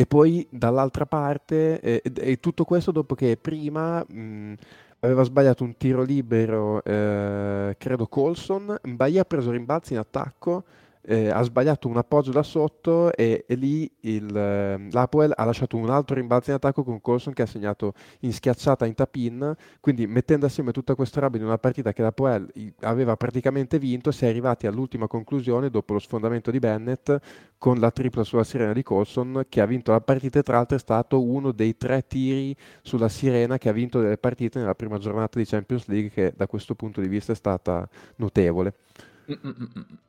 e 0.00 0.06
poi 0.06 0.46
dall'altra 0.48 1.06
parte, 1.06 1.80
e, 1.80 2.02
e, 2.14 2.38
tutto 2.38 2.64
questo 2.64 2.92
dopo 2.92 3.16
che 3.16 3.36
prima 3.36 4.04
mh, 4.08 4.54
aveva 5.00 5.22
sbagliato 5.22 5.64
un 5.64 5.76
tiro 5.76 6.02
libero, 6.02 6.82
eh, 6.84 7.74
credo 7.78 8.06
Colson, 8.06 8.78
Bahia 8.82 9.22
ha 9.22 9.24
preso 9.24 9.50
rimbalzi 9.50 9.92
in 9.92 9.98
attacco, 9.98 10.64
eh, 11.08 11.30
ha 11.30 11.40
sbagliato 11.42 11.88
un 11.88 11.96
appoggio 11.96 12.32
da 12.32 12.42
sotto 12.42 13.10
e, 13.14 13.46
e 13.48 13.54
lì 13.54 13.90
il, 14.00 14.36
eh, 14.36 14.88
l'Apoel 14.90 15.32
ha 15.34 15.44
lasciato 15.44 15.78
un 15.78 15.88
altro 15.88 16.16
rimbalzo 16.16 16.50
in 16.50 16.56
attacco 16.56 16.84
con 16.84 17.00
Colson 17.00 17.32
che 17.32 17.42
ha 17.42 17.46
segnato 17.46 17.94
in 18.20 18.32
schiacciata 18.32 18.84
in 18.84 18.92
tapin, 18.92 19.56
quindi 19.80 20.06
mettendo 20.06 20.44
assieme 20.44 20.70
tutta 20.70 20.94
questa 20.94 21.20
roba 21.20 21.38
in 21.38 21.44
una 21.44 21.56
partita 21.56 21.94
che 21.94 22.02
l'Apoel 22.02 22.52
aveva 22.80 23.16
praticamente 23.16 23.78
vinto, 23.78 24.10
si 24.10 24.26
è 24.26 24.28
arrivati 24.28 24.66
all'ultima 24.66 25.06
conclusione 25.06 25.70
dopo 25.70 25.94
lo 25.94 25.98
sfondamento 25.98 26.50
di 26.50 26.58
Bennett 26.58 27.16
con 27.56 27.78
la 27.78 27.90
tripla 27.90 28.22
sulla 28.22 28.44
sirena 28.44 28.74
di 28.74 28.82
Colson 28.82 29.46
che 29.48 29.62
ha 29.62 29.66
vinto 29.66 29.92
la 29.92 30.02
partita 30.02 30.40
e 30.40 30.42
tra 30.42 30.56
l'altro 30.56 30.76
è 30.76 30.80
stato 30.80 31.22
uno 31.22 31.52
dei 31.52 31.78
tre 31.78 32.06
tiri 32.06 32.54
sulla 32.82 33.08
sirena 33.08 33.56
che 33.56 33.70
ha 33.70 33.72
vinto 33.72 33.98
delle 34.00 34.18
partite 34.18 34.58
nella 34.58 34.74
prima 34.74 34.98
giornata 34.98 35.38
di 35.38 35.46
Champions 35.46 35.86
League 35.86 36.10
che 36.10 36.34
da 36.36 36.46
questo 36.46 36.74
punto 36.74 37.00
di 37.00 37.08
vista 37.08 37.32
è 37.32 37.34
stata 37.34 37.88
notevole. 38.16 38.74
Mm-mm-mm. 39.30 40.06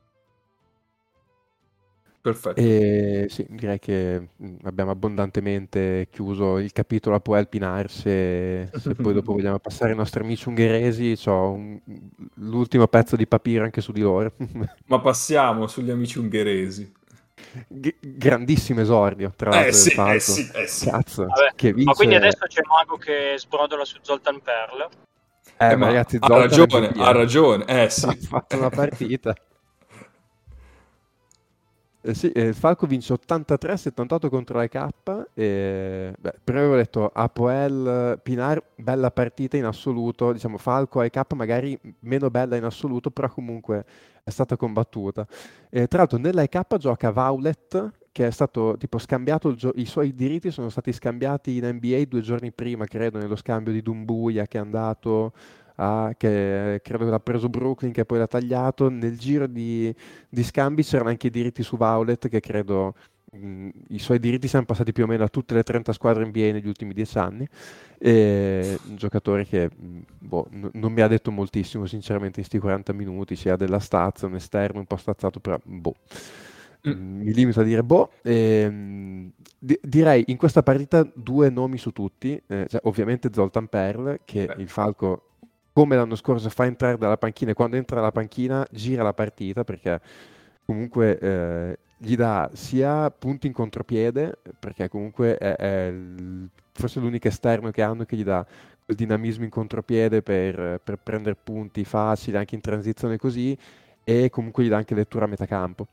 Perfetto. 2.22 2.60
E 2.60 3.26
sì, 3.30 3.46
direi 3.48 3.78
che 3.78 4.28
abbiamo 4.64 4.90
abbondantemente 4.90 6.08
chiuso 6.10 6.58
il 6.58 6.70
capitolo 6.70 7.16
a 7.16 7.20
Poel 7.20 7.48
Pinar. 7.48 7.90
Se, 7.90 8.68
se 8.72 8.94
poi 8.94 9.14
dopo 9.14 9.32
vogliamo 9.32 9.58
passare 9.58 9.92
ai 9.92 9.96
nostri 9.96 10.22
amici 10.22 10.48
ungheresi, 10.48 11.18
ho 11.26 11.52
un, 11.52 11.80
l'ultimo 12.34 12.86
pezzo 12.88 13.16
di 13.16 13.26
papiro 13.26 13.64
anche 13.64 13.80
su 13.80 13.92
di 13.92 14.02
loro. 14.02 14.32
Ma 14.86 15.00
passiamo 15.00 15.66
sugli 15.66 15.90
amici 15.90 16.18
ungheresi. 16.18 16.92
G- 17.66 17.96
grandissimo 18.00 18.82
esordio, 18.82 19.32
tra 19.34 19.50
l'altro. 19.50 19.70
Eh 19.70 19.72
sì, 19.72 19.94
eh 19.98 20.20
sì, 20.20 20.50
eh 20.52 20.66
sì. 20.66 20.90
Cazzo, 20.90 21.26
vince... 21.56 21.82
Ma 21.84 21.92
quindi 21.94 22.16
adesso 22.16 22.44
c'è 22.46 22.60
Mago 22.68 22.98
che 22.98 23.34
sbrodola 23.38 23.86
su 23.86 23.96
Zoltan 24.02 24.42
Perl. 24.42 24.88
Eh, 25.56 25.70
eh 25.70 25.76
ma 25.76 25.86
ragazzi, 25.86 26.18
ha 26.20 26.28
ragione, 26.28 26.92
ha 26.96 27.12
ragione. 27.12 27.64
Eh 27.64 27.88
sì. 27.88 28.04
Ha 28.04 28.14
fatto 28.14 28.58
una 28.58 28.68
partita. 28.68 29.34
Eh 32.02 32.14
sì, 32.14 32.30
eh, 32.32 32.54
Falco 32.54 32.86
vince 32.86 33.12
83-78 33.12 34.30
contro 34.30 34.56
la 34.56 34.66
K. 34.68 34.88
E, 35.34 36.14
beh, 36.18 36.34
prima 36.42 36.60
avevo 36.60 36.76
detto 36.76 37.10
Apoel 37.12 38.18
Pinar, 38.22 38.62
bella 38.76 39.10
partita 39.10 39.58
in 39.58 39.64
assoluto. 39.66 40.32
Diciamo 40.32 40.56
Falco 40.56 41.02
e 41.02 41.10
K 41.10 41.20
magari 41.34 41.78
meno 42.00 42.30
bella 42.30 42.56
in 42.56 42.64
assoluto, 42.64 43.10
però 43.10 43.28
comunque 43.28 43.84
è 44.24 44.30
stata 44.30 44.56
combattuta. 44.56 45.26
E, 45.68 45.88
tra 45.88 45.98
l'altro, 45.98 46.16
nella 46.18 46.42
EK 46.42 46.76
gioca 46.78 47.10
Vaulet, 47.10 47.90
che 48.12 48.26
è 48.26 48.30
stato 48.30 48.76
tipo 48.78 48.96
scambiato, 48.98 49.54
gio- 49.54 49.72
i 49.74 49.84
suoi 49.84 50.14
diritti 50.14 50.50
sono 50.50 50.70
stati 50.70 50.92
scambiati 50.92 51.56
in 51.58 51.66
NBA 51.66 52.04
due 52.08 52.22
giorni 52.22 52.50
prima, 52.50 52.86
credo, 52.86 53.18
nello 53.18 53.36
scambio 53.36 53.72
di 53.74 53.82
Dumbuya 53.82 54.46
che 54.46 54.56
è 54.56 54.60
andato 54.60 55.32
a, 55.80 56.14
che 56.16 56.80
credo 56.82 57.04
che 57.04 57.10
l'ha 57.10 57.20
preso 57.20 57.48
Brooklyn, 57.48 57.92
che 57.92 58.04
poi 58.04 58.18
l'ha 58.18 58.26
tagliato. 58.26 58.88
Nel 58.90 59.18
giro 59.18 59.46
di, 59.46 59.94
di 60.28 60.44
scambi 60.44 60.82
c'erano 60.82 61.08
anche 61.08 61.28
i 61.28 61.30
diritti 61.30 61.62
su 61.62 61.76
Violet, 61.76 62.28
che 62.28 62.40
credo 62.40 62.94
mh, 63.32 63.68
i 63.88 63.98
suoi 63.98 64.18
diritti 64.18 64.46
siano 64.48 64.66
passati 64.66 64.92
più 64.92 65.04
o 65.04 65.06
meno 65.06 65.24
a 65.24 65.28
tutte 65.28 65.54
le 65.54 65.62
30 65.62 65.92
squadre 65.92 66.24
NBA 66.26 66.52
negli 66.52 66.66
ultimi 66.68 66.92
10 66.92 67.18
anni. 67.18 67.48
E, 67.98 68.78
un 68.88 68.96
giocatore 68.96 69.46
che 69.46 69.70
boh, 69.76 70.46
n- 70.50 70.70
non 70.74 70.92
mi 70.92 71.00
ha 71.00 71.08
detto 71.08 71.30
moltissimo, 71.30 71.86
sinceramente, 71.86 72.40
in 72.40 72.46
questi 72.46 72.58
40 72.58 72.92
minuti, 72.92 73.34
sia 73.36 73.56
della 73.56 73.80
stazza, 73.80 74.26
un 74.26 74.34
esterno 74.34 74.80
un 74.80 74.86
po' 74.86 74.96
stazzato, 74.96 75.40
però 75.40 75.58
boh. 75.64 75.94
Mm. 76.88 77.20
Mi 77.22 77.32
limito 77.34 77.60
a 77.60 77.62
dire 77.62 77.82
boh. 77.82 78.10
Ehm, 78.22 79.30
di- 79.58 79.78
direi 79.82 80.24
in 80.28 80.36
questa 80.36 80.62
partita 80.62 81.06
due 81.14 81.50
nomi 81.50 81.76
su 81.78 81.90
tutti, 81.90 82.40
eh, 82.46 82.66
cioè, 82.68 82.80
ovviamente 82.84 83.30
Zoltan 83.32 83.66
Perl, 83.68 84.20
che 84.24 84.46
Beh. 84.46 84.62
il 84.62 84.68
Falco 84.68 85.29
come 85.80 85.96
l'anno 85.96 86.14
scorso 86.14 86.50
fa 86.50 86.66
entrare 86.66 86.98
dalla 86.98 87.16
panchina 87.16 87.52
e 87.52 87.54
quando 87.54 87.76
entra 87.76 87.96
dalla 87.96 88.12
panchina 88.12 88.66
gira 88.70 89.02
la 89.02 89.14
partita 89.14 89.64
perché 89.64 89.98
comunque 90.66 91.18
eh, 91.18 91.78
gli 91.96 92.16
dà 92.16 92.50
sia 92.52 93.10
punti 93.10 93.46
in 93.46 93.54
contropiede 93.54 94.36
perché 94.58 94.90
comunque 94.90 95.38
è, 95.38 95.56
è 95.56 95.94
forse 96.72 97.00
l'unico 97.00 97.28
esterno 97.28 97.70
che 97.70 97.80
hanno 97.80 98.04
che 98.04 98.14
gli 98.14 98.24
dà 98.24 98.46
quel 98.84 98.94
dinamismo 98.94 99.44
in 99.44 99.48
contropiede 99.48 100.20
per, 100.20 100.82
per 100.84 100.98
prendere 101.02 101.34
punti 101.42 101.82
facili 101.84 102.36
anche 102.36 102.54
in 102.54 102.60
transizione 102.60 103.16
così 103.16 103.56
e 104.04 104.28
comunque 104.28 104.64
gli 104.64 104.68
dà 104.68 104.76
anche 104.76 104.94
lettura 104.94 105.24
a 105.24 105.28
metà 105.28 105.46
campo 105.46 105.86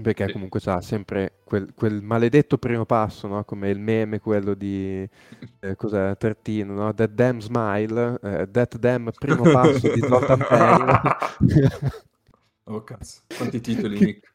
perché 0.00 0.26
sì. 0.26 0.32
comunque 0.32 0.60
c'ha 0.60 0.80
sempre 0.80 1.38
quel, 1.44 1.72
quel, 1.74 2.02
maledetto 2.02 2.58
primo 2.58 2.84
passo, 2.84 3.26
no? 3.26 3.44
come 3.44 3.70
il 3.70 3.78
meme 3.78 4.20
quello 4.20 4.54
di 4.54 5.08
eh, 5.60 5.76
cos'è, 5.76 6.16
Tertino, 6.16 6.74
no? 6.74 6.94
That 6.94 7.10
damn 7.10 7.38
smile, 7.38 8.18
eh, 8.22 8.48
that 8.50 8.76
damn 8.76 9.10
primo 9.18 9.42
passo 9.50 9.92
di 9.92 10.00
Zoltan 10.00 10.44
Payne. 10.46 11.00
oh 12.64 12.82
cazzo, 12.82 13.22
quanti 13.36 13.60
titoli 13.60 13.98
Nick. 13.98 14.34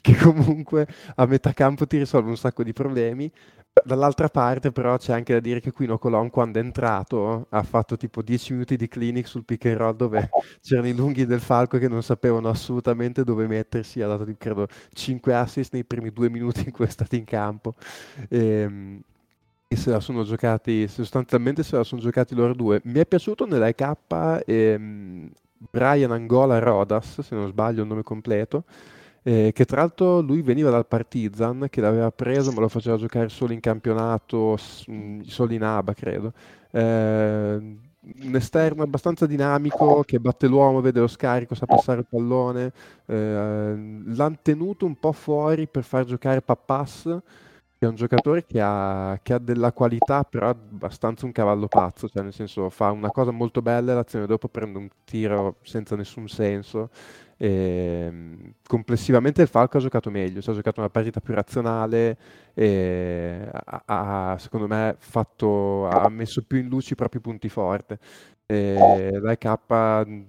che 0.00 0.16
comunque 0.16 0.88
a 1.14 1.26
metà 1.26 1.52
campo 1.52 1.86
ti 1.86 1.98
risolve 1.98 2.30
un 2.30 2.36
sacco 2.36 2.62
di 2.62 2.72
problemi. 2.72 3.30
Dall'altra 3.84 4.28
parte, 4.28 4.72
però, 4.72 4.98
c'è 4.98 5.12
anche 5.12 5.32
da 5.32 5.40
dire 5.40 5.60
che 5.60 5.70
Quino 5.70 5.96
Colon, 5.96 6.28
quando 6.28 6.58
è 6.58 6.62
entrato, 6.62 7.46
ha 7.50 7.62
fatto 7.62 7.96
tipo 7.96 8.20
10 8.20 8.52
minuti 8.52 8.76
di 8.76 8.88
clinic 8.88 9.26
sul 9.28 9.44
pick 9.44 9.66
and 9.66 9.76
roll 9.76 9.96
dove 9.96 10.28
c'erano 10.60 10.88
i 10.88 10.94
lunghi 10.94 11.24
del 11.24 11.40
Falco 11.40 11.78
che 11.78 11.88
non 11.88 12.02
sapevano 12.02 12.48
assolutamente 12.48 13.22
dove 13.22 13.46
mettersi. 13.46 14.02
Ha 14.02 14.08
dato, 14.08 14.26
credo, 14.36 14.66
5 14.92 15.34
assist 15.34 15.72
nei 15.72 15.84
primi 15.84 16.10
due 16.10 16.28
minuti 16.28 16.64
in 16.64 16.72
cui 16.72 16.84
è 16.84 16.88
stato 16.88 17.14
in 17.14 17.24
campo. 17.24 17.74
E, 18.28 18.38
ehm, 18.38 19.00
e 19.68 19.76
se 19.76 19.90
la 19.90 20.00
sono 20.00 20.24
giocati, 20.24 20.88
sostanzialmente 20.88 21.62
se 21.62 21.76
la 21.76 21.84
sono 21.84 22.00
giocati 22.00 22.34
loro 22.34 22.54
due. 22.54 22.80
Mi 22.84 22.98
è 22.98 23.06
piaciuto 23.06 23.46
nella 23.46 23.72
K 23.72 24.42
ehm, 24.46 25.30
Brian 25.70 26.10
Angola 26.10 26.58
Rodas, 26.58 27.20
se 27.20 27.34
non 27.36 27.46
sbaglio 27.48 27.82
il 27.82 27.88
nome 27.88 28.02
completo 28.02 28.64
eh, 29.30 29.52
che 29.52 29.64
tra 29.64 29.82
l'altro 29.82 30.20
lui 30.20 30.42
veniva 30.42 30.70
dal 30.70 30.88
Partizan 30.88 31.68
che 31.70 31.80
l'aveva 31.80 32.10
preso 32.10 32.50
ma 32.50 32.60
lo 32.60 32.68
faceva 32.68 32.96
giocare 32.96 33.28
solo 33.28 33.52
in 33.52 33.60
campionato, 33.60 34.58
mm, 34.90 35.20
solo 35.20 35.52
in 35.52 35.62
ABA 35.62 35.94
credo. 35.94 36.32
Eh, 36.72 36.78
un 38.22 38.34
esterno 38.34 38.82
abbastanza 38.82 39.26
dinamico 39.26 40.02
che 40.04 40.18
batte 40.18 40.48
l'uomo, 40.48 40.80
vede 40.80 40.98
lo 40.98 41.06
scarico, 41.06 41.54
sa 41.54 41.66
passare 41.66 42.00
il 42.00 42.06
pallone. 42.08 42.72
Eh, 43.06 44.02
l'hanno 44.06 44.38
tenuto 44.42 44.84
un 44.84 44.98
po' 44.98 45.12
fuori 45.12 45.68
per 45.68 45.84
far 45.84 46.04
giocare 46.06 46.40
Pappas, 46.42 47.02
che 47.04 47.86
è 47.86 47.88
un 47.88 47.94
giocatore 47.94 48.44
che 48.44 48.60
ha, 48.60 49.16
che 49.22 49.34
ha, 49.34 49.38
della 49.38 49.72
qualità, 49.72 50.24
però 50.24 50.48
abbastanza 50.48 51.24
un 51.24 51.32
cavallo 51.32 51.68
pazzo, 51.68 52.08
cioè 52.08 52.22
nel 52.24 52.32
senso 52.32 52.68
fa 52.68 52.90
una 52.90 53.10
cosa 53.10 53.30
molto 53.30 53.62
bella 53.62 53.92
e 53.92 53.94
l'azione 53.94 54.26
dopo 54.26 54.48
prende 54.48 54.78
un 54.78 54.88
tiro 55.04 55.56
senza 55.62 55.94
nessun 55.94 56.26
senso 56.26 56.90
e, 57.42 58.04
ehm, 58.06 58.52
complessivamente 58.66 59.40
il 59.40 59.48
Falco 59.48 59.78
ha 59.78 59.80
giocato 59.80 60.10
meglio, 60.10 60.42
cioè 60.42 60.52
ha 60.52 60.56
giocato 60.56 60.80
una 60.80 60.90
partita 60.90 61.20
più 61.20 61.32
razionale 61.32 62.18
e 62.52 63.48
ha, 63.50 64.32
ha 64.32 64.38
secondo 64.38 64.66
me 64.66 64.96
fatto, 64.98 65.86
ha 65.88 66.08
messo 66.10 66.42
più 66.46 66.58
in 66.58 66.68
luce 66.68 66.92
i 66.92 66.96
propri 66.96 67.18
punti 67.20 67.48
forti. 67.48 67.96
E 68.44 69.18
la 69.22 69.36
K 69.36 69.46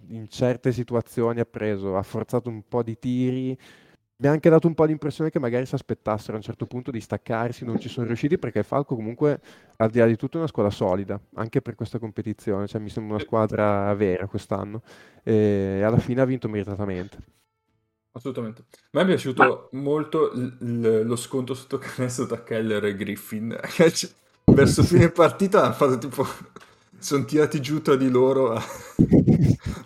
in 0.08 0.28
certe 0.30 0.72
situazioni 0.72 1.42
ha 1.42 1.46
preso, 1.46 1.98
ha 1.98 2.04
forzato 2.04 2.50
un 2.50 2.62
po' 2.68 2.84
di 2.84 2.98
tiri, 2.98 3.58
mi 4.22 4.28
ha 4.28 4.32
anche 4.32 4.50
dato 4.52 4.68
un 4.68 4.76
po' 4.76 4.84
l'impressione 4.84 5.32
che 5.32 5.40
magari 5.40 5.66
si 5.66 5.74
aspettassero 5.74 6.34
a 6.34 6.36
un 6.38 6.44
certo 6.44 6.68
punto 6.68 6.92
di 6.92 7.02
staccarsi, 7.02 7.66
non 7.66 7.80
ci 7.80 7.90
sono 7.90 8.06
riusciti 8.06 8.38
perché 8.38 8.60
il 8.60 8.66
Falco 8.66 8.96
comunque 8.96 9.40
al 9.78 9.90
di 9.90 9.98
là 9.98 10.06
di 10.06 10.16
tutto 10.16 10.36
è 10.36 10.40
una 10.40 10.48
squadra 10.48 10.72
solida, 10.72 11.20
anche 11.36 11.62
per 11.62 11.74
questa 11.74 11.98
competizione, 11.98 12.68
cioè 12.68 12.80
mi 12.80 12.90
sembra 12.90 13.16
una 13.16 13.24
squadra 13.24 13.92
vera 13.96 14.28
quest'anno 14.28 14.84
e 15.24 15.82
alla 15.84 15.98
fine 15.98 16.22
ha 16.22 16.26
vinto 16.26 16.48
meritatamente. 16.48 17.18
Assolutamente. 18.14 18.66
A 18.72 18.88
me 18.92 19.02
è 19.04 19.06
piaciuto 19.06 19.70
Ma... 19.72 19.80
molto 19.80 20.32
l- 20.34 20.58
l- 20.60 21.06
lo 21.06 21.16
sconto 21.16 21.54
sotto 21.54 21.78
canestro 21.78 22.26
tra 22.26 22.44
Keller 22.44 22.84
e 22.86 22.96
Griffin. 22.96 23.58
Verso 24.54 24.84
fine 24.84 25.10
partita 25.10 25.64
hanno 25.64 25.74
fatto 25.74 25.98
tipo... 25.98 26.28
sono 27.00 27.24
tirati 27.24 27.62
giù 27.62 27.82
tra 27.82 27.96
di 27.96 28.10
loro. 28.10 28.52
hanno 28.56 28.64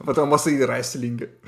fatto 0.03 0.21
una 0.21 0.29
mossa 0.29 0.49
di 0.49 0.59
wrestling. 0.59 1.39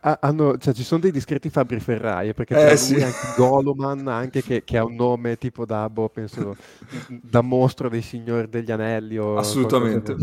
Hanno, 0.00 0.58
cioè, 0.58 0.74
ci 0.74 0.84
sono 0.84 1.00
dei 1.00 1.10
discreti 1.10 1.48
Fabri 1.48 1.80
Ferraie 1.80 2.34
perché 2.34 2.54
c'è 2.54 2.72
eh, 2.72 2.76
sì. 2.76 2.94
anche 2.96 3.16
Goloman 3.36 4.08
anche 4.08 4.42
che, 4.42 4.62
che, 4.62 4.76
ha 4.76 4.84
un 4.84 4.94
nome 4.94 5.38
tipo 5.38 5.64
da 5.64 5.88
boh, 5.88 6.10
penso 6.10 6.56
da 7.08 7.40
mostro 7.40 7.88
dei 7.88 8.02
signori 8.02 8.48
degli 8.48 8.70
anelli 8.70 9.16
o 9.16 9.38
assolutamente 9.38 10.16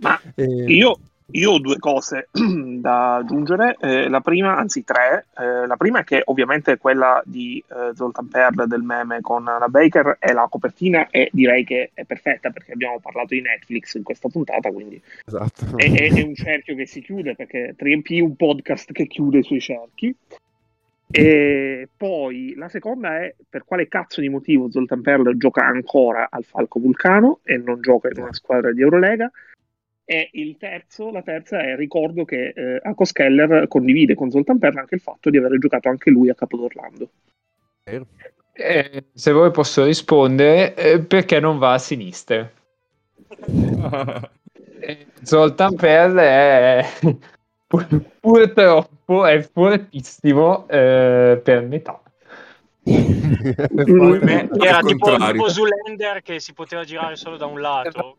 ma 0.00 0.20
e... 0.34 0.44
io 0.44 0.98
io 1.32 1.52
ho 1.52 1.58
due 1.58 1.78
cose 1.78 2.28
da 2.32 3.16
aggiungere, 3.16 3.76
eh, 3.80 4.08
la 4.08 4.20
prima, 4.20 4.56
anzi 4.56 4.84
tre, 4.84 5.26
eh, 5.38 5.66
la 5.66 5.76
prima 5.76 6.00
è 6.00 6.04
che 6.04 6.22
ovviamente 6.26 6.76
quella 6.76 7.22
di 7.24 7.62
eh, 7.68 7.94
Zoltan 7.94 8.28
Perl 8.28 8.66
del 8.66 8.82
meme 8.82 9.20
con 9.20 9.44
la 9.44 9.68
Baker 9.68 10.16
è 10.18 10.32
la 10.32 10.46
copertina 10.50 11.08
e 11.10 11.30
direi 11.32 11.64
che 11.64 11.90
è 11.94 12.04
perfetta 12.04 12.50
perché 12.50 12.72
abbiamo 12.72 12.98
parlato 13.00 13.34
di 13.34 13.40
Netflix 13.40 13.94
in 13.94 14.02
questa 14.02 14.28
puntata, 14.28 14.70
quindi 14.70 15.00
esatto. 15.24 15.76
è, 15.76 15.90
è, 15.90 16.12
è, 16.12 16.22
un 16.22 16.34
cerchio 16.34 16.74
che 16.74 16.86
si 16.86 17.00
chiude 17.00 17.34
perché 17.34 17.74
3MP 17.78 18.18
è 18.18 18.20
un 18.20 18.36
podcast 18.36 18.92
che 18.92 19.06
chiude 19.06 19.38
i 19.38 19.44
suoi 19.44 19.60
cerchi. 19.60 20.14
E 21.14 21.88
poi 21.94 22.54
la 22.56 22.70
seconda 22.70 23.20
è 23.20 23.34
per 23.46 23.64
quale 23.66 23.86
cazzo 23.86 24.22
di 24.22 24.30
motivo 24.30 24.70
Zoltan 24.70 25.02
Perl 25.02 25.36
gioca 25.36 25.62
ancora 25.62 26.28
al 26.30 26.42
Falco 26.42 26.80
Vulcano 26.80 27.40
e 27.42 27.58
non 27.58 27.82
gioca 27.82 28.08
in 28.08 28.22
una 28.22 28.32
squadra 28.32 28.72
di 28.72 28.80
Eurolega 28.80 29.30
e 30.04 30.30
il 30.32 30.56
terzo, 30.58 31.10
la 31.10 31.22
terza 31.22 31.60
è 31.60 31.76
ricordo 31.76 32.24
che 32.24 32.52
eh, 32.54 32.80
Ako 32.82 33.04
Skeller 33.04 33.68
condivide 33.68 34.14
con 34.14 34.30
Zoltan 34.30 34.58
Perla 34.58 34.80
anche 34.80 34.96
il 34.96 35.00
fatto 35.00 35.30
di 35.30 35.36
aver 35.36 35.56
giocato 35.58 35.88
anche 35.88 36.10
lui 36.10 36.28
a 36.28 36.34
Capodorlando. 36.34 37.08
Eh, 38.54 39.04
se 39.12 39.32
vuoi 39.32 39.50
posso 39.50 39.84
rispondere, 39.84 40.74
eh, 40.74 41.00
perché 41.00 41.40
non 41.40 41.58
va 41.58 41.74
a 41.74 41.78
sinistra? 41.78 42.50
Eh, 44.84 45.06
Zoltan 45.22 45.76
Perl 45.76 46.16
è 46.16 46.84
purtroppo 48.20 49.24
è 49.24 49.40
fortissimo 49.40 50.66
eh, 50.66 51.40
per 51.40 51.62
metà. 51.62 52.02
era 52.82 54.80
tipo, 54.80 55.16
tipo 55.16 55.48
Zulender 55.48 56.20
che 56.22 56.40
si 56.40 56.52
poteva 56.52 56.82
girare 56.82 57.14
solo 57.14 57.36
da 57.36 57.46
un 57.46 57.60
lato. 57.60 58.16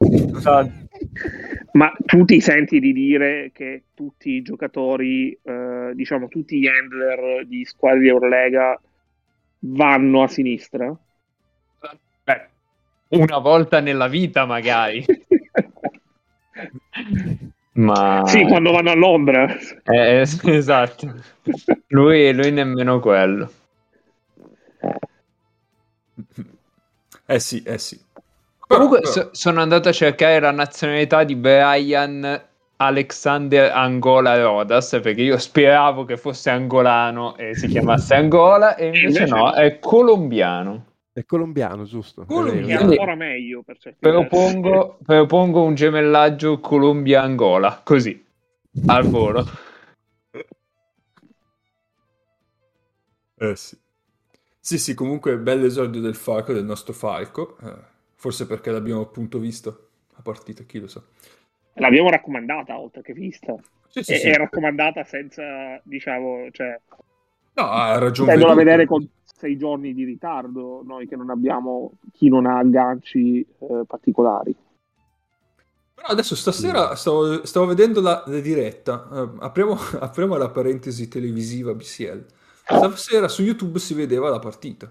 Ma 1.74 1.92
tu 2.06 2.24
ti 2.24 2.40
senti 2.40 2.80
di 2.80 2.94
dire 2.94 3.50
che 3.52 3.84
tutti 3.96 4.32
i 4.32 4.42
giocatori, 4.44 5.38
eh, 5.42 5.92
diciamo 5.96 6.28
tutti 6.28 6.60
gli 6.60 6.68
handler 6.68 7.48
di 7.48 7.66
squadre 7.66 8.02
di 8.02 8.08
Eurolega 8.10 8.80
vanno 9.60 10.22
a 10.22 10.28
sinistra? 10.28 10.96
Beh, 12.24 12.48
una 13.10 13.40
volta 13.40 13.80
nella 13.80 14.08
vita 14.08 14.46
magari. 14.46 15.04
Ma... 17.74 18.22
Sì, 18.28 18.44
quando 18.44 18.72
vanno 18.72 18.92
a 18.92 18.96
Londra. 18.96 19.48
Eh, 19.84 20.24
esatto. 20.44 21.12
Lui, 21.88 22.32
lui 22.34 22.52
nemmeno 22.52 23.00
quello. 23.00 23.52
Eh 27.26 27.40
sì, 27.40 27.64
eh 27.64 27.80
sì. 27.80 28.00
Comunque 28.74 29.00
però... 29.00 29.12
So, 29.14 29.30
sono 29.32 29.62
andato 29.62 29.90
a 29.90 29.92
cercare 29.92 30.40
la 30.40 30.52
nazionalità 30.52 31.24
di 31.24 31.36
Brian 31.36 32.42
Alexander 32.78 33.72
Angola 33.72 34.40
Rodas 34.42 35.00
perché 35.02 35.22
io 35.22 35.38
speravo 35.38 36.06
che 36.06 36.18
fosse 36.18 36.50
angolano 36.50 37.38
e 37.38 37.56
si 37.56 37.68
chiamasse 37.68 38.16
Angola 38.16 38.76
e 38.76 38.88
invece, 38.88 39.06
invece 39.06 39.26
no, 39.26 39.54
è 39.54 39.80
colombiano. 39.80 40.86
È 41.14 41.24
colombiano, 41.26 41.84
giusto? 41.84 42.26
Colombia 42.26 42.80
è 42.80 42.82
ancora 42.82 43.14
meglio. 43.14 43.62
Per 43.62 43.78
propongo, 44.00 44.98
propongo 45.06 45.62
un 45.62 45.76
gemellaggio 45.76 46.60
Colombia-Angola, 46.60 47.82
così, 47.84 48.26
al 48.88 49.04
volo. 49.08 49.46
Eh 53.38 53.56
sì. 53.56 53.78
Sì, 54.60 54.80
sì, 54.80 54.94
comunque 54.96 55.38
bell'esordio 55.38 56.02
del 56.02 56.16
Falco, 56.16 56.52
del 56.52 56.64
nostro 56.64 56.94
Falco. 56.94 57.58
Eh, 57.62 57.93
forse 58.24 58.48
perché 58.48 58.72
l'abbiamo 58.72 59.02
appunto 59.02 59.38
visto 59.38 59.90
a 60.14 60.22
partita, 60.22 60.64
chi 60.64 60.80
lo 60.80 60.88
sa. 60.88 61.04
L'abbiamo 61.74 62.10
raccomandata 62.10 62.80
oltre 62.80 63.02
che 63.02 63.12
vista. 63.12 63.54
Sì, 63.90 64.02
sì, 64.02 64.14
e, 64.14 64.18
sì. 64.18 64.28
È 64.30 64.38
raccomandata 64.38 65.04
senza, 65.04 65.78
diciamo, 65.84 66.48
cioè... 66.52 66.80
No, 67.56 67.70
ha 67.70 67.98
ragione. 67.98 68.32
Tendono 68.32 68.54
a 68.54 68.56
vedere 68.56 68.86
con 68.86 69.06
sei 69.26 69.58
giorni 69.58 69.94
di 69.94 70.06
ritardo, 70.06 70.84
noi 70.86 71.06
che 71.06 71.18
non 71.18 71.32
abbiamo, 71.32 71.96
chi 72.14 72.30
non 72.30 72.46
ha 72.46 72.60
agganci 72.60 73.42
eh, 73.42 73.84
particolari. 73.86 74.56
Però 75.94 76.08
adesso 76.08 76.34
stasera 76.38 76.96
stavo, 76.96 77.46
stavo 77.46 77.66
vedendo 77.66 78.00
la, 78.00 78.24
la 78.26 78.40
diretta, 78.40 79.06
uh, 79.10 79.36
apriamo, 79.40 79.76
apriamo 80.00 80.38
la 80.38 80.50
parentesi 80.50 81.10
televisiva 81.10 81.74
BCL. 81.74 82.26
Stasera 82.64 83.28
su 83.28 83.44
YouTube 83.44 83.80
si 83.80 83.94
vedeva 83.94 84.30
la 84.30 84.40
partita. 84.40 84.90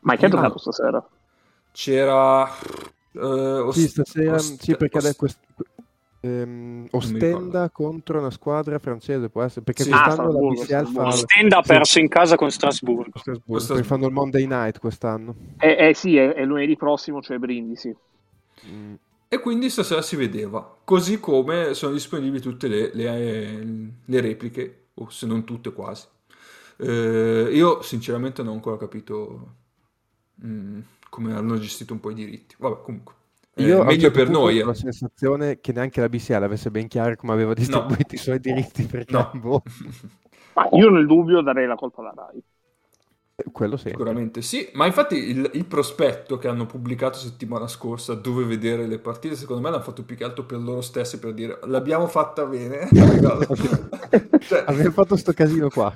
Ma 0.00 0.16
chi 0.16 0.24
ha 0.24 0.28
giocato 0.30 0.56
stasera? 0.56 1.06
C'era... 1.72 2.48
Uh, 3.12 3.70
sì, 3.72 3.88
stasera, 3.88 4.34
Ost- 4.34 4.62
sì, 4.62 4.76
perché 4.76 4.98
Ost- 4.98 5.16
quest- 5.16 5.38
ehm, 6.20 6.86
Ostenda 6.90 7.70
contro 7.70 8.18
una 8.18 8.30
squadra 8.30 8.78
francese, 8.78 9.28
può 9.28 9.42
essere, 9.42 9.64
perché 9.64 9.82
sì. 9.84 9.90
quest'anno 9.90 10.28
ah, 10.28 10.32
la 10.32 10.48
BCL 10.48 10.92
fa... 10.92 11.06
Ostenda 11.06 11.58
ha 11.58 11.62
perso 11.62 11.98
in 11.98 12.08
casa 12.08 12.36
con 12.36 12.50
Strasburgo. 12.50 13.18
Strasburgo, 13.18 13.58
Strasburgo. 13.58 13.88
fanno 13.88 14.06
il 14.06 14.12
Monday 14.12 14.46
Night 14.46 14.78
quest'anno. 14.78 15.34
Eh, 15.58 15.88
eh 15.88 15.94
sì, 15.94 16.16
è, 16.16 16.34
è, 16.34 16.44
lunedì 16.44 16.76
prossimo, 16.76 17.20
cioè 17.20 17.38
Brindisi. 17.38 17.94
Mm. 18.66 18.94
E 19.28 19.38
quindi 19.38 19.70
stasera 19.70 20.02
si 20.02 20.16
vedeva, 20.16 20.78
così 20.84 21.20
come 21.20 21.74
sono 21.74 21.92
disponibili 21.92 22.40
tutte 22.40 22.66
le, 22.66 22.90
le, 22.92 23.92
le 24.04 24.20
repliche 24.20 24.88
o 24.94 25.08
se 25.08 25.26
non 25.26 25.44
tutte 25.44 25.72
quasi. 25.72 26.06
Eh, 26.76 27.48
io 27.52 27.82
sinceramente 27.82 28.42
non 28.42 28.52
ho 28.52 28.54
ancora 28.54 28.76
capito 28.76 29.54
mh, 30.34 30.48
mm, 30.48 30.80
come 31.10 31.34
hanno 31.34 31.58
gestito 31.58 31.92
un 31.92 32.00
po' 32.00 32.10
i 32.10 32.14
diritti. 32.14 32.54
Vabbè, 32.58 32.80
comunque. 32.82 33.14
Eh, 33.54 33.64
io 33.64 33.84
meglio 33.84 34.10
per 34.10 34.30
noi. 34.30 34.62
Ho 34.62 34.66
la 34.66 34.74
sensazione 34.74 35.60
che 35.60 35.72
neanche 35.72 36.00
la 36.00 36.08
BCL 36.08 36.42
avesse 36.42 36.70
ben 36.70 36.88
chiaro 36.88 37.16
come 37.16 37.32
aveva 37.32 37.52
distribuito 37.52 38.06
no. 38.08 38.14
i 38.14 38.16
suoi 38.16 38.40
diritti 38.40 38.84
per 38.84 39.04
no. 39.10 39.30
Boh. 39.34 39.62
Ma 40.54 40.68
io 40.72 40.88
nel 40.90 41.06
dubbio 41.06 41.42
darei 41.42 41.66
la 41.66 41.74
colpa 41.74 42.00
alla 42.00 42.14
RAI. 42.14 42.42
Quello 43.52 43.76
sì. 43.76 43.88
Sicuramente 43.88 44.42
sì, 44.42 44.68
ma 44.74 44.84
infatti 44.84 45.16
il, 45.16 45.50
il, 45.54 45.64
prospetto 45.64 46.36
che 46.36 46.46
hanno 46.46 46.66
pubblicato 46.66 47.16
settimana 47.16 47.66
scorsa 47.68 48.14
dove 48.14 48.44
vedere 48.44 48.86
le 48.86 48.98
partite, 48.98 49.34
secondo 49.34 49.62
me 49.62 49.70
l'hanno 49.70 49.82
fatto 49.82 50.02
più 50.02 50.14
che 50.14 50.24
altro 50.24 50.44
per 50.44 50.58
loro 50.58 50.82
stessi, 50.82 51.18
per 51.18 51.32
dire 51.32 51.58
l'abbiamo 51.64 52.06
fatta 52.06 52.44
bene. 52.44 52.88
cioè... 54.40 54.64
Abbiamo 54.66 54.90
fatto 54.90 55.16
sto 55.16 55.32
casino 55.32 55.70
qua. 55.70 55.90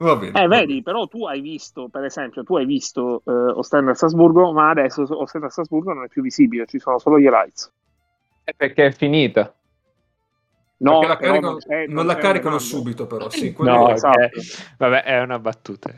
Va 0.00 0.16
bene. 0.16 0.42
Eh, 0.42 0.46
vedi, 0.46 0.82
però 0.82 1.06
tu 1.08 1.26
hai 1.26 1.42
visto, 1.42 1.88
per 1.88 2.04
esempio, 2.04 2.42
tu 2.42 2.56
hai 2.56 2.64
visto 2.64 3.22
eh, 3.26 3.30
Ostenda 3.32 3.92
Strasburgo, 3.92 4.50
ma 4.50 4.70
adesso 4.70 5.06
Ostenda 5.10 5.50
Strasburgo 5.50 5.92
non 5.92 6.04
è 6.04 6.08
più 6.08 6.22
visibile, 6.22 6.64
ci 6.64 6.78
sono 6.78 6.98
solo 6.98 7.18
gli 7.18 7.24
highlights. 7.24 7.70
È 8.42 8.54
perché 8.56 8.86
è 8.86 8.92
finita. 8.92 9.52
No, 10.78 11.02
la 11.02 11.18
caricano, 11.18 11.50
non, 11.50 11.58
non, 11.66 11.84
non 11.88 12.06
la 12.06 12.16
caricano 12.16 12.58
subito, 12.58 13.06
però. 13.06 13.28
Sì, 13.28 13.54
no, 13.58 13.90
esatto. 13.90 14.18
okay. 14.18 14.30
Vabbè, 14.78 15.02
è 15.02 15.20
una 15.20 15.38
battuta. 15.38 15.92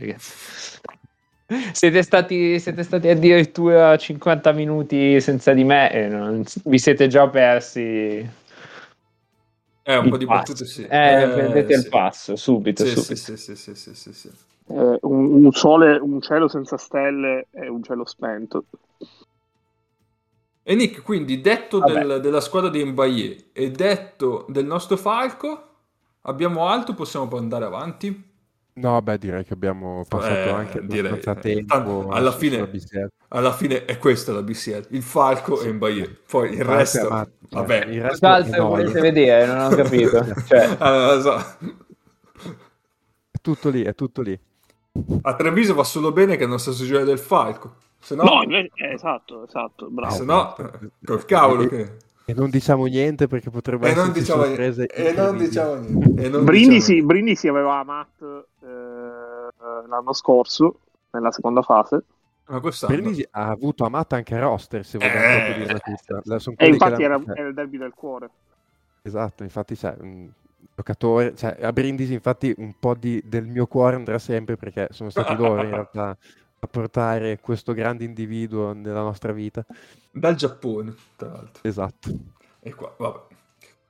Siete 1.70 2.02
stati, 2.02 2.58
siete 2.58 2.82
stati 2.82 3.08
addirittura 3.08 3.96
50 3.96 4.50
minuti 4.50 5.20
senza 5.20 5.52
di 5.52 5.62
me 5.62 5.92
e 5.92 6.08
non, 6.08 6.42
vi 6.64 6.78
siete 6.80 7.06
già 7.06 7.28
persi. 7.28 8.28
Eh, 9.84 9.96
un 9.96 10.10
po' 10.10 10.16
di 10.16 10.26
battute, 10.26 10.64
sì. 10.64 10.84
Eh, 10.84 11.22
eh 11.22 11.28
prendete 11.28 11.74
sì. 11.74 11.80
il 11.80 11.88
passo 11.88 12.36
subito. 12.36 12.84
Sì, 12.84 12.90
subito. 12.90 13.16
sì, 13.16 13.36
sì, 13.36 13.56
sì, 13.56 13.74
sì, 13.74 13.94
sì, 13.94 14.12
sì. 14.12 14.30
Eh, 14.68 14.98
un, 15.02 15.44
un, 15.44 15.52
sole, 15.52 15.96
un 15.96 16.20
cielo 16.20 16.48
senza 16.48 16.76
stelle 16.76 17.48
e 17.50 17.68
un 17.68 17.82
cielo 17.82 18.04
spento. 18.04 18.64
E 20.62 20.74
Nick, 20.76 21.02
quindi 21.02 21.40
detto 21.40 21.80
del, 21.80 22.20
della 22.20 22.40
squadra 22.40 22.70
di 22.70 22.84
Mbaye 22.84 23.48
e 23.52 23.70
detto 23.72 24.46
del 24.48 24.64
nostro 24.64 24.96
Falco, 24.96 25.68
abbiamo 26.22 26.68
altro? 26.68 26.94
Possiamo 26.94 27.26
poi 27.26 27.40
andare 27.40 27.64
avanti? 27.64 28.30
No, 28.74 29.02
beh, 29.02 29.18
direi 29.18 29.44
che 29.44 29.52
abbiamo 29.52 30.02
passato 30.08 30.34
eh, 30.34 30.48
anche 30.48 30.86
direi, 30.86 31.20
tempo. 31.20 32.08
Alla 32.08 32.32
fine, 32.32 32.70
alla 33.28 33.52
fine 33.52 33.84
è 33.84 33.98
questa 33.98 34.32
la 34.32 34.42
BCL, 34.42 34.86
il 34.90 35.02
Falco 35.02 35.56
sì. 35.56 35.68
e 35.68 35.72
Mbaye. 35.72 36.20
Poi 36.26 36.54
il 36.54 36.64
resto, 36.64 37.08
ma, 37.10 37.28
vabbè. 37.50 37.84
Il 37.84 38.00
resto 38.00 38.26
Cos'altro 38.26 38.68
volete 38.68 39.00
vedere? 39.00 39.46
Non 39.46 39.72
ho 39.72 39.76
capito. 39.76 40.24
cioè. 40.48 40.76
allora, 40.78 41.20
so. 41.20 41.68
È 43.30 43.38
tutto 43.42 43.68
lì, 43.68 43.82
è 43.82 43.94
tutto 43.94 44.22
lì. 44.22 44.38
A 45.22 45.34
Treviso 45.34 45.74
va 45.74 45.84
solo 45.84 46.10
bene 46.10 46.36
che 46.36 46.46
non 46.46 46.58
sta 46.58 46.72
giocare 46.72 47.04
del 47.04 47.18
Falco. 47.18 47.74
Se 47.98 48.14
no, 48.14 48.22
no 48.24 48.42
invece, 48.42 48.70
eh, 48.76 48.94
esatto, 48.94 49.46
esatto, 49.46 49.88
bravo. 49.90 50.14
Se 50.14 50.24
no, 50.24 50.54
col 51.04 51.24
cavolo 51.26 51.68
che... 51.68 51.96
E 52.32 52.34
non 52.34 52.48
diciamo 52.48 52.86
niente 52.86 53.26
perché 53.26 53.50
potrebbe 53.50 53.90
essere 53.90 54.10
diciamo 54.10 54.44
sorprese. 54.44 54.86
E 54.86 55.12
non 55.12 55.36
diciamo 55.36 55.74
niente. 55.80 56.28
Non 56.30 56.44
Brindisi, 56.44 56.92
diciamo 56.94 57.06
Brindisi 57.08 57.48
aveva 57.48 57.84
Matt 57.84 58.22
eh, 58.22 58.66
l'anno 59.86 60.12
scorso, 60.14 60.78
nella 61.10 61.30
seconda 61.30 61.60
fase. 61.60 62.02
Ma 62.46 62.60
quest'anno... 62.60 62.94
Brindisi 62.94 63.26
ha 63.32 63.48
avuto 63.48 63.84
Amat 63.84 64.14
anche 64.14 64.38
roster, 64.38 64.82
se 64.82 64.96
vogliamo 64.96 65.46
eh, 65.46 65.58
dirla 65.58 65.78
tutta. 65.78 66.22
E 66.56 66.68
infatti 66.68 67.02
era, 67.02 67.22
era, 67.34 67.48
il 67.48 67.54
derby 67.54 67.76
del 67.76 67.92
cuore. 67.94 68.30
Esatto, 69.02 69.42
infatti 69.42 69.76
c'è 69.76 69.94
un 70.00 70.30
giocatore, 70.74 71.36
cioè, 71.36 71.58
a 71.60 71.70
Brindisi 71.70 72.14
infatti 72.14 72.54
un 72.56 72.72
po' 72.80 72.94
di, 72.94 73.22
del 73.26 73.44
mio 73.44 73.66
cuore 73.66 73.96
andrà 73.96 74.18
sempre 74.18 74.56
perché 74.56 74.88
sono 74.90 75.10
stati 75.10 75.36
loro 75.36 75.62
in 75.62 75.68
realtà 75.70 76.16
a 76.64 76.68
portare 76.68 77.40
questo 77.40 77.72
grande 77.72 78.04
individuo 78.04 78.72
nella 78.72 79.02
nostra 79.02 79.32
vita. 79.32 79.64
Dal 80.12 80.36
Giappone, 80.36 80.94
tra 81.16 81.28
l'altro. 81.28 81.68
Esatto. 81.68 82.10
E 82.60 82.72
qua, 82.72 82.94
vabbè. 82.96 83.18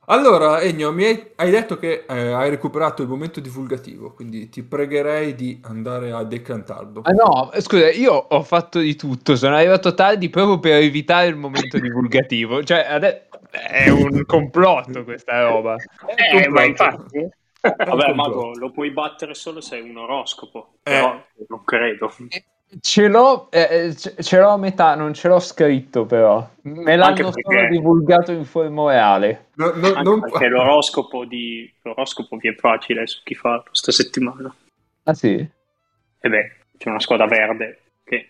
Allora, 0.07 0.61
Egno, 0.61 0.91
mi 0.91 1.05
hai, 1.05 1.33
hai 1.37 1.51
detto 1.51 1.77
che 1.77 2.05
eh, 2.09 2.33
hai 2.33 2.51
recuperato 2.51 3.03
il 3.03 3.09
momento 3.09 3.41
divulgativo, 3.41 4.13
quindi 4.15 4.49
ti 4.49 4.63
pregherei 4.63 5.35
di 5.35 5.61
andare 5.65 6.13
a 6.13 6.25
decantarlo. 6.25 7.03
Ah 7.03 7.13
no, 7.13 7.51
scusa, 7.59 7.91
io 7.91 8.13
ho 8.13 8.43
fatto 8.43 8.81
di 8.81 8.97
tutto, 8.97 9.37
sono 9.37 9.55
arrivato 9.55 9.95
tardi 9.95 10.29
proprio 10.31 10.59
per 10.59 10.83
evitare 10.83 11.29
il 11.29 11.37
momento 11.37 11.79
divulgativo. 11.79 12.65
Cioè, 12.65 12.87
adesso 12.89 13.21
è 13.51 13.91
un 13.91 14.25
complotto 14.25 15.05
questa 15.05 15.43
roba. 15.43 15.77
Eh, 16.17 16.49
ma 16.49 16.65
infatti... 16.65 17.29
Vabbè, 17.61 18.13
Mago, 18.13 18.55
lo 18.59 18.73
puoi 18.73 18.91
battere 18.91 19.35
solo 19.35 19.61
se 19.61 19.77
hai 19.77 19.89
un 19.89 19.97
oroscopo, 19.97 20.79
eh. 20.79 20.91
però 20.91 21.25
non 21.47 21.63
credo. 21.65 22.13
Eh, 22.29 22.45
Ce 22.81 23.07
l'ho, 23.07 23.51
eh, 23.51 23.95
ce 23.95 24.39
l'ho 24.39 24.49
a 24.49 24.57
metà, 24.57 24.95
non 24.95 25.13
ce 25.13 25.29
l'ho 25.29 25.41
scritto 25.41 26.07
però. 26.07 26.49
Me 26.63 26.97
l'hanno 26.97 27.15
perché... 27.15 27.43
solo 27.43 27.69
divulgato 27.69 28.33
in 28.33 28.47
forma 28.47 28.91
reale. 28.91 29.49
No, 29.57 29.73
no, 29.75 30.01
non... 30.03 30.21
perché 30.21 30.49
l'oroscopo, 30.49 31.27
di... 31.27 31.71
l'oroscopo 31.83 32.37
vi 32.37 32.49
è 32.49 32.55
facile 32.55 33.07
su 33.07 33.21
chi 33.25 33.35
fa 33.35 33.63
questa 33.67 33.93
settimana. 33.93 34.55
Ah 35.03 35.13
sì? 35.13 35.35
E 35.35 36.29
beh, 36.29 36.53
c'è 36.79 36.89
una 36.89 37.01
squadra 37.01 37.27
verde 37.27 37.81
che 38.05 38.29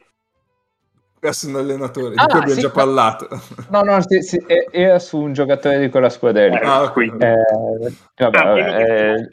è 1.20 1.30
un 1.46 1.54
allenatore, 1.54 2.14
ah, 2.16 2.26
di 2.26 2.32
cui 2.32 2.40
abbiamo 2.40 2.48
sì, 2.48 2.60
già 2.60 2.70
parlato. 2.70 3.28
No, 3.70 3.82
no, 3.82 4.00
sì, 4.00 4.22
sì, 4.22 4.44
era 4.72 4.98
su 4.98 5.18
un 5.18 5.32
giocatore 5.32 5.78
di 5.78 5.88
quella 5.88 6.08
squadra. 6.08 6.46
Eh, 6.46 6.60
ah, 6.64 6.90
quindi. 6.90 7.24
Eh, 7.24 7.92
vabbè, 8.16 8.38
ah, 8.38 8.58
eh, 8.58 9.28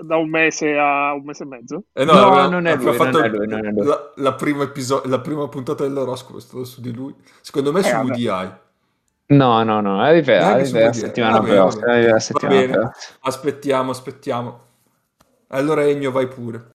da 0.00 0.16
un 0.16 0.28
mese 0.28 0.76
a 0.78 1.12
un 1.14 1.22
mese 1.24 1.42
e 1.42 1.46
mezzo? 1.46 1.84
Eh, 1.92 2.04
no, 2.04 2.12
no 2.12 2.26
aveva, 2.26 2.48
non, 2.48 2.66
è 2.66 2.76
lui, 2.76 2.96
non, 2.96 3.24
è 3.24 3.28
lui, 3.28 3.46
non 3.46 3.66
è 3.66 3.70
lui. 3.70 3.86
La, 3.86 4.12
la, 4.16 4.34
prima 4.34 4.64
episodio, 4.64 5.10
la 5.10 5.20
prima 5.20 5.48
puntata 5.48 5.84
dell'oroscopo 5.84 6.38
è 6.38 6.40
stata 6.40 6.64
su 6.64 6.80
di 6.80 6.92
lui. 6.92 7.14
Secondo 7.40 7.72
me 7.72 7.80
è 7.80 7.82
su 7.82 7.96
UDI. 7.96 8.26
Eh, 8.26 9.34
no, 9.34 9.62
no, 9.62 9.80
no, 9.80 10.00
arriverà, 10.00 10.48
arriverà 10.48 10.86
la 10.86 10.92
settimana 10.92 11.40
prossima. 11.40 12.92
Aspettiamo, 13.20 13.90
aspettiamo. 13.90 14.60
Allora 15.48 15.84
Egno, 15.84 16.10
vai 16.10 16.28
pure. 16.28 16.73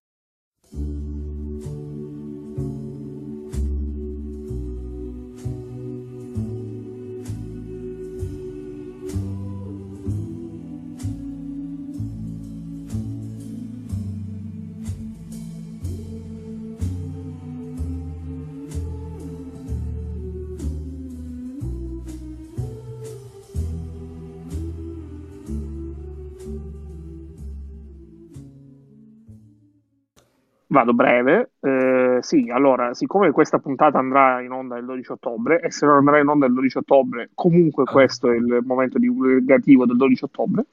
Vado 30.70 30.94
breve. 30.94 31.54
Eh, 31.58 32.18
sì, 32.20 32.48
allora, 32.48 32.94
siccome 32.94 33.32
questa 33.32 33.58
puntata 33.58 33.98
andrà 33.98 34.40
in 34.40 34.52
onda 34.52 34.78
il 34.78 34.84
12 34.84 35.12
ottobre, 35.12 35.60
e 35.60 35.72
se 35.72 35.84
non 35.84 35.96
andrà 35.96 36.20
in 36.20 36.28
onda 36.28 36.46
il 36.46 36.52
12 36.52 36.78
ottobre, 36.78 37.30
comunque 37.34 37.82
ah. 37.86 37.90
questo 37.90 38.30
è 38.30 38.36
il 38.36 38.60
momento 38.62 38.98
divulgativo 38.98 39.84
del 39.84 39.96
12 39.96 40.24
ottobre. 40.24 40.66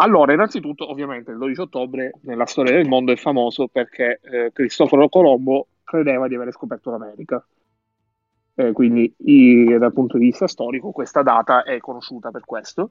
Allora, 0.00 0.32
innanzitutto, 0.32 0.90
ovviamente, 0.90 1.30
il 1.30 1.38
12 1.38 1.60
ottobre 1.60 2.14
nella 2.22 2.46
storia 2.46 2.72
del 2.72 2.88
mondo 2.88 3.12
è 3.12 3.16
famoso 3.16 3.68
perché 3.68 4.20
eh, 4.22 4.50
Cristoforo 4.52 5.08
Colombo 5.08 5.68
credeva 5.84 6.26
di 6.26 6.34
aver 6.34 6.52
scoperto 6.52 6.90
l'America. 6.90 7.44
Eh, 8.56 8.72
quindi, 8.72 9.14
i, 9.18 9.76
dal 9.78 9.92
punto 9.92 10.18
di 10.18 10.24
vista 10.24 10.48
storico, 10.48 10.90
questa 10.90 11.22
data 11.22 11.62
è 11.62 11.78
conosciuta 11.78 12.32
per 12.32 12.44
questo. 12.44 12.90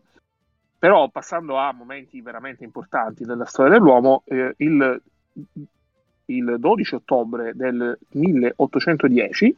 Però, 0.80 1.10
passando 1.10 1.58
a 1.58 1.74
momenti 1.74 2.22
veramente 2.22 2.64
importanti 2.64 3.26
della 3.26 3.46
storia 3.46 3.74
dell'uomo, 3.74 4.24
eh, 4.28 4.54
il 4.58 5.02
il 6.26 6.56
12 6.60 6.96
ottobre 6.96 7.54
del 7.56 7.98
1810 8.12 9.58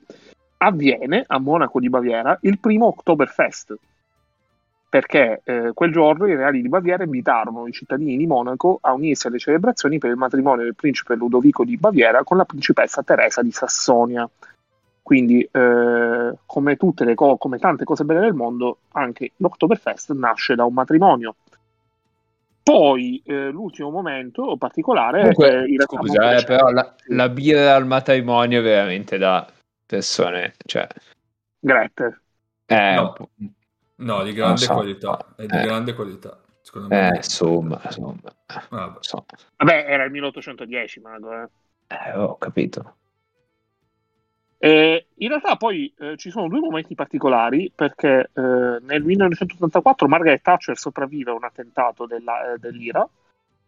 avviene 0.57 1.23
a 1.25 1.39
Monaco 1.39 1.79
di 1.79 1.89
Baviera 1.89 2.37
il 2.41 2.59
primo 2.59 2.87
Oktoberfest 2.87 3.77
perché 4.89 5.41
eh, 5.43 5.71
quel 5.73 5.91
giorno 5.91 6.25
i 6.25 6.35
reali 6.35 6.63
di 6.63 6.67
Baviera 6.67 7.03
invitarono 7.03 7.67
i 7.67 7.71
cittadini 7.71 8.17
di 8.17 8.25
Monaco 8.25 8.79
a 8.81 8.91
unirsi 8.93 9.27
alle 9.27 9.37
celebrazioni 9.37 9.99
per 9.99 10.09
il 10.09 10.15
matrimonio 10.15 10.63
del 10.63 10.73
principe 10.73 11.13
Ludovico 11.13 11.63
di 11.63 11.77
Baviera 11.77 12.23
con 12.23 12.37
la 12.37 12.45
principessa 12.45 13.03
Teresa 13.03 13.43
di 13.43 13.51
Sassonia. 13.51 14.27
Quindi, 15.03 15.47
eh, 15.51 16.33
come, 16.43 16.77
co- 16.77 17.37
come 17.37 17.59
tante 17.59 17.83
cose 17.83 18.03
belle 18.03 18.19
del 18.21 18.33
mondo, 18.33 18.77
anche 18.93 19.31
l'Oktoberfest 19.37 20.11
nasce 20.13 20.55
da 20.55 20.65
un 20.65 20.73
matrimonio 20.73 21.35
poi 22.69 23.19
eh, 23.25 23.49
l'ultimo 23.49 23.89
momento 23.89 24.55
particolare 24.55 25.33
Comunque, 25.33 25.63
eh, 25.63 25.83
scusa, 25.85 26.37
eh, 26.37 26.43
però 26.43 26.69
la, 26.69 26.95
la, 27.07 27.27
birra 27.27 27.73
al 27.73 27.87
matrimonio 27.87 28.59
è 28.59 28.61
veramente 28.61 29.17
da 29.17 29.51
persone, 29.87 30.53
cioè 30.65 30.87
Grette. 31.59 32.21
Eh, 32.67 32.93
no. 32.93 33.15
no, 33.95 34.23
di 34.23 34.33
grande 34.33 34.59
so. 34.59 34.73
qualità, 34.73 35.33
è 35.35 35.47
di 35.47 35.57
eh. 35.57 35.61
grande 35.63 35.95
qualità. 35.95 36.39
Secondo 36.61 36.89
me. 36.89 37.09
Eh, 37.09 37.15
insomma, 37.15 37.81
insomma. 37.83 38.19
Vabbè. 38.69 38.97
So. 38.99 39.25
Vabbè, 39.57 39.85
era 39.87 40.03
il 40.03 40.11
1810, 40.11 40.99
Mago, 40.99 41.33
eh. 41.33 41.49
Eh, 41.87 42.15
ho 42.15 42.37
capito. 42.37 42.97
E 44.61 45.07
in 45.15 45.29
realtà 45.29 45.55
poi 45.55 45.91
eh, 45.97 46.17
ci 46.17 46.29
sono 46.29 46.49
due 46.49 46.59
momenti 46.59 46.93
particolari 46.93 47.71
perché 47.73 48.29
eh, 48.33 48.41
nel 48.81 49.03
1984 49.03 50.07
Margaret 50.09 50.41
Thatcher 50.41 50.77
sopravvive 50.77 51.31
a 51.31 51.35
un 51.35 51.45
attentato 51.45 52.05
della, 52.05 52.53
eh, 52.53 52.57
dell'IRA. 52.57 53.07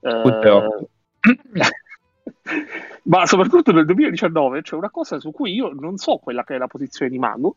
Eh, 0.02 0.88
ma 3.04 3.26
soprattutto 3.26 3.72
nel 3.72 3.86
2019 3.86 4.64
c'è 4.64 4.76
una 4.76 4.89
cosa 4.89 5.18
su 5.20 5.32
cui 5.32 5.54
io 5.54 5.72
non 5.74 5.96
so 5.96 6.18
quella 6.18 6.44
che 6.44 6.56
è 6.56 6.58
la 6.58 6.68
posizione 6.68 7.10
di 7.10 7.18
Mago, 7.20 7.56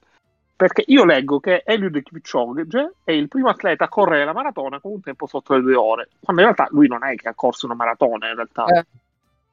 perché 0.54 0.84
io 0.86 1.04
leggo 1.04 1.40
che 1.40 1.62
Eliud 1.66 2.00
Kipchoge 2.02 2.92
è 3.02 3.10
il 3.10 3.26
primo 3.26 3.48
atleta 3.48 3.84
a 3.84 3.88
correre 3.88 4.24
la 4.24 4.32
maratona 4.32 4.78
con 4.78 4.92
un 4.92 5.00
tempo 5.00 5.26
sotto 5.26 5.54
le 5.54 5.62
due 5.62 5.74
ore, 5.74 6.08
quando 6.20 6.42
in 6.42 6.48
realtà 6.48 6.68
lui 6.70 6.86
non 6.86 7.04
è 7.04 7.16
che 7.16 7.28
ha 7.28 7.34
corso 7.34 7.66
una 7.66 7.74
maratona 7.74 8.28
in 8.28 8.34
realtà. 8.36 8.64
Eh. 8.66 8.84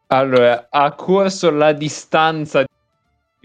Allora, 0.07 0.67
ha 0.69 0.91
corso 0.93 1.49
la 1.49 1.71
distanza 1.71 2.59
di 2.59 2.67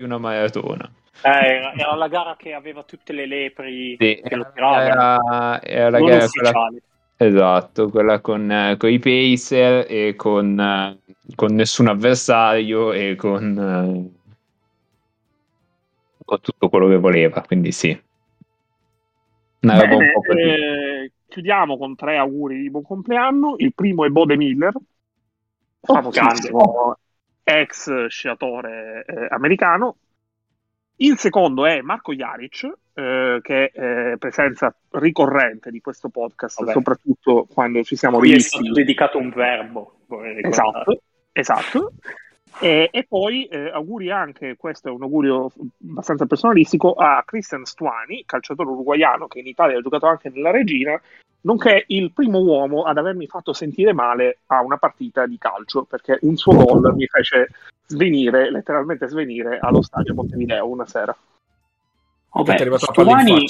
una 0.02 0.18
maratona. 0.18 0.90
Eh, 1.22 1.72
era, 1.76 1.94
la 1.94 2.08
gara 2.08 2.36
che 2.36 2.52
aveva 2.52 2.82
tutte 2.82 3.12
le 3.12 3.26
lepri 3.26 3.96
sì, 3.98 4.20
che 4.22 4.36
lo 4.36 4.50
tiravano. 4.52 4.82
Era, 4.82 5.62
era 5.62 5.90
la 5.90 5.98
gara 5.98 6.26
quella, 6.28 6.70
esatto, 7.16 7.88
quella 7.88 8.20
con, 8.20 8.50
eh, 8.50 8.76
con, 8.76 8.90
i 8.90 8.98
pacer 8.98 9.86
e 9.88 10.14
con, 10.14 10.60
eh, 10.60 10.98
con 11.34 11.54
nessun 11.54 11.88
avversario 11.88 12.92
e 12.92 13.14
con, 13.16 13.58
eh, 13.58 14.20
con, 16.24 16.40
tutto 16.40 16.68
quello 16.68 16.88
che 16.88 16.98
voleva, 16.98 17.40
quindi 17.40 17.72
sì. 17.72 17.98
Bene, 19.58 19.94
un 19.94 20.10
po 20.12 20.32
eh, 20.32 21.10
chiudiamo 21.28 21.76
con 21.76 21.96
tre 21.96 22.18
auguri 22.18 22.60
di 22.60 22.70
buon 22.70 22.84
compleanno. 22.84 23.54
Il 23.58 23.72
primo 23.74 24.04
è 24.04 24.08
Bode 24.10 24.36
Miller, 24.36 24.72
famosissimo, 25.80 26.58
oh, 26.58 26.98
ex 27.48 28.06
sciatore 28.06 29.04
eh, 29.06 29.26
americano. 29.30 29.96
Il 30.96 31.16
secondo 31.16 31.64
è 31.64 31.80
Marco 31.80 32.12
Jaric, 32.12 32.68
eh, 32.94 33.38
che 33.42 33.70
è 33.70 34.16
presenza 34.18 34.74
ricorrente 34.92 35.70
di 35.70 35.80
questo 35.80 36.08
podcast, 36.08 36.58
Vabbè. 36.58 36.72
soprattutto 36.72 37.46
quando 37.52 37.84
ci 37.84 37.94
siamo 37.94 38.18
visti. 38.18 38.56
È 38.56 38.60
stato 38.62 38.72
dedicato 38.72 39.18
un 39.18 39.30
verbo. 39.30 40.00
Esatto, 40.42 41.02
esatto. 41.32 41.92
E, 42.58 42.88
e 42.90 43.04
poi 43.04 43.44
eh, 43.46 43.70
auguri 43.70 44.10
anche, 44.10 44.56
questo 44.56 44.88
è 44.88 44.90
un 44.90 45.02
augurio 45.02 45.50
abbastanza 45.88 46.26
personalistico, 46.26 46.94
a 46.94 47.22
Christian 47.24 47.64
Stuani, 47.64 48.24
calciatore 48.24 48.70
uruguaiano 48.70 49.26
che 49.26 49.40
in 49.40 49.46
Italia 49.46 49.76
ha 49.76 49.82
giocato 49.82 50.06
anche 50.06 50.30
nella 50.30 50.50
Regina, 50.50 50.98
nonché 51.42 51.84
il 51.88 52.12
primo 52.12 52.40
uomo 52.40 52.84
ad 52.84 52.96
avermi 52.96 53.26
fatto 53.26 53.52
sentire 53.52 53.92
male 53.92 54.38
a 54.46 54.62
una 54.62 54.78
partita 54.78 55.26
di 55.26 55.36
calcio, 55.36 55.84
perché 55.84 56.18
un 56.22 56.36
suo 56.36 56.54
gol 56.54 56.94
mi 56.94 57.06
fece 57.06 57.50
svenire, 57.86 58.50
letteralmente 58.50 59.06
svenire, 59.06 59.58
allo 59.60 59.82
stadio 59.82 60.14
Montevideo 60.14 60.66
una 60.66 60.86
sera. 60.86 61.14
Vabbè, 62.32 62.76
Stuani, 62.76 63.46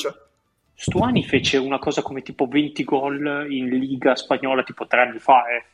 Stuani 0.74 1.24
fece 1.24 1.58
una 1.58 1.78
cosa 1.78 2.02
come 2.02 2.22
tipo 2.22 2.46
20 2.46 2.84
gol 2.84 3.46
in 3.50 3.68
Liga 3.68 4.16
Spagnola 4.16 4.62
tipo 4.62 4.86
tre 4.86 5.02
anni 5.02 5.18
fa, 5.18 5.46
eh 5.48 5.64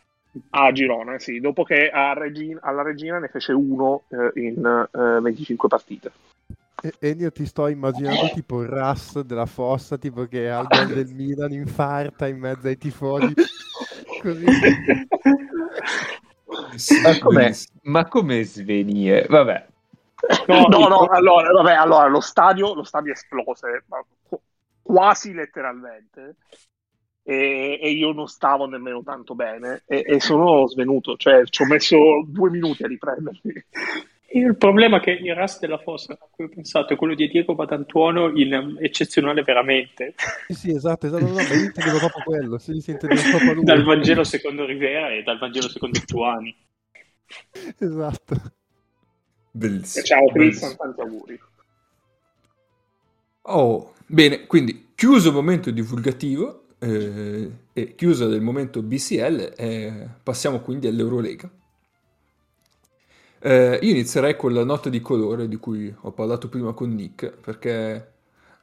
a 0.51 0.73
Girona, 0.73 1.19
sì, 1.19 1.41
dopo 1.41 1.63
che 1.63 1.91
Regina, 2.15 2.61
alla 2.63 2.83
Regina 2.83 3.19
ne 3.19 3.29
fece 3.29 3.53
uno 3.53 4.05
eh, 4.09 4.33
in 4.41 4.89
eh, 4.93 5.21
25 5.21 5.69
partite. 5.69 6.13
Ennio 6.99 7.31
ti 7.31 7.47
sto 7.47 7.69
immaginando 7.69 8.31
tipo 8.35 8.63
il 8.63 8.69
Ras 8.69 9.21
della 9.21 9.47
fossa, 9.47 9.99
tipo 9.99 10.25
che 10.25 10.51
al 10.51 10.67
gol 10.67 10.89
del 10.89 11.15
Milan 11.15 11.53
infarta 11.53 12.27
in 12.27 12.39
mezzo 12.39 12.67
ai 12.67 12.77
tifosi. 12.77 13.33
Così. 14.21 14.45
ma, 17.03 17.19
com'è, 17.21 17.53
ma 17.83 18.09
come 18.09 18.43
svenire? 18.43 19.27
Vabbè. 19.29 19.67
No, 20.47 20.67
no, 20.69 20.87
no, 20.87 21.01
allora, 21.07 21.51
vabbè, 21.51 21.73
allora 21.73 22.07
lo 22.07 22.21
stadio, 22.21 22.75
lo 22.75 22.85
stadio 22.85 23.13
esplose, 23.13 23.85
quasi 24.83 25.33
letteralmente. 25.33 26.37
E, 27.33 27.79
e, 27.81 27.91
io 27.91 28.13
non 28.13 28.27
stavo 28.27 28.67
nemmeno 28.67 29.03
tanto 29.03 29.35
bene 29.35 29.85
e, 29.87 30.05
e, 30.07 30.21
sono 30.21 30.67
svenuto, 30.67 31.17
cioè 31.17 31.45
ci 31.47 31.63
ho 31.63 31.67
messo 31.67 31.97
due 32.27 32.51
minuti 32.51 32.83
a 32.83 32.87
riprendermi. 32.87 33.65
Il 34.35 34.57
problema 34.57 34.99
è 34.99 35.01
che 35.01 35.11
il 35.11 35.35
Ras 35.35 35.59
della 35.61 35.79
Fossa 35.79 36.13
a 36.15 36.29
cui 36.31 36.45
ho 36.45 36.49
pensato 36.49 36.93
è 36.93 36.97
quello 36.97 37.15
di 37.15 37.29
Diego 37.29 37.55
Batantuono 37.55 38.31
in 38.35 38.77
eccezionale 38.81 39.43
veramente. 39.43 40.15
Sì, 40.49 40.55
sì, 40.55 40.71
esatto, 40.75 41.07
esatto, 41.07 41.27
no, 41.27 41.35
ma 41.35 41.43
io 41.43 41.65
intendevo 41.65 41.99
proprio 41.99 42.23
quello, 42.25 42.59
si 42.59 42.81
sente 42.81 43.07
proprio 43.07 43.55
lui. 43.55 43.65
Dal 43.65 43.83
Vangelo 43.83 44.25
secondo 44.25 44.65
Rivera 44.65 45.11
e 45.11 45.23
dal 45.23 45.39
Vangelo 45.39 45.69
secondo 45.69 45.99
Tuani. 46.07 46.55
Esatto. 47.79 48.37
Bellissimo. 49.51 50.05
Ciao 50.05 50.27
Cristian, 50.29 50.77
tanti 50.77 51.01
auguri. 51.01 51.41
Oh, 53.43 53.93
bene, 54.07 54.47
quindi 54.47 54.93
chiuso 54.95 55.29
il 55.29 55.35
momento 55.35 55.71
divulgativo 55.71 56.62
eh, 56.83 57.51
e 57.73 57.95
chiuso 57.95 58.25
il 58.25 58.41
momento 58.41 58.83
BCL, 58.83 59.53
eh, 59.57 60.09
passiamo 60.21 60.61
quindi 60.61 60.89
all'Eurolega. 60.89 61.49
Eh, 63.39 63.79
io 63.81 63.91
inizierei 63.91 64.35
con 64.37 64.53
la 64.53 64.65
nota 64.65 64.89
di 64.89 65.01
colore 65.01 65.47
di 65.47 65.57
cui 65.57 65.95
ho 66.01 66.11
parlato 66.11 66.49
prima 66.49 66.73
con 66.73 66.93
Nick, 66.93 67.31
perché 67.39 68.15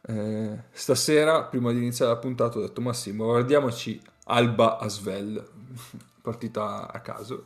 eh, 0.01 0.63
stasera, 0.71 1.45
prima 1.45 1.71
di 1.71 1.77
iniziare 1.77 2.11
la 2.11 2.17
puntata, 2.17 2.57
ho 2.57 2.61
detto 2.61 2.81
Massimo, 2.81 3.23
guardiamoci 3.25 4.01
Alba 4.25 4.79
Asvel, 4.79 5.47
partita 6.21 6.91
a 6.91 6.99
caso. 6.99 7.45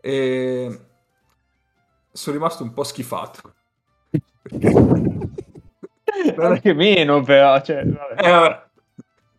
E 0.00 0.80
sono 2.10 2.36
rimasto 2.36 2.62
un 2.62 2.72
po' 2.72 2.84
schifato. 2.84 3.52
Anche 6.36 6.72
meno 6.72 7.22
però, 7.22 7.60
cioè, 7.60 7.84
eh, 8.16 8.69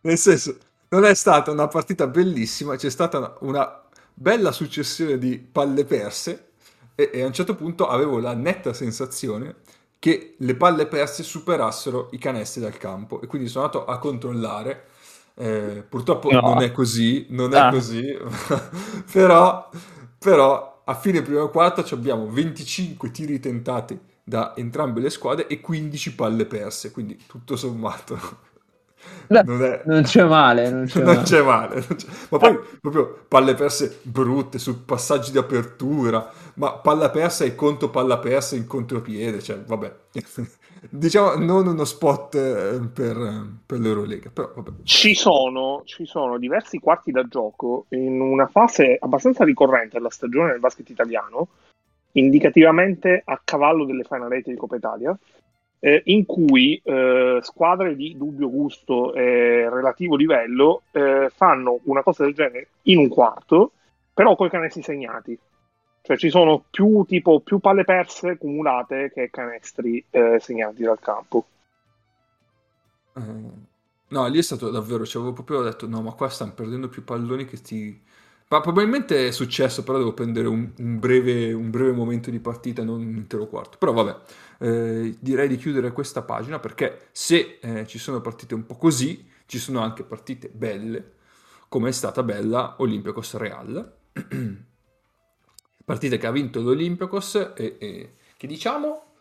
nel 0.02 0.18
senso, 0.18 0.56
non 0.88 1.04
è 1.04 1.14
stata 1.14 1.50
una 1.50 1.68
partita 1.68 2.06
bellissima, 2.06 2.76
c'è 2.76 2.90
stata 2.90 3.36
una, 3.40 3.82
bella 4.14 4.52
successione 4.52 5.18
di 5.18 5.38
palle 5.38 5.84
perse 5.84 6.50
e, 6.94 7.10
e, 7.12 7.22
a 7.22 7.26
un 7.26 7.32
certo 7.32 7.54
punto 7.54 7.88
avevo 7.88 8.18
la 8.18 8.34
netta 8.34 8.72
sensazione 8.72 9.56
che 9.98 10.34
le 10.38 10.54
palle 10.54 10.86
perse 10.86 11.22
superassero 11.22 12.08
i 12.12 12.18
canestri 12.18 12.60
dal 12.60 12.76
campo 12.76 13.20
e 13.20 13.26
quindi 13.26 13.48
sono 13.48 13.64
andato 13.64 13.84
a 13.84 13.98
controllare. 13.98 14.86
Eh, 15.34 15.84
purtroppo 15.88 16.30
no. 16.30 16.40
non 16.40 16.62
è 16.62 16.72
così, 16.72 17.26
non 17.30 17.54
ah. 17.54 17.68
è 17.68 17.72
così, 17.72 18.04
però, 19.10 19.70
però 20.18 20.82
a 20.84 20.94
fine 20.94 21.22
primo 21.22 21.48
quarto 21.48 21.82
abbiamo 21.94 22.28
25 22.28 23.10
tiri 23.10 23.40
tentati 23.40 23.98
da 24.22 24.54
entrambe 24.56 25.00
le 25.00 25.08
squadre 25.08 25.46
e 25.46 25.60
15 25.60 26.14
palle 26.14 26.44
perse, 26.44 26.90
quindi 26.90 27.18
tutto 27.26 27.56
sommato 27.56 28.50
non, 29.28 29.64
è... 29.64 29.82
non, 29.86 30.02
c'è 30.02 30.24
male, 30.24 30.70
non 30.70 30.86
c'è 30.86 30.98
non 31.02 31.14
male. 31.14 31.22
C'è 31.22 31.42
male 31.42 31.74
non 31.74 31.96
c'è... 31.96 32.06
Ma 32.30 32.38
poi 32.38 32.58
proprio 32.80 33.24
palle 33.28 33.54
perse 33.54 34.00
brutte 34.02 34.58
su 34.58 34.84
passaggi 34.84 35.30
di 35.30 35.38
apertura, 35.38 36.30
ma 36.54 36.72
palla 36.72 37.10
persa 37.10 37.44
e 37.44 37.54
conto 37.54 37.90
palla 37.90 38.18
persa 38.18 38.56
in 38.56 38.66
contropiede, 38.66 39.40
cioè 39.40 39.58
vabbè. 39.60 39.94
diciamo 40.90 41.34
non 41.36 41.66
uno 41.66 41.84
spot 41.84 42.34
eh, 42.34 42.80
per, 42.92 43.46
per 43.64 43.78
l'Eurolega, 43.78 44.30
però 44.30 44.52
vabbè. 44.54 44.82
Ci 44.82 45.14
sono, 45.14 45.82
ci 45.84 46.04
sono 46.04 46.38
diversi 46.38 46.78
quarti 46.78 47.12
da 47.12 47.26
gioco 47.26 47.86
in 47.90 48.20
una 48.20 48.46
fase 48.46 48.96
abbastanza 48.98 49.44
ricorrente 49.44 49.96
della 49.96 50.10
stagione 50.10 50.50
del 50.50 50.60
basket 50.60 50.88
italiano, 50.90 51.48
indicativamente 52.12 53.22
a 53.24 53.40
cavallo 53.42 53.84
delle 53.84 54.04
Final 54.04 54.32
Eight 54.32 54.48
di 54.48 54.56
Coppa 54.56 54.76
Italia, 54.76 55.16
eh, 55.84 56.00
in 56.06 56.24
cui 56.26 56.80
eh, 56.84 57.40
squadre 57.42 57.96
di 57.96 58.16
dubbio 58.16 58.48
gusto 58.48 59.12
e 59.14 59.68
relativo 59.68 60.14
livello 60.14 60.82
eh, 60.92 61.28
fanno 61.34 61.80
una 61.84 62.04
cosa 62.04 62.22
del 62.22 62.34
genere 62.34 62.68
in 62.82 62.98
un 62.98 63.08
quarto, 63.08 63.72
però 64.14 64.36
con 64.36 64.46
i 64.46 64.50
canestri 64.50 64.82
segnati. 64.82 65.36
Cioè 66.00 66.16
ci 66.16 66.30
sono 66.30 66.64
più, 66.70 67.04
tipo, 67.04 67.40
più 67.40 67.58
palle 67.58 67.82
perse 67.82 68.38
cumulate 68.38 69.10
che 69.12 69.28
canestri 69.28 70.04
eh, 70.10 70.38
segnati 70.38 70.84
dal 70.84 71.00
campo. 71.00 71.46
Uh, 73.14 73.50
no, 74.08 74.26
lì 74.28 74.38
è 74.38 74.42
stato 74.42 74.70
davvero, 74.70 75.04
cioè 75.04 75.20
avevo 75.20 75.34
proprio 75.34 75.62
detto 75.62 75.88
no, 75.88 76.00
ma 76.00 76.12
qua 76.12 76.28
stanno 76.28 76.54
perdendo 76.54 76.88
più 76.88 77.02
palloni 77.02 77.44
che 77.44 77.60
ti 77.60 78.00
ma 78.52 78.60
probabilmente 78.60 79.28
è 79.28 79.30
successo, 79.30 79.82
però 79.82 79.96
devo 79.96 80.12
prendere 80.12 80.46
un, 80.46 80.70
un, 80.76 80.98
breve, 80.98 81.54
un 81.54 81.70
breve, 81.70 81.92
momento 81.92 82.30
di 82.30 82.38
partita, 82.38 82.84
non 82.84 83.00
un 83.00 83.16
intero 83.16 83.46
quarto. 83.46 83.78
Però 83.78 83.94
vabbè, 83.94 84.20
eh, 84.58 85.16
direi 85.18 85.48
di 85.48 85.56
chiudere 85.56 85.90
questa 85.92 86.20
pagina 86.20 86.58
perché 86.58 87.08
se 87.12 87.58
eh, 87.62 87.86
ci 87.86 87.98
sono 87.98 88.20
partite 88.20 88.52
un 88.52 88.66
po' 88.66 88.76
così, 88.76 89.26
ci 89.46 89.58
sono 89.58 89.80
anche 89.80 90.02
partite 90.02 90.50
belle, 90.50 91.12
come 91.68 91.88
è 91.88 91.92
stata 91.92 92.22
bella 92.22 92.74
Olympiacos 92.80 93.36
Real. 93.36 93.96
Partita 95.86 96.16
che 96.18 96.26
ha 96.26 96.30
vinto 96.30 96.60
l'Olympiacos 96.60 97.52
e, 97.56 97.76
e 97.78 98.14
che 98.36 98.46
diciamo 98.46 99.14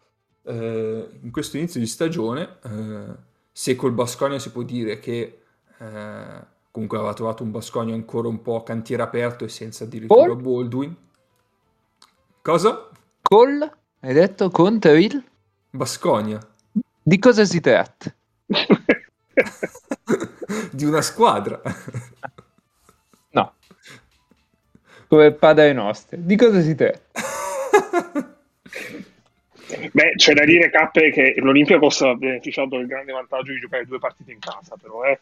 eh, 0.44 1.10
in 1.22 1.32
questo 1.32 1.56
inizio 1.56 1.80
di 1.80 1.88
stagione, 1.88 2.58
eh, 2.64 3.16
se 3.50 3.76
col 3.78 3.94
Basconia 3.94 4.40
si 4.40 4.52
può 4.52 4.64
dire 4.64 5.00
che 5.00 5.44
eh, 5.80 6.46
Comunque 6.72 6.98
aveva 6.98 7.14
trovato 7.14 7.44
un 7.44 7.52
Bascogno 7.52 7.94
ancora 7.94 8.30
un 8.30 8.42
po' 8.42 8.64
cantiere 8.64 9.04
aperto 9.04 9.44
e 9.44 9.50
senza 9.50 9.84
addirittura 9.84 10.28
Paul? 10.28 10.42
Baldwin. 10.42 10.96
Cosa? 12.42 12.90
Col? 13.22 13.72
Hai 14.00 14.14
detto 14.14 14.50
contro 14.50 14.94
il? 14.94 15.22
Bascogna. 15.70 16.40
Di 17.04 17.20
cosa 17.20 17.44
si 17.44 17.60
tratta? 17.60 18.14
di 20.72 20.86
una 20.86 21.02
squadra. 21.02 21.62
no. 23.32 23.54
Come 25.08 25.32
padre 25.34 25.74
nostro. 25.74 26.18
Di 26.22 26.38
cosa 26.38 26.62
si 26.62 26.74
tratta? 26.74 27.02
Beh, 29.92 30.14
c'è 30.16 30.34
da 30.34 30.46
dire, 30.46 30.70
Cappe, 30.70 31.12
che 31.12 31.34
l'Olympiacos 31.38 32.02
ha 32.02 32.16
beneficiato 32.16 32.78
del 32.78 32.88
grande 32.88 33.12
vantaggio 33.12 33.52
di 33.52 33.60
giocare 33.60 33.86
due 33.86 34.00
partite 34.00 34.32
in 34.32 34.40
casa, 34.40 34.76
però, 34.82 35.04
eh 35.04 35.20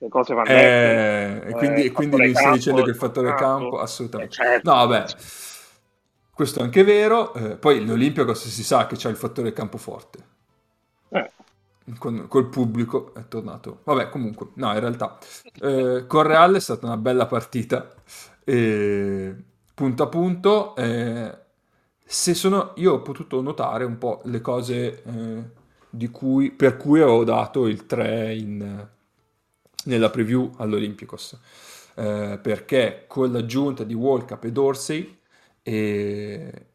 le 0.00 0.08
cose 0.08 0.32
vanno 0.32 0.48
eh, 0.48 1.42
e 1.44 1.52
quindi, 1.52 1.84
eh, 1.84 1.92
quindi 1.92 2.16
mi 2.16 2.34
stai 2.34 2.52
dicendo 2.52 2.82
che 2.82 2.90
il 2.90 2.96
fattore 2.96 3.34
campo, 3.34 3.44
campo 3.44 3.78
assolutamente. 3.80 4.32
Eh, 4.32 4.44
certo. 4.44 4.70
no 4.70 4.86
vabbè. 4.86 5.04
Questo 6.32 6.60
è 6.60 6.62
anche 6.62 6.84
vero. 6.84 7.34
Eh, 7.34 7.56
poi 7.56 7.84
l'Olimpiakos 7.84 8.48
si 8.48 8.64
sa 8.64 8.86
che 8.86 8.96
c'è 8.96 9.10
il 9.10 9.16
fattore 9.16 9.52
campo 9.52 9.76
forte. 9.76 10.18
Eh. 11.10 11.30
Con, 11.98 12.28
col 12.28 12.48
pubblico 12.48 13.12
è 13.12 13.28
tornato. 13.28 13.80
Vabbè 13.84 14.08
comunque 14.08 14.48
no 14.54 14.72
in 14.72 14.80
realtà 14.80 15.18
eh, 15.60 16.04
con 16.06 16.22
Real 16.22 16.54
è 16.54 16.60
stata 16.60 16.86
una 16.86 16.96
bella 16.96 17.26
partita. 17.26 17.92
E 18.42 19.34
punto 19.74 20.02
a 20.02 20.06
punto 20.06 20.76
eh, 20.76 21.38
se 22.02 22.32
sono 22.32 22.72
io 22.76 22.94
ho 22.94 23.02
potuto 23.02 23.42
notare 23.42 23.84
un 23.84 23.98
po' 23.98 24.22
le 24.24 24.40
cose 24.40 25.02
di 25.90 26.08
cui, 26.08 26.52
per 26.52 26.78
cui 26.78 27.02
avevo 27.02 27.24
dato 27.24 27.66
il 27.66 27.84
3 27.84 28.34
in 28.34 28.88
nella 29.84 30.10
preview 30.10 30.52
all'Olympicos, 30.56 31.38
eh, 31.94 32.38
perché 32.40 33.04
con 33.06 33.32
l'aggiunta 33.32 33.84
di 33.84 33.94
Walkup 33.94 34.44
e 34.44 34.52
Dorsey 34.52 35.18
e 35.62 36.66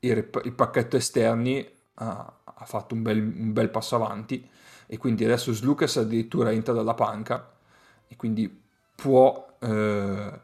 il, 0.00 0.30
il 0.44 0.52
pacchetto 0.52 0.96
esterni 0.96 1.66
ha, 1.94 2.32
ha 2.44 2.64
fatto 2.64 2.94
un 2.94 3.02
bel, 3.02 3.18
un 3.18 3.52
bel, 3.52 3.68
passo 3.70 3.96
avanti 3.96 4.48
e 4.86 4.96
quindi 4.96 5.24
adesso 5.24 5.52
Slucas 5.52 5.96
addirittura 5.96 6.52
entra 6.52 6.72
dalla 6.72 6.94
panca 6.94 7.52
e 8.08 8.16
quindi 8.16 8.62
può, 8.94 9.56
eh, 9.58 10.40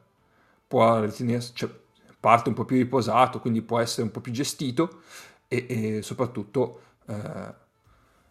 può 0.67 1.01
ritenersi, 1.01 1.53
cioè, 1.55 1.71
parte 2.21 2.49
un 2.49 2.55
po' 2.55 2.65
più 2.65 2.77
riposato, 2.77 3.41
quindi 3.41 3.63
può 3.63 3.79
essere 3.79 4.03
un 4.03 4.11
po' 4.11 4.21
più 4.21 4.33
gestito 4.33 5.03
e, 5.49 5.67
e 5.69 6.03
soprattutto 6.03 6.81
eh, 7.07 7.55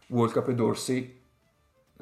Walkup 0.07 0.49
e 0.49 0.55
Dorsey 0.55 1.21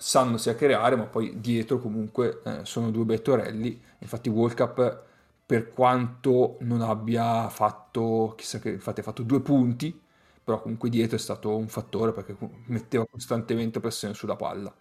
sanno 0.01 0.37
sia 0.37 0.55
creare, 0.55 0.95
ma 0.95 1.05
poi 1.05 1.39
dietro 1.39 1.77
comunque 1.79 2.41
eh, 2.43 2.59
sono 2.65 2.89
due 2.89 3.05
bei 3.05 3.21
torelli. 3.21 3.79
Infatti 3.99 4.29
World 4.29 4.55
Cup, 4.57 5.03
per 5.45 5.69
quanto 5.69 6.57
non 6.61 6.81
abbia 6.81 7.47
fatto, 7.49 8.33
chissà 8.35 8.57
che, 8.59 8.71
infatti 8.71 9.01
ha 9.01 9.03
fatto 9.03 9.21
due 9.21 9.41
punti, 9.41 9.97
però 10.43 10.59
comunque 10.61 10.89
dietro 10.89 11.17
è 11.17 11.19
stato 11.19 11.55
un 11.55 11.67
fattore 11.67 12.13
perché 12.13 12.35
metteva 12.65 13.05
costantemente 13.09 13.79
pressione 13.79 14.13
sulla 14.15 14.35
palla 14.35 14.73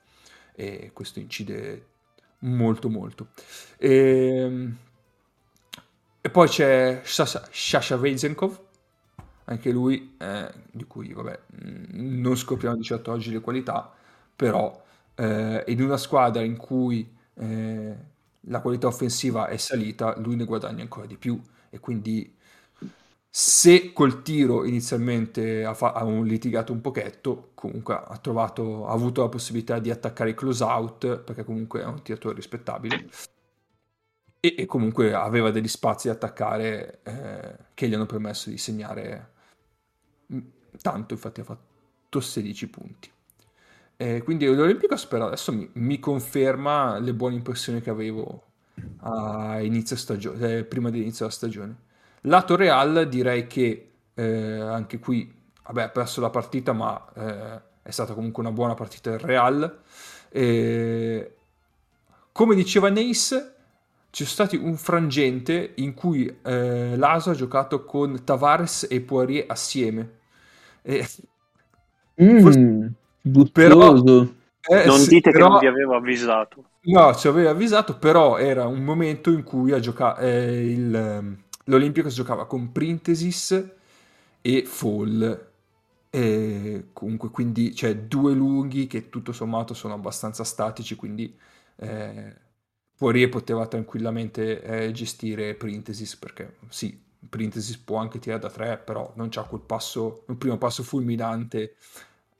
e 0.54 0.90
questo 0.94 1.18
incide 1.20 1.86
molto 2.40 2.88
molto. 2.88 3.28
E, 3.76 3.90
ehm, 4.38 4.76
e 6.22 6.30
poi 6.30 6.48
c'è 6.48 7.00
Sasha, 7.04 7.46
Sasha 7.50 7.96
anche 9.44 9.70
lui, 9.70 10.14
eh, 10.18 10.52
di 10.70 10.84
cui 10.84 11.12
vabbè, 11.12 11.38
mm, 11.66 12.20
non 12.20 12.36
scopriamo 12.36 12.76
di 12.76 12.82
certo 12.84 13.10
oggi 13.10 13.32
le 13.32 13.40
qualità, 13.40 13.92
però 14.36 14.80
eh, 15.20 15.64
in 15.68 15.82
una 15.82 15.98
squadra 15.98 16.42
in 16.42 16.56
cui 16.56 17.14
eh, 17.34 17.96
la 18.44 18.60
qualità 18.60 18.86
offensiva 18.86 19.48
è 19.48 19.58
salita, 19.58 20.18
lui 20.18 20.36
ne 20.36 20.44
guadagna 20.44 20.82
ancora 20.82 21.06
di 21.06 21.16
più 21.16 21.38
e 21.68 21.78
quindi 21.78 22.34
se 23.28 23.92
col 23.92 24.22
tiro 24.22 24.64
inizialmente 24.64 25.64
ha, 25.64 25.74
fa- 25.74 25.92
ha 25.92 26.04
un 26.04 26.24
litigato 26.26 26.72
un 26.72 26.80
pochetto, 26.80 27.50
comunque 27.54 27.94
ha, 27.94 28.16
trovato, 28.18 28.86
ha 28.86 28.92
avuto 28.92 29.22
la 29.22 29.28
possibilità 29.28 29.78
di 29.78 29.90
attaccare 29.90 30.30
i 30.30 30.34
close 30.34 30.64
out, 30.64 31.18
perché 31.18 31.44
comunque 31.44 31.82
è 31.82 31.84
un 31.84 32.02
tiratore 32.02 32.34
rispettabile, 32.34 33.08
e, 34.40 34.54
e 34.58 34.66
comunque 34.66 35.14
aveva 35.14 35.50
degli 35.50 35.68
spazi 35.68 36.08
da 36.08 36.14
attaccare 36.14 37.00
eh, 37.04 37.56
che 37.74 37.88
gli 37.88 37.94
hanno 37.94 38.06
permesso 38.06 38.50
di 38.50 38.58
segnare 38.58 39.32
mm, 40.32 40.38
tanto, 40.80 41.14
infatti 41.14 41.40
ha 41.40 41.44
fatto 41.44 42.20
16 42.20 42.68
punti. 42.68 43.10
E 44.00 44.22
quindi 44.22 44.46
l'Olimpico 44.46 44.96
spero 44.96 45.26
adesso 45.26 45.52
mi, 45.52 45.68
mi, 45.74 45.98
conferma 45.98 46.98
le 46.98 47.12
buone 47.12 47.34
impressioni 47.34 47.82
che 47.82 47.90
avevo 47.90 48.44
a 49.00 49.60
inizio 49.60 49.94
stagione, 49.94 50.56
eh, 50.56 50.64
prima 50.64 50.88
dell'inizio 50.88 51.26
della 51.26 51.36
stagione 51.36 51.76
Lato 52.22 52.56
Real 52.56 53.06
direi 53.10 53.46
che 53.46 53.90
eh, 54.14 54.60
anche 54.60 54.98
qui, 54.98 55.30
vabbè, 55.66 55.82
ha 55.82 55.88
perso 55.90 56.22
la 56.22 56.30
partita, 56.30 56.72
ma 56.72 57.12
eh, 57.14 57.60
è 57.82 57.90
stata 57.90 58.14
comunque 58.14 58.42
una 58.42 58.52
buona 58.52 58.72
partita 58.72 59.10
del 59.10 59.18
Real. 59.20 59.80
E, 60.30 61.34
come 62.32 62.54
diceva 62.54 62.88
Neis, 62.88 63.52
c'è 64.10 64.24
stato 64.24 64.58
un 64.58 64.78
frangente 64.78 65.72
in 65.76 65.92
cui 65.92 66.38
eh, 66.42 66.96
l'Aso 66.96 67.30
ha 67.30 67.34
giocato 67.34 67.84
con 67.84 68.24
Tavares 68.24 68.86
e 68.88 69.02
Poirier 69.02 69.44
assieme. 69.46 70.18
E... 70.80 71.06
Mm, 72.22 72.40
forse... 72.40 72.92
Però, 73.52 73.96
eh, 73.96 74.84
non 74.86 75.04
dite 75.06 75.30
però... 75.30 75.46
che 75.46 75.50
non 75.50 75.58
vi 75.60 75.66
avevo 75.66 75.94
avvisato. 75.94 76.64
No, 76.82 77.14
ci 77.14 77.28
avevo 77.28 77.50
avvisato, 77.50 77.98
però 77.98 78.38
era 78.38 78.66
un 78.66 78.82
momento 78.82 79.30
in 79.30 79.42
cui 79.42 79.72
ha 79.72 79.80
giocato 79.80 80.20
eh, 80.20 80.70
il 80.70 80.94
ehm, 80.94 81.36
l'Olimpico 81.64 82.08
si 82.08 82.16
giocava 82.16 82.46
con 82.46 82.72
Printesis 82.72 83.70
e 84.40 84.64
Fall. 84.64 85.48
E 86.10 86.88
comunque, 86.92 87.30
quindi, 87.30 87.74
cioè, 87.74 87.96
due 87.96 88.34
lunghi 88.34 88.86
che 88.86 89.08
tutto 89.08 89.32
sommato 89.32 89.74
sono 89.74 89.94
abbastanza 89.94 90.42
statici, 90.42 90.96
quindi 90.96 91.36
eh, 91.76 92.34
Poirier 92.96 93.28
poteva 93.28 93.66
tranquillamente 93.66 94.62
eh, 94.62 94.92
gestire 94.92 95.54
Printesis, 95.54 96.16
perché 96.16 96.56
sì, 96.68 97.00
Printesis 97.28 97.76
può 97.78 97.98
anche 97.98 98.18
tirare 98.18 98.40
da 98.40 98.50
tre, 98.50 98.78
però 98.78 99.12
non 99.14 99.28
c'ha 99.28 99.44
quel 99.44 99.60
passo, 99.60 100.24
un 100.26 100.36
primo 100.36 100.58
passo 100.58 100.82
fulminante 100.82 101.76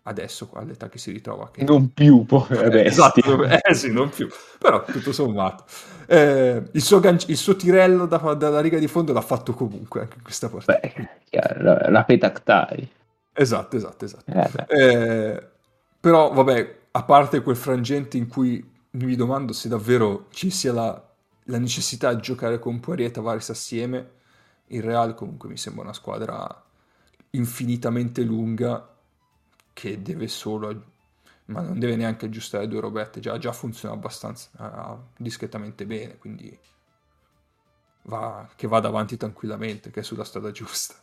adesso 0.04 0.50
all'età 0.54 0.88
che 0.88 0.98
si 0.98 1.10
ritrova. 1.10 1.50
Che... 1.50 1.64
Non 1.64 1.92
più, 1.92 2.24
poi 2.24 2.46
eh, 2.50 2.86
esatto, 2.86 3.44
eh 3.44 3.74
sì, 3.74 3.92
non 3.92 4.08
più, 4.08 4.28
però 4.58 4.84
tutto 4.84 5.12
sommato. 5.12 5.64
Eh, 6.06 6.62
il, 6.72 6.82
suo 6.82 7.00
ganci- 7.00 7.30
il, 7.30 7.36
suo 7.36 7.56
tirello 7.56 8.06
da, 8.06 8.18
dalla 8.34 8.60
riga 8.60 8.78
di 8.78 8.88
fondo 8.88 9.12
l'ha 9.12 9.20
fatto 9.20 9.52
comunque 9.54 10.00
anche 10.00 10.16
in 10.16 10.22
questa 10.22 10.48
partita. 10.48 10.80
Beh, 10.80 11.58
la, 11.58 11.90
la 11.90 12.04
Petactai. 12.04 12.90
Esatto, 13.32 13.76
esatto, 13.76 14.04
esatto. 14.04 14.30
Eh, 14.30 14.50
eh, 14.68 15.48
però, 16.00 16.32
vabbè, 16.32 16.78
a 16.92 17.02
parte 17.04 17.42
quel 17.42 17.56
frangente 17.56 18.16
in 18.16 18.26
cui 18.26 18.68
mi 18.92 19.14
domando 19.14 19.52
se 19.52 19.68
davvero 19.68 20.26
ci 20.30 20.50
sia 20.50 20.72
la, 20.72 21.10
la 21.44 21.58
necessità 21.58 22.12
di 22.12 22.20
giocare 22.20 22.58
con 22.58 22.80
Poirier 22.80 23.08
e 23.08 23.12
Tavares 23.12 23.50
assieme, 23.50 24.10
il 24.68 24.82
Real 24.82 25.14
comunque 25.14 25.48
mi 25.48 25.56
sembra 25.56 25.84
una 25.84 25.92
squadra 25.92 26.64
infinitamente 27.30 28.22
lunga 28.22 28.84
che 29.80 30.02
deve 30.02 30.28
solo, 30.28 30.84
ma 31.46 31.62
non 31.62 31.78
deve 31.78 31.96
neanche 31.96 32.26
aggiustare 32.26 32.68
due 32.68 32.80
robette, 32.80 33.18
già, 33.18 33.38
già 33.38 33.50
funziona 33.50 33.94
abbastanza 33.94 34.50
uh, 34.58 35.00
discretamente 35.16 35.86
bene, 35.86 36.18
quindi 36.18 36.54
va, 38.02 38.46
che 38.54 38.66
vada 38.66 38.88
avanti 38.88 39.16
tranquillamente, 39.16 39.90
che 39.90 40.00
è 40.00 40.02
sulla 40.02 40.24
strada 40.24 40.50
giusta. 40.50 40.94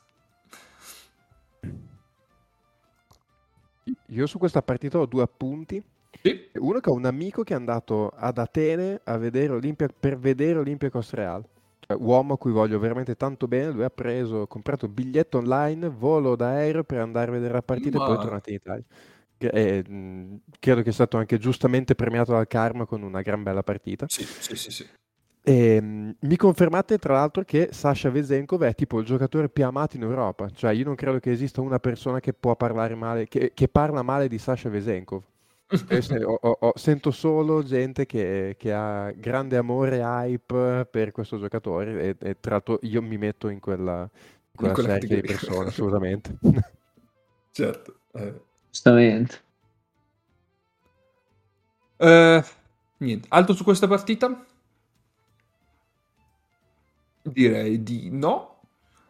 Io 4.09 4.27
su 4.27 4.37
questa 4.37 4.61
partita 4.61 4.99
ho 4.99 5.07
due 5.07 5.23
appunti. 5.23 5.83
Sì. 6.21 6.51
Uno 6.53 6.79
che 6.79 6.91
ho 6.91 6.93
un 6.93 7.05
amico 7.05 7.41
che 7.41 7.53
è 7.53 7.55
andato 7.55 8.09
ad 8.09 8.37
Atene 8.37 9.01
a 9.05 9.17
vedere 9.17 9.53
Olimpia, 9.53 9.87
per 9.87 10.19
vedere 10.19 10.59
Olympiacos 10.59 11.13
Real. 11.13 11.43
Cioè, 11.87 11.97
uomo 12.01 12.33
a 12.33 12.37
cui 12.37 12.51
voglio 12.51 12.79
veramente 12.79 13.15
tanto 13.15 13.47
bene, 13.47 13.71
lui 13.71 13.83
ha 13.83 13.89
preso, 13.89 14.45
comprato 14.45 14.89
biglietto 14.89 15.37
online, 15.37 15.87
volo 15.87 16.35
d'aereo 16.35 16.83
per 16.83 16.99
andare 16.99 17.31
a 17.31 17.33
vedere 17.33 17.53
la 17.53 17.61
partita 17.61 17.97
Ma... 17.97 18.03
e 18.03 18.07
poi 18.07 18.17
è 18.17 18.19
tornato 18.19 18.49
in 18.49 18.55
Italia. 18.55 18.83
E, 19.37 19.83
mh, 19.87 20.41
credo 20.59 20.79
che 20.79 20.91
sia 20.91 21.05
stato 21.05 21.17
anche 21.17 21.37
giustamente 21.37 21.95
premiato 21.95 22.33
dal 22.33 22.47
Karma 22.47 22.85
con 22.85 23.03
una 23.03 23.21
gran 23.21 23.41
bella 23.41 23.63
partita. 23.63 24.05
Sì, 24.09 24.23
sì, 24.23 24.55
sì. 24.55 24.71
sì. 24.71 24.87
E, 25.43 25.79
mh, 25.79 26.15
mi 26.19 26.35
confermate 26.35 26.97
tra 26.97 27.13
l'altro 27.13 27.43
che 27.43 27.69
Sasha 27.71 28.09
Vezenkov 28.09 28.63
è 28.63 28.75
tipo 28.75 28.99
il 28.99 29.05
giocatore 29.05 29.47
più 29.47 29.63
amato 29.63 29.95
in 29.95 30.01
Europa. 30.01 30.49
Cioè, 30.49 30.73
io 30.73 30.83
non 30.83 30.95
credo 30.95 31.19
che 31.19 31.31
esista 31.31 31.61
una 31.61 31.79
persona 31.79 32.19
che 32.19 32.33
può 32.33 32.57
parlare 32.57 32.95
male, 32.95 33.27
che, 33.29 33.51
che 33.53 33.67
parla 33.69 34.01
male 34.01 34.27
di 34.27 34.37
Sasha 34.37 34.67
Vezenkov. 34.67 35.23
Ho, 36.23 36.57
ho, 36.59 36.73
sento 36.75 37.11
solo 37.11 37.63
gente 37.63 38.05
che, 38.05 38.55
che, 38.57 38.73
ha 38.73 39.11
grande 39.11 39.57
amore 39.57 39.97
e 39.97 40.01
hype 40.01 40.87
per 40.89 41.11
questo 41.11 41.37
giocatore 41.37 42.01
e, 42.01 42.15
e, 42.19 42.39
tra 42.39 42.51
l'altro 42.51 42.79
io 42.83 43.01
mi 43.01 43.17
metto 43.17 43.49
in 43.49 43.59
quella, 43.59 44.01
in 44.01 44.55
quella, 44.55 44.69
in 44.69 44.73
quella 44.73 44.99
serie 44.99 45.21
di 45.21 45.27
persone 45.27 45.67
assolutamente. 45.67 46.37
Certo 47.51 47.95
eh. 48.13 48.41
giustamente. 48.69 49.41
Eh, 51.97 52.43
niente. 52.97 53.27
Altro 53.29 53.53
su 53.53 53.63
questa 53.63 53.87
partita? 53.87 54.45
direi 57.23 57.83
di 57.83 58.09
no. 58.09 58.61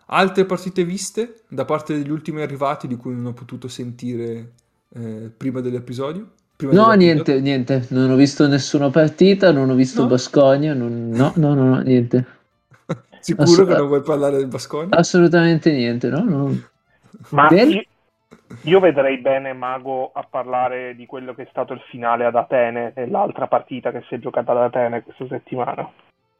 Altre 0.07 0.45
partite 0.45 0.85
viste 0.85 1.43
da 1.49 1.65
parte 1.65 1.93
degli 1.95 2.09
ultimi 2.09 2.41
arrivati 2.41 2.87
di 2.87 2.95
cui 2.95 3.13
non 3.13 3.25
ho 3.27 3.33
potuto 3.33 3.67
sentire 3.67 4.53
eh, 4.89 5.31
prima 5.35 5.59
dell'episodio 5.59 6.31
no, 6.59 6.91
niente, 6.93 7.39
niente, 7.39 7.85
non 7.89 8.09
ho 8.09 8.15
visto 8.15 8.47
nessuna 8.47 8.89
partita, 8.89 9.51
non 9.51 9.69
ho 9.69 9.75
visto 9.75 10.01
no? 10.01 10.07
Basconia, 10.07 10.73
non... 10.73 11.09
no, 11.09 11.31
no, 11.35 11.53
no, 11.53 11.63
no, 11.63 11.79
niente. 11.81 12.25
Sicuro 13.19 13.43
Assolut- 13.43 13.71
che 13.71 13.77
non 13.77 13.87
vuoi 13.87 14.01
parlare 14.01 14.37
del 14.37 14.47
Basconia? 14.47 14.97
Assolutamente 14.97 15.71
niente, 15.71 16.09
no? 16.09 16.23
no. 16.23 16.55
Ma 17.29 17.49
io, 17.49 17.83
io, 18.61 18.79
vedrei 18.79 19.17
bene 19.19 19.53
Mago 19.53 20.11
a 20.13 20.25
parlare 20.27 20.95
di 20.95 21.05
quello 21.05 21.35
che 21.35 21.43
è 21.43 21.47
stato 21.49 21.73
il 21.73 21.81
finale 21.89 22.25
ad 22.25 22.35
Atene, 22.35 22.93
nell'altra 22.95 23.47
partita 23.47 23.91
che 23.91 24.03
si 24.07 24.15
è 24.15 24.19
giocata 24.19 24.51
ad 24.51 24.57
Atene 24.57 25.03
questa 25.03 25.27
settimana. 25.27 25.87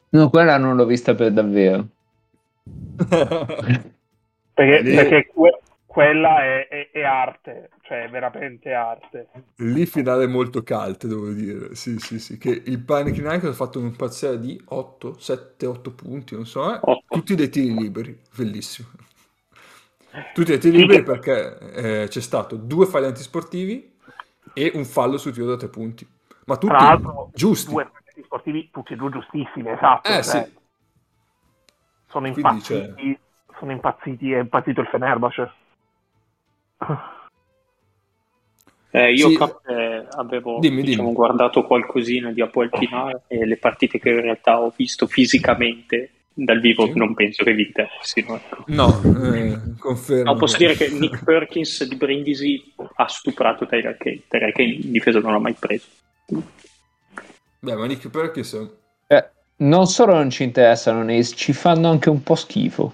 No, 0.10 0.30
quella 0.30 0.58
non 0.58 0.76
l'ho 0.76 0.86
vista 0.86 1.14
per 1.14 1.32
davvero. 1.32 1.86
perché, 4.54 4.82
perché 4.84 5.32
quella 5.98 6.44
è, 6.44 6.68
è, 6.68 6.92
è, 6.92 7.02
arte, 7.02 7.72
cioè 7.82 8.04
è 8.04 8.10
veramente 8.10 8.72
arte. 8.72 9.30
Lì 9.56 9.88
finale 9.88 10.28
molto 10.28 10.62
cult, 10.62 11.08
devo 11.08 11.32
dire. 11.32 11.74
Sì, 11.74 11.98
sì, 11.98 12.20
sì. 12.20 12.38
Che 12.38 12.52
il 12.52 12.84
Panathinaikos 12.84 13.50
ha 13.50 13.54
fatto 13.54 13.80
un 13.80 13.96
parziale 13.96 14.40
di 14.40 14.62
8, 14.64 15.18
7, 15.18 15.66
8 15.66 15.92
punti, 15.96 16.36
non 16.36 16.46
so, 16.46 16.72
eh? 16.72 17.02
tutti 17.08 17.34
dei 17.34 17.50
tiri 17.50 17.74
liberi, 17.74 18.16
bellissimo. 18.36 18.90
Tutti 20.36 20.52
dei 20.52 20.60
tiri 20.60 20.78
liberi 20.78 21.02
perché 21.02 22.04
eh, 22.04 22.08
c'è 22.08 22.22
stato 22.22 22.58
due 22.58 22.86
falli 22.86 23.08
antisportivi 23.08 23.98
e 24.54 24.72
un 24.76 24.86
fallo 24.86 25.18
su 25.18 25.32
tiro 25.32 25.48
da 25.48 25.58
3 25.58 25.68
punti. 25.70 26.08
Ma 26.46 26.58
tutti 26.58 26.76
giusti. 27.34 27.72
Due 27.72 27.86
falli 27.86 28.06
antisportivi, 28.10 28.70
tutti 28.70 28.94
e 28.94 28.96
due 28.98 29.10
giustissimi, 29.10 29.72
esatto. 29.72 30.08
Eh, 30.08 30.22
cioè. 30.22 30.44
sì. 30.46 30.58
Sono 32.06 32.28
impazziti, 32.28 33.20
sono 33.58 33.72
impazziti, 33.72 34.32
è 34.32 34.38
impazzito 34.42 34.82
il 34.82 34.88
Fenerbahce. 34.90 35.66
Eh, 38.92 39.14
io 39.14 39.30
sì. 39.30 39.36
Cap, 39.36 39.62
eh, 39.68 40.06
avevo 40.12 40.60
dimmi, 40.60 40.82
diciamo, 40.82 41.04
dimmi. 41.04 41.16
guardato 41.16 41.64
qualcosina 41.66 42.32
di 42.32 42.42
Apoel 42.42 42.70
Pinar 42.70 43.22
e 43.28 43.46
le 43.46 43.58
partite 43.58 44.00
che 44.00 44.10
in 44.10 44.22
realtà 44.22 44.60
ho 44.60 44.74
visto 44.76 45.08
fisicamente 45.08 46.12
dal 46.34 46.60
vivo 46.60 46.86
sì. 46.86 46.94
non 46.96 47.14
penso 47.14 47.44
che 47.44 47.54
vi 47.54 47.66
interessino. 47.68 48.36
Ecco. 48.36 48.64
No, 48.68 49.02
eh, 49.34 49.60
confermo. 49.78 50.32
No, 50.32 50.38
posso 50.38 50.58
dire 50.58 50.76
che 50.76 50.90
Nick 50.90 51.24
Perkins 51.24 51.84
di 51.84 51.96
Brindisi 51.96 52.74
ha 52.96 53.08
stuprato 53.08 53.66
Tyler 53.66 53.98
Kane. 53.98 54.22
Tyler 54.28 54.52
Kane 54.52 54.70
in 54.70 54.92
difesa 54.92 55.20
non 55.20 55.34
l'ha 55.34 55.40
mai 55.40 55.54
preso. 55.54 55.86
Beh, 57.60 57.76
ma 57.76 57.86
Nick 57.86 58.10
Perkins... 58.10 58.68
Eh, 59.08 59.30
non 59.58 59.88
solo 59.88 60.14
non 60.14 60.30
ci 60.30 60.44
interessano, 60.44 61.06
ci 61.24 61.54
fanno 61.54 61.90
anche 61.90 62.10
un 62.10 62.22
po' 62.24 62.36
schifo 62.36 62.94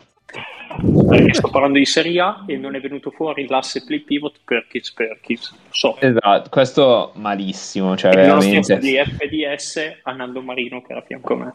perché 1.08 1.34
sto 1.34 1.50
parlando 1.50 1.78
di 1.78 1.86
Serie 1.86 2.20
A 2.22 2.44
e 2.48 2.58
non 2.58 2.76
è 2.76 2.82
venuto 2.82 3.12
fuori 3.12 3.48
l'asse 3.48 3.84
play 3.84 4.00
pivot 4.00 4.40
Perkins 4.44 4.92
Perkins 4.94 5.56
so. 5.70 5.98
esatto 6.00 6.50
questo 6.50 7.12
malissimo 7.16 7.96
cioè 7.98 8.12
e 8.12 8.16
veramente 8.16 8.78
di 8.80 8.96
FDS 8.96 10.00
a 10.04 10.12
Nando 10.12 10.42
Marino 10.42 10.82
che 10.82 10.92
era 10.92 11.02
a 11.02 11.04
fianco 11.04 11.34
a 11.34 11.38
me 11.38 11.54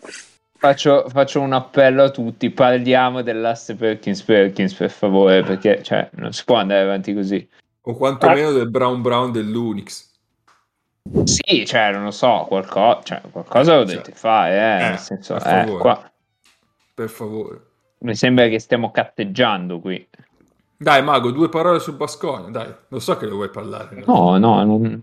faccio, 0.58 1.08
faccio, 1.08 1.40
un 1.40 1.52
appello 1.52 2.02
a 2.02 2.10
tutti, 2.10 2.50
parliamo 2.50 3.22
dell'asse 3.22 3.76
Perkins 3.76 4.22
Perkins 4.22 4.74
per 4.74 4.90
favore, 4.90 5.42
perché 5.42 5.82
cioè, 5.82 6.08
non 6.14 6.32
si 6.32 6.44
può 6.44 6.56
andare 6.56 6.82
avanti 6.82 7.14
così. 7.14 7.48
O 7.82 7.94
quantomeno 7.94 8.52
del 8.52 8.68
Brown 8.68 9.00
Brown 9.00 9.32
dell'Unix. 9.32 10.06
Sì, 11.24 11.64
cioè, 11.64 11.92
non 11.92 12.04
lo 12.04 12.10
so, 12.10 12.44
qualcosa, 12.48 13.00
cioè, 13.02 13.20
qualcosa 13.30 13.76
lo 13.76 13.84
dovete 13.84 14.10
cioè, 14.10 14.14
fare, 14.14 14.52
eh, 14.52 14.84
eh, 14.84 14.88
nel 14.90 14.98
senso, 14.98 15.34
per 15.34 15.46
eh, 15.46 15.50
favore. 15.50 15.80
Qua... 15.80 16.12
Per 16.94 17.08
favore. 17.08 17.60
Mi 18.00 18.14
sembra 18.14 18.48
che 18.48 18.58
stiamo 18.58 18.90
catteggiando 18.90 19.80
qui. 19.80 20.06
Dai, 20.76 21.02
Mago, 21.02 21.32
due 21.32 21.48
parole 21.48 21.80
su 21.80 21.96
Basconia, 21.96 22.50
dai. 22.50 22.72
Lo 22.88 23.00
so 23.00 23.16
che 23.16 23.26
lo 23.26 23.34
vuoi 23.34 23.50
parlare. 23.50 24.04
No, 24.06 24.38
no, 24.38 24.64
non... 24.64 25.02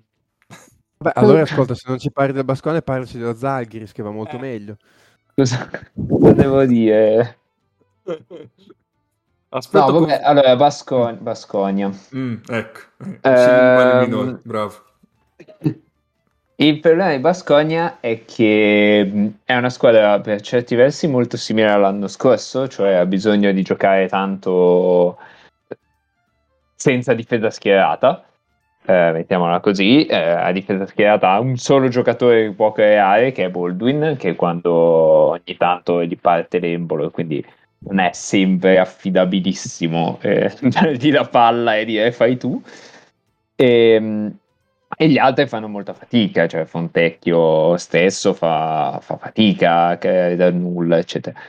Beh, 0.97 1.11
allora 1.15 1.41
ascolta, 1.41 1.75
se 1.75 1.83
non 1.87 1.99
ci 1.99 2.11
parli 2.11 2.31
del 2.31 2.45
Basconia, 2.45 2.81
parlaci 2.81 3.17
dello 3.17 3.35
Zalgiris, 3.35 3.91
che 3.91 4.01
va 4.01 4.11
molto 4.11 4.37
eh. 4.37 4.39
meglio. 4.39 4.77
Cosa... 5.35 5.69
Devo 5.93 6.63
dire? 6.63 7.37
Aspetta, 9.49 9.85
no, 9.85 9.91
vabbè, 9.91 10.03
come... 10.03 10.21
allora, 10.21 10.55
Bascogna. 10.55 11.17
Bascogna. 11.19 11.91
Mm, 12.15 12.35
ecco, 12.47 12.79
ehm... 13.21 14.39
bravo. 14.43 14.73
Il 16.58 16.80
problema 16.80 17.12
di 17.12 17.20
Bascogna 17.20 17.99
è 17.99 18.24
che 18.24 19.34
è 19.43 19.56
una 19.58 19.70
squadra 19.70 20.22
per 20.22 20.39
certi 20.39 20.76
versi 20.76 21.06
molto 21.06 21.36
simile 21.36 21.70
all'anno 21.70 22.08
scorso, 22.08 22.70
cioè 22.70 22.93
ha 22.93 23.06
bisogno 23.06 23.51
di 23.51 23.62
giocare 23.62 24.08
tanto 24.08 25.18
senza 26.76 27.14
difesa 27.14 27.49
schierata, 27.49 28.24
eh, 28.86 29.12
mettiamola 29.12 29.60
così, 29.60 30.06
eh, 30.06 30.16
a 30.16 30.51
difesa 30.53 30.86
schierata 30.86 31.32
ha 31.32 31.39
un 31.41 31.58
solo 31.58 31.89
giocatore 31.89 32.45
che 32.45 32.51
può 32.53 32.72
creare, 32.72 33.34
che 33.34 33.45
è 33.45 33.49
Baldwin, 33.49 34.16
che 34.18 34.36
quando 34.36 34.72
ogni 34.72 35.58
tanto 35.58 36.06
gli 36.06 36.18
parte 36.18 36.60
l'embolo, 36.60 37.12
quindi 37.12 37.43
non 37.80 37.99
è 37.99 38.12
sempre 38.14 38.80
affidabilissimo 38.80 40.20
eh, 40.22 40.53
di 40.97 41.12
la 41.12 41.26
palla 41.26 41.76
e 41.78 41.84
dire 41.84 42.14
fai 42.14 42.38
tu. 42.38 42.62
E, 43.56 43.66
ehm, 43.95 44.38
e 44.97 45.09
gli 45.09 45.17
altri 45.17 45.47
fanno 45.47 45.67
molta 45.67 45.93
fatica, 45.93 46.47
cioè 46.47 46.65
Fontecchio 46.65 47.75
stesso 47.77 48.33
fa, 48.33 48.99
fa 49.01 49.17
fatica 49.17 49.88
a 49.88 49.97
creare 49.97 50.36
dal 50.36 50.53
nulla, 50.53 50.97
eccetera. 50.97 51.39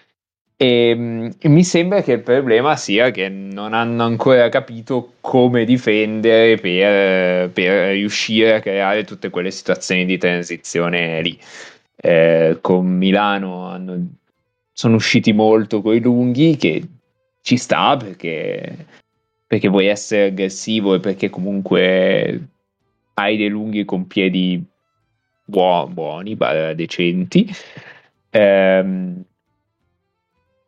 E, 0.59 0.89
ehm, 0.91 1.35
e, 1.39 1.49
mi 1.49 1.65
sembra 1.65 2.03
che 2.03 2.13
il 2.13 2.21
problema 2.21 2.77
sia 2.77 3.11
che 3.11 3.29
non 3.29 3.75
hanno 3.75 4.05
ancora 4.05 4.49
capito 4.49 5.15
come 5.21 5.65
difendere 5.65 6.57
per, 6.57 7.51
per 7.51 7.91
riuscire 7.91 8.55
a 8.55 8.61
creare 8.61 9.05
tutte 9.05 9.31
quelle 9.31 9.51
situazioni 9.51 10.05
di 10.07 10.19
transizione 10.19 11.21
lì. 11.23 11.39
Eh, 11.97 12.59
con 12.61 12.87
Milano 12.87 13.67
hanno, 13.69 14.07
sono 14.73 14.97
usciti 14.97 15.33
molto 15.33 15.83
coi 15.83 16.01
lunghi, 16.01 16.57
che 16.57 16.83
ci 17.43 17.57
sta 17.57 17.97
perché, 17.97 18.87
perché 19.47 19.69
vuoi 19.69 19.87
essere 19.87 20.27
aggressivo 20.27 20.95
e 20.95 21.01
perché 21.01 21.31
comunque 21.31 22.49
hai 23.19 23.37
dei 23.37 23.49
lunghi 23.49 23.85
con 23.85 24.07
piedi 24.07 24.63
buoni, 25.45 25.93
buoni 25.93 26.75
decenti. 26.75 27.49
Ehm, 28.31 29.25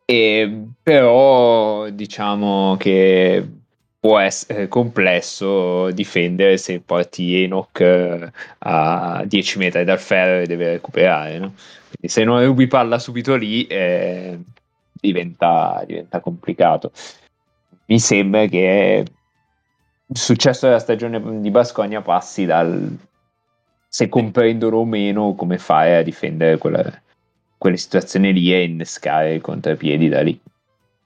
e, 0.05 0.65
però 0.81 1.89
diciamo 1.89 2.75
che 2.77 3.47
può 3.99 4.17
essere 4.17 4.67
complesso 4.67 5.91
difendere 5.91 6.57
se 6.57 6.79
porti 6.79 7.43
Enoch 7.43 7.79
eh, 7.81 8.31
a 8.59 9.23
10 9.25 9.57
metri 9.59 9.83
dal 9.83 9.99
ferro 9.99 10.41
e 10.41 10.47
deve 10.47 10.71
recuperare. 10.71 11.37
No? 11.37 11.53
Se 12.01 12.23
non 12.23 12.43
rubi 12.45 12.67
palla 12.67 12.97
subito 12.97 13.35
lì 13.35 13.67
eh, 13.67 14.39
diventa, 14.93 15.83
diventa 15.85 16.21
complicato. 16.21 16.91
Mi 17.85 17.99
sembra 17.99 18.45
che 18.47 19.05
successo 20.11 20.65
della 20.65 20.79
stagione 20.79 21.41
di 21.41 21.51
Bascogna 21.51 22.01
passi 22.01 22.45
dal 22.45 22.97
se 23.91 24.07
comprendono 24.07 24.77
o 24.77 24.85
meno 24.85 25.33
come 25.33 25.57
fare 25.57 25.97
a 25.97 26.03
difendere 26.03 26.57
quella, 26.59 27.01
quelle 27.57 27.77
situazioni 27.77 28.31
lì 28.31 28.53
e 28.53 28.63
innescare 28.63 29.35
i 29.35 29.41
contrapiedi 29.41 30.07
da 30.07 30.21
lì. 30.21 30.39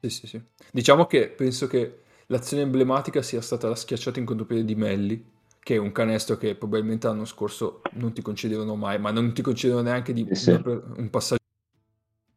Sì, 0.01 0.09
sì, 0.09 0.27
sì. 0.27 0.41
Diciamo 0.69 1.05
che 1.05 1.29
penso 1.29 1.67
che 1.67 2.01
l'azione 2.27 2.63
emblematica 2.63 3.21
sia 3.21 3.41
stata 3.41 3.69
la 3.69 3.75
schiacciata 3.75 4.19
in 4.19 4.25
contropiede 4.25 4.65
di 4.65 4.75
Melli, 4.75 5.31
che 5.59 5.75
è 5.75 5.77
un 5.77 5.93
canestro 5.93 6.35
che 6.35 6.55
probabilmente 6.55 7.07
l'anno 7.07 7.23
scorso 7.23 7.81
non 7.93 8.11
ti 8.11 8.21
concedevano 8.21 8.75
mai, 8.75 8.99
ma 8.99 9.11
non 9.11 9.33
ti 9.33 9.41
concedevano 9.41 9.87
neanche 9.87 10.11
di 10.11 10.27
sì, 10.33 10.51
un 10.51 11.07
passaggio 11.09 11.41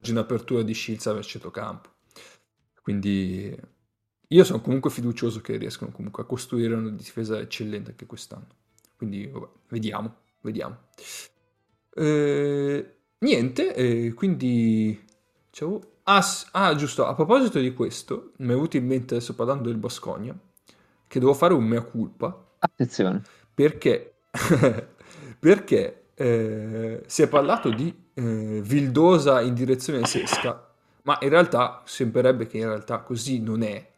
in 0.06 0.16
apertura 0.16 0.62
di 0.62 0.74
Shields 0.74 1.06
a 1.06 1.20
centrocampo. 1.20 1.88
Quindi 2.80 3.52
io 4.28 4.44
sono 4.44 4.60
comunque 4.60 4.90
fiducioso 4.90 5.40
che 5.40 5.56
riescano 5.56 5.92
comunque 5.92 6.22
a 6.22 6.26
costruire 6.26 6.74
una 6.74 6.90
difesa 6.90 7.38
eccellente 7.38 7.90
anche 7.90 8.06
quest'anno. 8.06 8.46
Quindi 8.96 9.26
vabbè, 9.26 9.46
vediamo, 9.68 10.14
vediamo. 10.40 10.78
Eh, 11.94 12.94
niente, 13.18 13.74
eh, 13.74 14.12
quindi... 14.14 15.04
Ah, 16.08 16.22
ah, 16.52 16.74
giusto, 16.74 17.06
a 17.06 17.14
proposito 17.14 17.58
di 17.58 17.72
questo, 17.72 18.32
mi 18.38 18.48
è 18.48 18.52
venuto 18.52 18.76
in 18.76 18.86
mente 18.86 19.14
adesso 19.14 19.34
parlando 19.34 19.68
del 19.68 19.78
Bascogna, 19.78 20.36
che 21.06 21.18
devo 21.18 21.34
fare 21.34 21.54
un 21.54 21.64
mea 21.64 21.82
culpa. 21.82 22.46
Attenzione. 22.58 23.22
Perché, 23.54 24.16
perché 25.38 26.08
eh, 26.14 27.02
si 27.06 27.22
è 27.22 27.28
parlato 27.28 27.70
di 27.70 27.92
eh, 28.14 28.60
Vildosa 28.62 29.40
in 29.40 29.54
direzione 29.54 30.04
Sesca, 30.04 30.72
ma 31.02 31.18
in 31.22 31.28
realtà 31.28 31.82
sembrerebbe 31.86 32.46
che 32.46 32.58
in 32.58 32.66
realtà 32.66 33.00
così 33.00 33.40
non 33.40 33.62
è 33.62 33.94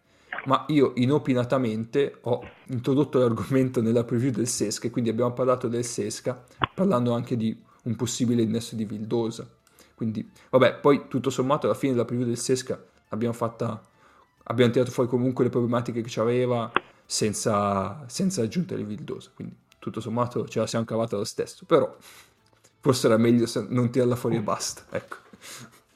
ma 0.47 0.65
io 0.69 0.93
inopinatamente 0.97 2.19
ho 2.23 2.43
introdotto 2.67 3.19
l'argomento 3.19 3.83
nella 3.83 4.05
preview 4.05 4.31
del 4.31 4.49
Sesca 4.49 4.87
e 4.87 4.91
quindi 4.91 5.11
abbiamo 5.11 5.33
parlato 5.33 5.69
del 5.69 5.85
Sesca 5.85 6.43
parlando 6.75 7.13
anche 7.13 7.37
di 7.37 7.57
un 7.85 7.97
possibile 7.97 8.43
innesto 8.43 8.77
di 8.77 8.85
Vildosa. 8.85 9.49
Quindi, 9.95 10.31
vabbè, 10.51 10.77
poi 10.77 11.07
tutto 11.09 11.31
sommato 11.31 11.67
alla 11.67 11.75
fine 11.75 11.93
della 11.93 12.05
preview 12.05 12.27
del 12.27 12.39
Sesca 12.39 12.81
abbiamo, 13.09 13.35
fatta, 13.35 13.83
abbiamo 14.45 14.71
tirato 14.71 14.91
fuori 14.91 15.09
comunque 15.09 15.45
le 15.45 15.51
problematiche 15.51 16.03
che 16.03 16.09
c'aveva 16.11 16.71
senza, 17.05 18.05
senza 18.07 18.43
aggiungere 18.43 18.85
Vildosa, 18.85 19.31
quindi 19.35 19.57
tutto 19.79 20.01
sommato 20.01 20.47
ce 20.47 20.61
la 20.61 20.67
siamo 20.67 20.85
cavata 20.85 21.17
lo 21.17 21.25
stesso, 21.25 21.65
però 21.67 21.97
forse 22.81 23.07
era 23.07 23.17
meglio 23.17 23.47
non 23.69 23.91
tirarla 23.91 24.17
fuori 24.17 24.37
e 24.37 24.41
basta, 24.41 24.85
ecco. 24.91 25.17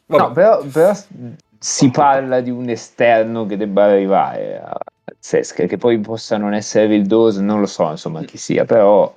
Vabbè. 0.07 0.23
No, 0.23 0.33
però, 0.33 0.65
però 0.65 0.93
si 1.63 1.93
parla 1.93 2.41
di 2.41 2.51
un 2.51 2.69
esterno 2.69 3.47
che 3.47 3.57
debba 3.57 3.85
arrivare 3.85 4.61
a 4.61 4.77
Sesca, 5.17 5.65
che 5.67 5.77
poi 5.77 6.01
possa 6.01 6.37
non 6.37 6.55
essere 6.55 6.89
Vildosa, 6.89 7.41
non 7.41 7.61
lo 7.61 7.67
so 7.67 7.89
insomma 7.89 8.21
chi 8.23 8.37
sia, 8.37 8.65
però... 8.65 9.15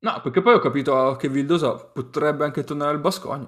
No, 0.00 0.20
perché 0.20 0.42
poi 0.42 0.54
ho 0.54 0.58
capito 0.58 1.14
che 1.14 1.28
Vildosa 1.28 1.76
potrebbe 1.76 2.44
anche 2.44 2.64
tornare 2.64 2.90
al 2.90 2.98
Bascogna, 2.98 3.46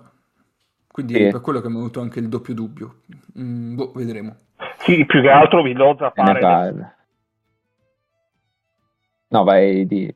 quindi 0.93 1.15
sì. 1.15 1.29
per 1.29 1.41
quello 1.41 1.61
che 1.61 1.67
mi 1.67 1.75
è 1.75 1.77
venuto 1.79 2.01
anche 2.01 2.21
il 2.21 2.29
doppio 2.29 2.55
dubbio. 2.55 3.01
Mm, 3.37 3.75
boh, 3.75 3.93
vedremo. 3.97 4.37
Sì, 4.79 5.05
più 5.07 5.23
che 5.23 5.31
altro 5.31 5.63
Vildosa 5.63 6.13
pare... 6.13 6.97
No, 9.27 9.43
vai 9.43 9.87
di... 9.89 10.15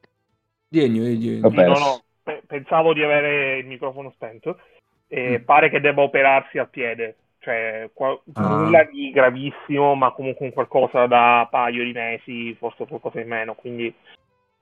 Diegno, 0.69 1.03
diegno. 1.03 1.51
Sì, 1.51 1.57
no, 1.57 1.79
no, 1.79 2.03
pensavo 2.47 2.95
di 2.95 3.03
avere 3.03 3.59
il 3.59 3.67
microfono 3.67 4.13
spento. 4.13 4.61
E 5.09 5.41
mm. 5.41 5.45
pare 5.45 5.69
che 5.69 5.81
debba 5.81 6.03
operarsi 6.03 6.59
al 6.59 6.69
piede 6.69 7.17
cioè 7.45 7.91
qua- 7.93 8.19
ah. 8.33 8.49
nulla 8.49 8.85
di 8.85 9.11
gravissimo, 9.11 9.95
ma 9.95 10.11
comunque 10.13 10.47
un 10.47 10.53
qualcosa 10.53 11.07
da 11.07 11.47
paio 11.51 11.85
di 11.85 11.93
mesi, 11.93 12.55
forse 12.55 12.87
qualcosa 12.87 13.21
in 13.21 13.29
meno, 13.29 13.55
quindi 13.55 13.95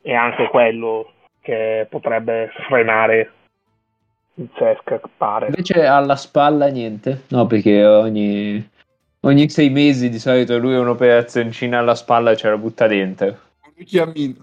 è 0.02 0.12
anche 0.12 0.48
quello 0.48 1.12
che 1.40 1.86
potrebbe 1.88 2.50
frenare 2.68 3.32
il 4.34 4.48
Cesc, 4.54 5.00
pare. 5.16 5.46
Invece 5.46 5.86
alla 5.86 6.16
spalla 6.16 6.66
niente, 6.66 7.22
no, 7.28 7.46
perché 7.46 7.84
ogni, 7.86 8.68
ogni 9.20 9.48
sei 9.48 9.70
mesi 9.70 10.08
di 10.08 10.18
solito 10.18 10.58
lui 10.58 10.74
ha 10.74 10.80
un'operazioncina 10.80 11.78
alla 11.78 11.94
spalla 11.94 12.32
e 12.32 12.36
ce 12.36 12.48
la 12.48 12.58
butta 12.58 12.88
dentro. 12.88 13.26
Un 13.76 13.84
chiamino. 13.84 14.40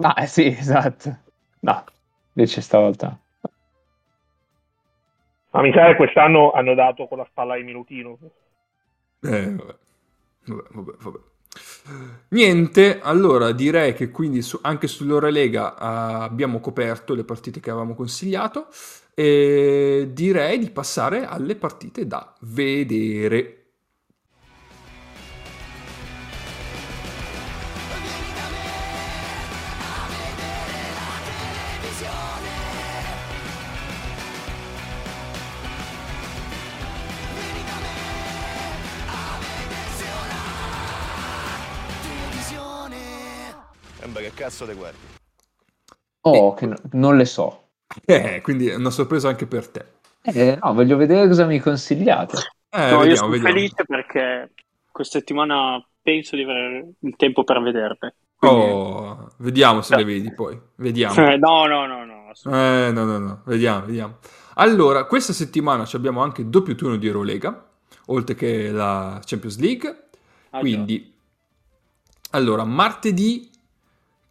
Ah, 0.00 0.26
sì, 0.26 0.46
esatto. 0.46 1.16
No, 1.60 1.84
invece 2.32 2.60
stavolta 2.60 3.18
ma 5.56 5.62
mi 5.62 5.72
sa 5.72 5.86
che 5.86 5.96
quest'anno 5.96 6.50
hanno 6.52 6.74
dato 6.74 7.06
con 7.06 7.16
la 7.16 7.26
spalla 7.30 7.56
di 7.56 7.62
Minutino. 7.62 8.18
Eh, 9.22 9.54
vabbè. 9.54 9.74
Vabbè, 10.44 10.62
vabbè, 10.70 10.92
vabbè. 10.98 11.18
Niente, 12.28 13.00
allora 13.00 13.52
direi 13.52 13.94
che 13.94 14.10
quindi 14.10 14.42
su, 14.42 14.58
anche 14.60 14.86
sull'Eurolega 14.86 15.72
uh, 15.72 16.22
abbiamo 16.22 16.60
coperto 16.60 17.14
le 17.14 17.24
partite 17.24 17.60
che 17.60 17.70
avevamo 17.70 17.94
consigliato 17.94 18.66
e 19.14 20.10
direi 20.12 20.58
di 20.58 20.70
passare 20.70 21.24
alle 21.24 21.56
partite 21.56 22.06
da 22.06 22.34
vedere. 22.40 23.55
Cazzo 44.36 44.66
te 44.66 44.74
guardi. 44.74 44.98
Oh, 46.20 46.54
che 46.54 46.66
no, 46.66 46.76
non 46.92 47.16
le 47.16 47.24
so. 47.24 47.62
Eh, 48.04 48.40
quindi 48.42 48.68
è 48.68 48.74
una 48.74 48.90
sorpresa 48.90 49.28
anche 49.28 49.46
per 49.46 49.68
te. 49.68 49.84
Eh, 50.22 50.58
no, 50.62 50.74
voglio 50.74 50.96
vedere 50.96 51.26
cosa 51.26 51.46
mi 51.46 51.58
consigliate. 51.58 52.36
Eh, 52.68 52.90
no, 52.90 52.98
vediamo, 52.98 53.04
io 53.04 53.16
sono 53.16 53.30
vediamo. 53.30 53.54
felice 53.54 53.84
perché 53.86 54.52
questa 54.90 55.18
settimana 55.18 55.84
penso 56.02 56.36
di 56.36 56.42
avere 56.42 56.90
il 56.98 57.16
tempo 57.16 57.44
per 57.44 57.62
vederle. 57.62 58.16
Quindi... 58.36 58.64
Oh, 58.64 59.30
vediamo 59.38 59.80
se 59.80 59.96
le 59.96 60.04
vedi 60.04 60.32
poi. 60.34 60.60
Vediamo. 60.74 61.14
no, 61.36 61.66
no, 61.66 61.86
no, 61.86 62.04
no. 62.04 62.32
Eh, 62.44 62.90
no, 62.92 63.04
no, 63.04 63.18
no. 63.18 63.42
Vediamo, 63.44 63.86
vediamo. 63.86 64.18
Allora, 64.54 65.04
questa 65.04 65.32
settimana 65.32 65.88
abbiamo 65.92 66.22
anche 66.22 66.48
doppio 66.48 66.74
turno 66.74 66.96
di 66.96 67.06
Eurolega, 67.06 67.66
oltre 68.06 68.34
che 68.34 68.70
la 68.70 69.20
Champions 69.24 69.58
League. 69.58 70.08
Ah, 70.50 70.58
quindi, 70.58 71.14
già. 72.20 72.36
allora, 72.36 72.64
martedì 72.64 73.50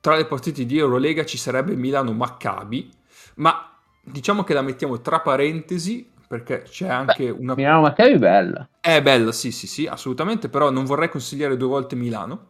tra 0.05 0.15
le 0.15 0.25
partite 0.25 0.67
di 0.67 0.77
Eurolega 0.77 1.25
ci 1.25 1.35
sarebbe 1.35 1.75
Milano-Maccabi, 1.75 2.91
ma 3.37 3.75
diciamo 4.03 4.43
che 4.43 4.53
la 4.53 4.61
mettiamo 4.61 5.01
tra 5.01 5.19
parentesi 5.19 6.07
perché 6.27 6.61
c'è 6.61 6.87
anche 6.87 7.33
Beh, 7.33 7.39
una... 7.39 7.55
Milano-Maccabi 7.55 8.11
è 8.11 8.19
bella. 8.19 8.69
È 8.79 9.01
bella, 9.01 9.31
sì, 9.31 9.51
sì, 9.51 9.65
sì, 9.65 9.87
assolutamente, 9.87 10.47
però 10.47 10.69
non 10.69 10.85
vorrei 10.85 11.09
consigliare 11.09 11.57
due 11.57 11.69
volte 11.69 11.95
Milano. 11.95 12.49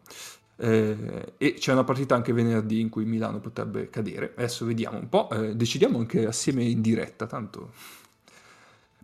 Eh, 0.58 1.34
e 1.38 1.53
c'è 1.53 1.72
una 1.72 1.86
partita 1.86 2.14
anche 2.14 2.34
venerdì 2.34 2.82
in 2.82 2.89
cui 2.89 3.06
Milano 3.06 3.39
potrebbe 3.39 3.89
cadere. 3.89 4.34
Adesso 4.36 4.66
vediamo 4.66 4.97
un 4.97 5.08
po', 5.08 5.30
eh, 5.30 5.56
decidiamo 5.56 5.97
anche 5.97 6.26
assieme 6.26 6.66
in 6.66 6.82
diretta, 6.82 7.26
tanto. 7.26 7.72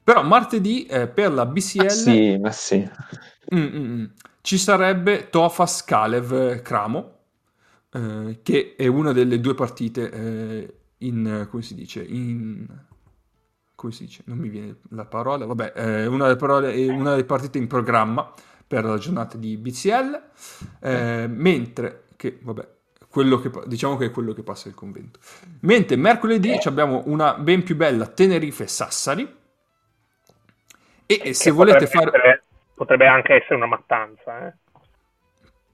Però 0.04 0.24
martedì 0.24 0.86
eh, 0.88 1.08
per 1.08 1.32
la 1.32 1.46
BCL... 1.46 1.84
Ma 1.84 1.90
sì, 1.90 2.38
ma 2.38 2.52
sì. 2.52 2.90
Mm, 3.56 3.62
mm, 3.62 4.02
mm. 4.02 4.06
ci 4.42 4.58
sarebbe 4.58 5.30
Tofas 5.30 5.86
Kalev 5.86 6.62
Cramo, 6.62 7.20
eh, 7.94 8.40
che 8.44 8.76
è 8.78 8.88
una 8.88 9.12
delle 9.12 9.40
due 9.40 9.54
partite 9.54 10.12
eh, 10.12 10.74
in... 11.00 11.48
come 11.50 11.62
si 11.62 11.76
dice? 11.76 12.04
In 12.04 12.68
come 13.82 13.94
si 13.94 14.06
dice? 14.06 14.22
Non 14.28 14.38
mi 14.38 14.50
viene 14.50 14.76
la 14.90 15.06
parola. 15.06 15.48
Vabbè, 15.48 15.72
è 15.74 16.06
una 16.06 16.26
delle, 16.26 16.38
parole, 16.38 16.72
è 16.72 16.88
una 16.88 17.12
delle 17.12 17.26
partite 17.26 17.58
in 17.58 17.66
programma 17.66 18.32
per 18.68 18.86
la 18.86 18.98
giornata 19.00 19.38
di 19.38 19.58
BCL, 19.58 20.22
eh, 20.82 21.26
mentre 21.28 22.04
che, 22.16 22.38
vabbè, 22.42 22.68
quello 23.10 23.40
che, 23.40 23.50
diciamo 23.66 23.98
che 23.98 24.06
è 24.06 24.12
quello 24.12 24.34
che 24.34 24.44
passa 24.44 24.70
il 24.70 24.76
convento. 24.76 25.20
Mentre 25.62 25.96
mercoledì 25.96 26.58
abbiamo 26.64 27.02
una 27.08 27.34
ben 27.34 27.64
più 27.64 27.76
bella 27.76 28.06
Tenerife-Sassari 28.06 29.40
e, 31.08 31.22
e 31.24 31.34
se 31.34 31.50
volete 31.50 31.88
fare... 31.88 32.08
Essere, 32.08 32.44
potrebbe 32.76 33.08
anche 33.08 33.34
essere 33.34 33.56
una 33.56 33.66
mattanza, 33.66 34.48
eh? 34.48 34.54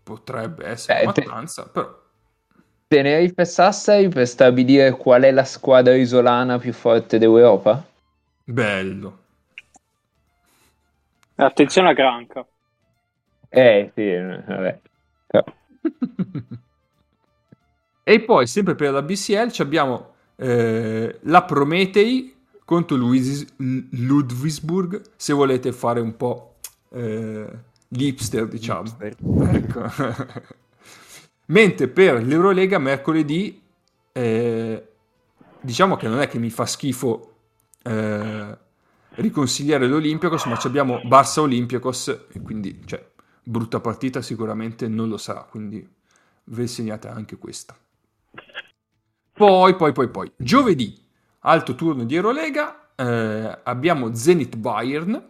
Potrebbe 0.01 0.65
essere 0.65 0.99
eh, 0.99 1.03
una 1.03 1.13
mattanza, 1.15 1.63
te... 1.63 1.69
però... 1.71 2.05
Tenerife-Sassari 2.87 4.07
per 4.07 4.27
stabilire 4.27 4.91
qual 4.91 5.23
è 5.23 5.31
la 5.31 5.43
squadra 5.43 5.93
isolana 5.95 6.57
più 6.57 6.71
forte 6.71 7.17
d'Europa? 7.17 7.85
Bello. 8.45 9.17
Attenzione 11.35 11.89
a 11.89 11.93
Granca. 11.93 12.45
Eh, 13.49 13.91
sì, 13.93 14.11
vabbè. 14.13 14.79
e 18.03 18.19
poi, 18.21 18.47
sempre 18.47 18.75
per 18.75 18.91
la 18.91 19.01
BCL, 19.01 19.51
abbiamo 19.59 20.13
eh, 20.37 21.19
la 21.21 21.43
Prometei 21.43 22.35
contro 22.63 22.95
Luis- 22.95 23.45
Ludwigsburg, 23.57 25.01
se 25.15 25.33
volete 25.33 25.73
fare 25.73 25.99
un 25.99 26.15
po' 26.15 26.55
eh, 26.93 27.47
l'hipster, 27.89 28.47
diciamo. 28.47 28.95
Ecco. 28.99 29.85
Mentre 31.47 31.87
per 31.87 32.23
l'Eurolega, 32.23 32.77
mercoledì, 32.77 33.61
eh, 34.11 34.87
diciamo 35.61 35.95
che 35.95 36.07
non 36.07 36.19
è 36.19 36.27
che 36.27 36.39
mi 36.39 36.49
fa 36.49 36.65
schifo 36.65 37.35
eh, 37.83 38.57
riconsigliare 39.09 39.87
l'Olympiacos, 39.87 40.45
ma 40.45 40.59
abbiamo 40.63 40.99
Barça 41.05 41.39
Olympiacos, 41.39 42.07
e 42.31 42.41
quindi, 42.41 42.81
cioè, 42.85 43.05
brutta 43.43 43.79
partita 43.79 44.21
sicuramente 44.21 44.87
non 44.87 45.07
lo 45.07 45.17
sarà, 45.17 45.41
quindi 45.43 45.87
ve 46.45 46.67
segnate 46.67 47.07
anche 47.07 47.37
questa. 47.37 47.77
Poi, 49.31 49.75
poi, 49.75 49.91
poi, 49.93 50.09
poi, 50.09 50.31
giovedì, 50.35 50.99
alto 51.39 51.75
turno 51.75 52.03
di 52.03 52.15
Eurolega, 52.15 52.89
eh, 52.95 53.59
abbiamo 53.63 54.13
Zenit 54.13 54.57
Bayern, 54.57 55.29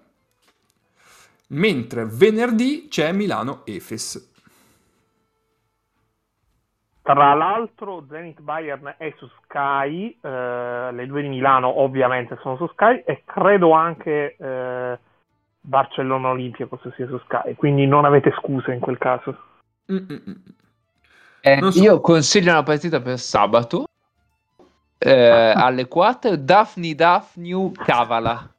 mentre 1.49 2.05
venerdì 2.05 2.87
c'è 2.89 3.11
Milano 3.11 3.65
Efes. 3.65 4.31
Tra 7.07 7.33
l'altro 7.35 8.03
Zenit 8.09 8.41
Bayern 8.41 8.95
è 8.97 9.13
su 9.15 9.29
Sky, 9.45 10.17
eh, 10.21 10.91
le 10.91 11.05
due 11.07 11.21
di 11.21 11.29
Milano 11.29 11.79
ovviamente 11.79 12.37
sono 12.41 12.57
su 12.57 12.67
Sky 12.73 13.03
e 13.05 13.23
credo 13.23 13.71
anche 13.71 14.35
eh, 14.37 14.99
Barcellona 15.61 16.31
Olimpia 16.31 16.67
sia 16.97 17.07
su 17.07 17.17
Sky, 17.19 17.55
quindi 17.55 17.87
non 17.87 18.03
avete 18.03 18.33
scuse 18.41 18.73
in 18.73 18.81
quel 18.81 18.97
caso. 18.97 19.37
Eh, 21.39 21.71
so. 21.71 21.81
Io 21.81 22.01
consiglio 22.01 22.51
una 22.51 22.63
partita 22.63 22.99
per 22.99 23.17
sabato 23.17 23.87
eh, 24.97 25.53
alle 25.55 25.87
4 25.87 26.35
Daphne 26.35 26.93
Daphne 26.93 27.71
Cavala. 27.85 28.51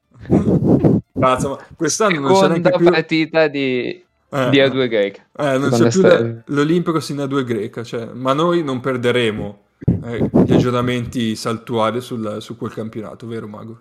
Cazzo, 1.21 1.49
ma 1.51 1.59
quest'anno 1.77 2.21
non 2.21 2.33
c'è 2.33 2.49
neanche 2.49 2.79
più... 2.79 2.91
partita 2.91 3.47
di 3.47 4.07
eh, 4.31 4.51
di 4.51 4.59
A2 4.59 4.89
greca. 4.89 5.23
Eh, 5.37 5.59
non 5.59 5.71
c'è 5.71 5.89
più 5.89 6.03
la, 6.03 6.43
l'Olimpico 6.47 6.99
in 7.09 7.17
A2 7.17 7.45
greca, 7.45 7.83
cioè, 7.83 8.07
ma 8.07 8.33
noi 8.33 8.63
non 8.63 8.81
perderemo 8.81 9.61
eh, 10.05 10.31
gli 10.45 10.53
aggiornamenti 10.53 11.35
saltuari 11.35 12.01
sul, 12.01 12.39
su 12.41 12.57
quel 12.57 12.73
campionato, 12.73 13.27
vero 13.27 13.49
Mago? 13.49 13.81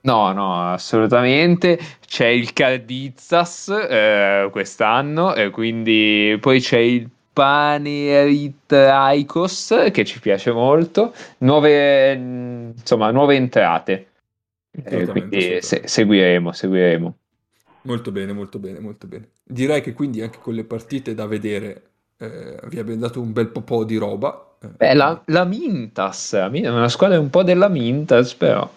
No, 0.00 0.32
no, 0.32 0.72
assolutamente. 0.72 1.78
C'è 2.06 2.26
il 2.26 2.52
Cardizas 2.52 3.68
eh, 3.68 4.48
quest'anno, 4.50 5.34
e 5.34 5.50
quindi 5.50 6.36
poi 6.40 6.60
c'è 6.60 6.78
il 6.78 7.08
Panerit 7.32 8.72
Aikos 8.72 9.88
che 9.92 10.04
ci 10.04 10.20
piace 10.20 10.52
molto. 10.52 11.12
Nuove, 11.38 12.12
insomma, 12.12 13.10
nuove 13.10 13.36
entrate. 13.36 14.06
Eh, 14.70 15.06
quindi 15.06 15.58
se- 15.60 15.82
seguiremo, 15.84 16.52
seguiremo. 16.52 17.16
Molto 17.82 18.10
bene, 18.12 18.32
molto 18.32 18.58
bene, 18.58 18.80
molto 18.80 19.06
bene. 19.06 19.30
Direi 19.42 19.80
che 19.80 19.92
quindi 19.92 20.20
anche 20.20 20.38
con 20.38 20.54
le 20.54 20.64
partite 20.64 21.14
da 21.14 21.26
vedere 21.26 21.88
eh, 22.18 22.58
vi 22.66 22.78
abbiamo 22.78 23.00
dato 23.00 23.20
un 23.20 23.32
bel 23.32 23.48
po' 23.48 23.84
di 23.84 23.96
roba. 23.96 24.56
Eh. 24.60 24.68
Beh, 24.68 24.94
la, 24.94 25.22
la 25.26 25.44
Mintas, 25.44 26.32
una 26.32 26.88
squadra 26.88 27.18
un 27.20 27.30
po' 27.30 27.44
della 27.44 27.68
Mintas, 27.68 28.34
però. 28.34 28.68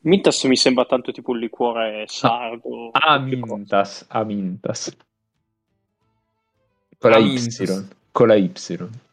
Mintas 0.00 0.44
mi 0.44 0.56
sembra 0.56 0.84
tanto 0.84 1.12
tipo 1.12 1.30
un 1.30 1.38
liquore 1.38 2.04
sardo. 2.08 2.90
Ah, 2.92 3.18
Mintas, 3.18 4.04
a 4.08 4.24
Mintas. 4.24 4.94
Con 6.98 7.10
la 7.10 7.18
Y. 7.18 7.38
Con 8.10 8.28
la 8.28 8.34
Y. 8.34 8.52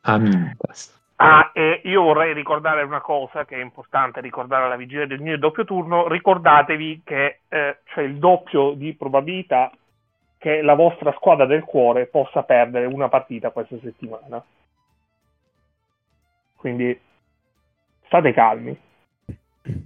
A 0.02 0.18
Mintas. 0.18 1.00
Ah, 1.24 1.52
e 1.54 1.82
io 1.84 2.02
vorrei 2.02 2.34
ricordare 2.34 2.82
una 2.82 3.00
cosa 3.00 3.46
che 3.46 3.56
è 3.56 3.62
importante 3.62 4.22
ricordare 4.22 4.66
alla 4.66 4.76
vigilia 4.76 5.06
del 5.06 5.22
mio 5.22 5.38
doppio 5.38 5.66
turno. 5.66 6.08
Ricordatevi 6.08 7.02
che 7.06 7.42
eh, 7.48 7.78
c'è 7.94 8.02
il 8.02 8.18
doppio 8.18 8.72
di 8.72 8.96
probabilità 8.96 9.72
che 10.40 10.64
la 10.64 10.74
vostra 10.74 11.14
squadra 11.14 11.46
del 11.46 11.62
cuore 11.64 12.08
possa 12.08 12.42
perdere 12.42 12.88
una 12.88 13.08
partita 13.08 13.52
questa 13.52 13.76
settimana. 13.84 14.44
Quindi 16.56 17.00
state 18.08 18.34
calmi. 18.34 18.76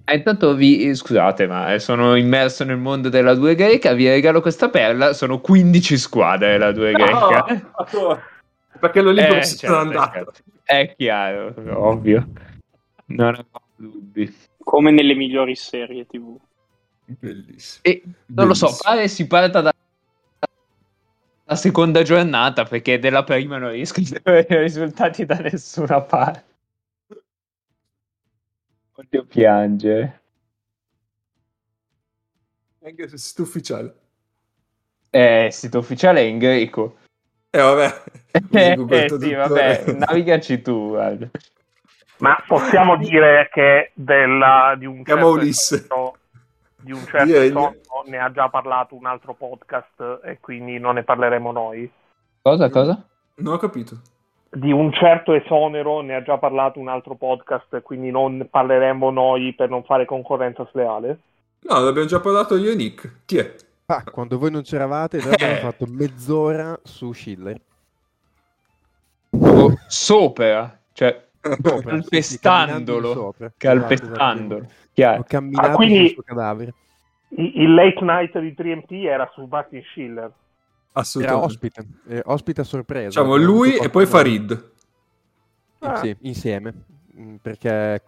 Eh, 0.06 0.16
intanto 0.16 0.54
vi 0.54 0.96
scusate, 0.96 1.48
ma 1.48 1.78
sono 1.80 2.16
immerso 2.16 2.64
nel 2.64 2.78
mondo 2.78 3.10
della 3.10 3.34
2 3.34 3.56
greca. 3.56 3.92
Vi 3.92 4.08
regalo 4.08 4.40
questa 4.40 4.70
perla. 4.70 5.12
Sono 5.12 5.42
15 5.42 5.98
squadre 5.98 6.58
la 6.58 6.72
2 6.72 6.92
greca. 6.94 7.46
No, 7.92 8.22
perché 8.80 9.02
l'Olimpico 9.02 9.36
eh, 9.36 9.44
si 9.44 9.58
certo, 9.58 9.78
andato. 9.78 10.12
Certo. 10.14 10.54
È 10.66 10.96
chiaro, 10.98 11.54
ovvio. 11.88 12.28
Non 13.06 13.36
ho 13.36 13.62
dubbi. 13.76 14.36
Come 14.58 14.90
nelle 14.90 15.14
migliori 15.14 15.56
serie 15.56 16.08
TV. 16.08 16.36
Bellissimo. 17.06 17.84
E 17.84 18.02
non 18.04 18.16
Bellissimo. 18.26 18.46
lo 18.48 18.74
so, 18.74 18.78
pare 18.82 19.08
si 19.08 19.28
parta 19.28 19.62
da 19.62 19.72
la 21.48 21.56
seconda 21.56 22.02
giornata 22.02 22.64
perché 22.64 22.98
della 22.98 23.24
prima 23.24 23.60
non 23.60 23.70
riesco 23.70 24.00
a 24.00 24.20
avere 24.24 24.64
risultati 24.64 25.26
da 25.26 25.36
nessuna 25.36 26.02
parte. 26.02 26.46
Voglio 28.96 29.26
piangere. 29.26 30.22
Anche 32.84 33.08
se 33.08 33.18
sito 33.18 33.44
ufficiale. 33.44 33.96
Eh, 35.12 35.50
sito 35.52 35.78
ufficiale 35.78 36.22
è 36.22 36.24
in 36.24 36.40
greco. 36.40 36.98
Eh 37.56 37.62
vabbè. 37.62 38.02
eh, 38.52 38.76
eh 38.90 39.08
sì, 39.08 39.34
vabbè, 39.34 39.84
navigaci 39.94 40.62
tu. 40.62 40.90
Guarda. 40.90 41.30
Ma 42.18 42.38
possiamo 42.46 42.98
dire 42.98 43.48
che 43.50 43.92
della, 43.94 44.76
di 44.78 44.86
un 44.86 45.06
certo 45.06 45.28
Ulisse. 45.30 45.88
di 46.82 46.92
un 46.92 47.06
certo 47.06 47.48
sonno 47.48 47.76
ne 48.08 48.18
ha 48.18 48.30
già 48.32 48.50
parlato 48.50 48.96
un 48.96 49.06
altro 49.06 49.34
podcast 49.36 50.20
e 50.26 50.40
quindi 50.42 50.80
non 50.80 50.96
ne 50.96 51.04
parleremo 51.04 51.52
noi. 51.54 51.90
Cosa, 52.42 52.70
cosa? 52.70 53.02
Non 53.36 53.54
ho 53.54 53.58
capito. 53.58 54.00
di 54.50 54.74
un 54.74 54.92
certo 54.92 55.34
esonero 55.34 56.02
ne 56.02 56.16
ha 56.16 56.24
già 56.24 56.38
parlato 56.38 56.80
un 56.80 56.90
altro 56.90 57.16
podcast, 57.16 57.82
quindi 57.84 58.12
non 58.12 58.48
parleremo 58.52 59.12
noi 59.12 59.54
per 59.54 59.70
non 59.70 59.84
fare 59.84 60.04
concorrenza 60.04 60.68
sleale? 60.72 61.20
No, 61.62 61.80
l'abbiamo 61.80 62.08
già 62.08 62.20
parlato 62.20 62.58
io 62.58 62.72
e 62.72 62.76
Nick. 62.76 63.22
Chi 63.26 63.38
è? 63.38 63.56
Ah, 63.88 64.04
quando 64.04 64.40
voi 64.40 64.50
non 64.50 64.64
c'eravate, 64.64 65.18
noi 65.22 65.34
abbiamo 65.34 65.56
fatto 65.72 65.86
mezz'ora 65.88 66.80
su 66.84 67.12
Schiller. 67.12 67.60
Oh, 69.30 69.74
sopra, 69.88 70.80
cioè 70.92 71.28
sopra, 71.40 71.92
calpestandolo, 71.92 73.14
sopra. 73.14 73.54
calpestandolo. 73.56 74.68
Ho 74.96 75.24
camminato 75.28 75.68
ah, 75.68 75.76
quindi... 75.76 75.98
sul 75.98 76.10
suo 76.10 76.24
cadavere. 76.24 76.74
Il 77.38 77.74
late 77.74 78.00
night 78.02 78.40
di 78.40 78.56
3MP 78.58 79.06
era 79.06 79.30
su 79.34 79.46
Martin 79.46 79.82
Schiller. 79.92 80.32
Assolutamente. 80.94 81.44
Era 81.44 81.54
ospite, 81.54 81.88
eh, 82.08 82.22
ospite 82.26 82.62
a 82.62 82.64
sorpresa. 82.64 83.08
Diciamo 83.08 83.36
lui 83.36 83.76
e 83.76 83.90
poi 83.90 84.06
Farid. 84.06 84.72
Ah. 85.80 85.98
Sì, 85.98 86.16
insieme, 86.22 86.74
perché 87.42 88.04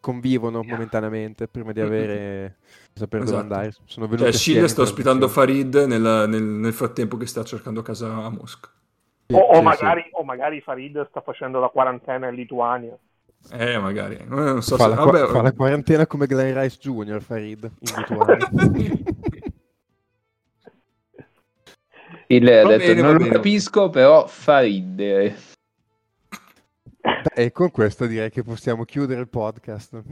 convivono 0.00 0.62
momentaneamente 0.62 1.46
prima 1.46 1.72
di 1.72 1.80
avere 1.80 2.56
saper 2.92 3.22
esatto. 3.22 3.42
dove 3.42 3.54
andare. 3.54 3.74
Sono 3.84 4.16
cioè, 4.16 4.32
Schiller 4.32 4.68
sta 4.68 4.82
ospitando 4.82 5.28
Farid 5.28 5.74
nel, 5.86 6.26
nel, 6.28 6.42
nel, 6.42 6.72
frattempo 6.72 7.16
che 7.16 7.26
sta 7.26 7.44
cercando 7.44 7.82
casa 7.82 8.24
a 8.24 8.30
Mosca. 8.30 8.70
Sì, 9.26 9.34
o, 9.34 9.38
o, 9.38 9.62
magari, 9.62 10.02
sì. 10.02 10.10
o, 10.12 10.24
magari, 10.24 10.60
Farid 10.60 11.08
sta 11.08 11.20
facendo 11.20 11.60
la 11.60 11.68
quarantena 11.68 12.28
in 12.28 12.34
Lituania. 12.34 12.96
Eh, 13.52 13.78
magari. 13.78 14.18
Non 14.26 14.62
so 14.62 14.76
fa, 14.76 14.84
se... 14.84 14.88
la, 14.90 15.04
Vabbè, 15.04 15.26
fa 15.26 15.42
la 15.42 15.52
quarantena 15.52 16.06
come 16.06 16.26
Glenn 16.26 16.58
Rice 16.58 16.78
Jr. 16.80 17.22
Farid 17.22 17.70
in 17.80 17.94
Lituania. 17.96 18.50
Il 22.26 22.44
detto, 22.44 22.68
bene, 22.68 23.02
non 23.02 23.16
lo 23.16 23.26
capisco, 23.26 23.90
però 23.90 24.26
fa 24.26 24.60
ridere. 24.60 25.36
E 27.34 27.52
con 27.52 27.70
questo 27.70 28.06
direi 28.06 28.30
che 28.30 28.42
possiamo 28.42 28.84
chiudere 28.84 29.20
il 29.20 29.28
podcast. 29.28 30.02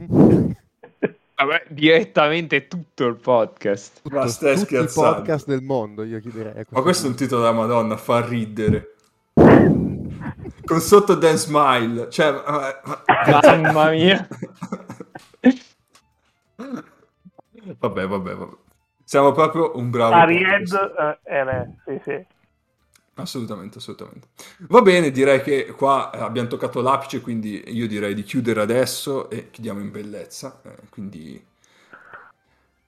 Vabbè, 1.35 1.65
direttamente 1.69 2.67
tutto 2.67 3.07
il 3.07 3.15
podcast. 3.15 4.01
Tutto, 4.03 4.15
Ma 4.15 4.27
stai 4.27 4.57
tutti 4.57 4.75
i 4.75 4.87
podcast 4.93 5.47
del 5.47 5.63
mondo, 5.63 6.03
io 6.03 6.19
chiuderei. 6.19 6.65
Ma 6.69 6.81
questo 6.81 7.07
è 7.07 7.09
un 7.09 7.15
titolo 7.15 7.41
della 7.41 7.53
Madonna, 7.53 7.97
fa 7.97 8.23
ridere. 8.25 8.93
Con 9.33 10.79
sotto 10.79 11.15
Dan 11.15 11.37
Smile. 11.37 12.09
Cioè, 12.11 12.31
Mamma 13.27 13.89
mia. 13.89 14.27
vabbè, 17.79 18.07
vabbè, 18.07 18.35
vabbè. 18.35 18.55
Siamo 19.03 19.31
proprio 19.31 19.75
un 19.75 19.89
bravo. 19.89 20.13
Aried, 20.13 20.71
uh, 20.71 21.17
eh, 21.23 21.69
sì, 21.85 22.01
sì. 22.03 22.25
Assolutamente, 23.15 23.77
assolutamente. 23.77 24.27
Va 24.69 24.81
bene, 24.81 25.11
direi 25.11 25.41
che 25.41 25.67
qua 25.67 26.09
abbiamo 26.11 26.47
toccato 26.47 26.81
l'apice, 26.81 27.21
quindi 27.21 27.63
io 27.67 27.87
direi 27.87 28.15
di 28.15 28.23
chiudere 28.23 28.61
adesso 28.61 29.29
e 29.29 29.51
chiudiamo 29.51 29.79
in 29.79 29.91
bellezza. 29.91 30.59
Eh, 30.63 30.75
quindi 30.89 31.43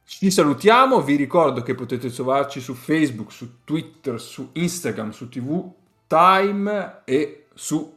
ci 0.04 0.32
salutiamo, 0.32 1.02
vi 1.02 1.16
ricordo 1.16 1.62
che 1.62 1.76
potete 1.76 2.10
trovarci 2.10 2.60
su 2.60 2.74
Facebook, 2.74 3.32
su 3.32 3.64
Twitter, 3.64 4.20
su 4.20 4.50
Instagram, 4.54 5.12
su 5.12 5.30
TV 5.30 5.72
Time 6.08 7.02
e 7.06 7.46
su, 7.54 7.94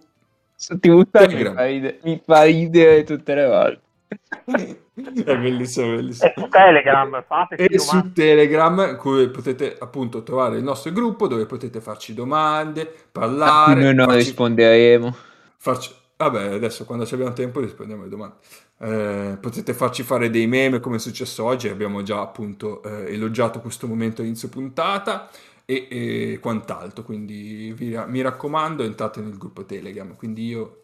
su 0.54 0.78
TV 0.78 1.08
Telegram. 1.10 1.54
Mi 2.02 2.20
fa 2.24 2.42
ridere 2.42 3.04
tutte 3.04 3.34
le 3.34 3.46
volte. 3.46 3.87
È 4.08 5.36
bellissimo, 5.38 5.94
bellissimo. 5.94 6.30
E 6.30 6.34
su 6.36 6.48
Telegram, 6.48 7.24
fate 7.26 7.56
E 7.56 7.78
su 7.78 8.12
Telegram, 8.12 8.96
cui 8.96 9.28
potete 9.28 9.76
appunto 9.78 10.22
trovare 10.22 10.56
il 10.56 10.62
nostro 10.62 10.90
gruppo 10.92 11.28
dove 11.28 11.46
potete 11.46 11.80
farci 11.80 12.14
domande, 12.14 12.90
parlare. 13.12 13.82
Noi 13.82 13.94
non 13.94 14.06
farci... 14.06 14.24
risponderemo. 14.24 15.16
Farci... 15.56 15.94
Vabbè, 16.16 16.54
adesso 16.54 16.84
quando 16.84 17.04
abbiamo 17.10 17.32
tempo 17.32 17.60
rispondiamo 17.60 18.02
alle 18.02 18.10
domande. 18.10 18.36
Eh, 18.80 19.36
potete 19.40 19.74
farci 19.74 20.02
fare 20.02 20.30
dei 20.30 20.46
meme 20.46 20.80
come 20.80 20.96
è 20.96 21.00
successo 21.00 21.44
oggi, 21.44 21.68
abbiamo 21.68 22.02
già 22.02 22.20
appunto 22.20 22.82
eh, 22.82 23.12
elogiato 23.12 23.60
questo 23.60 23.86
momento 23.86 24.20
all'inizio 24.20 24.48
puntata 24.48 25.28
e, 25.64 25.88
e 25.90 26.38
quant'altro, 26.40 27.02
quindi 27.02 27.72
vi, 27.76 28.00
mi 28.06 28.20
raccomando 28.20 28.84
entrate 28.84 29.20
nel 29.20 29.36
gruppo 29.36 29.64
Telegram, 29.64 30.14
quindi 30.16 30.46
io 30.46 30.82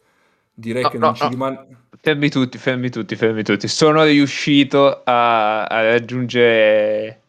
direi 0.55 0.83
no, 0.83 0.89
che 0.89 0.99
non 0.99 1.09
no, 1.11 1.15
ci 1.17 1.29
rimane... 1.29 1.67
Fermi 2.01 2.29
tutti, 2.29 2.59
fermi 2.59 2.91
tutti, 2.91 3.17
fermi 3.17 3.43
tutti. 3.43 3.67
Sono 3.67 4.05
riuscito 4.05 5.03
a, 5.05 5.65
a 5.65 5.83
raggiungere 5.83 7.23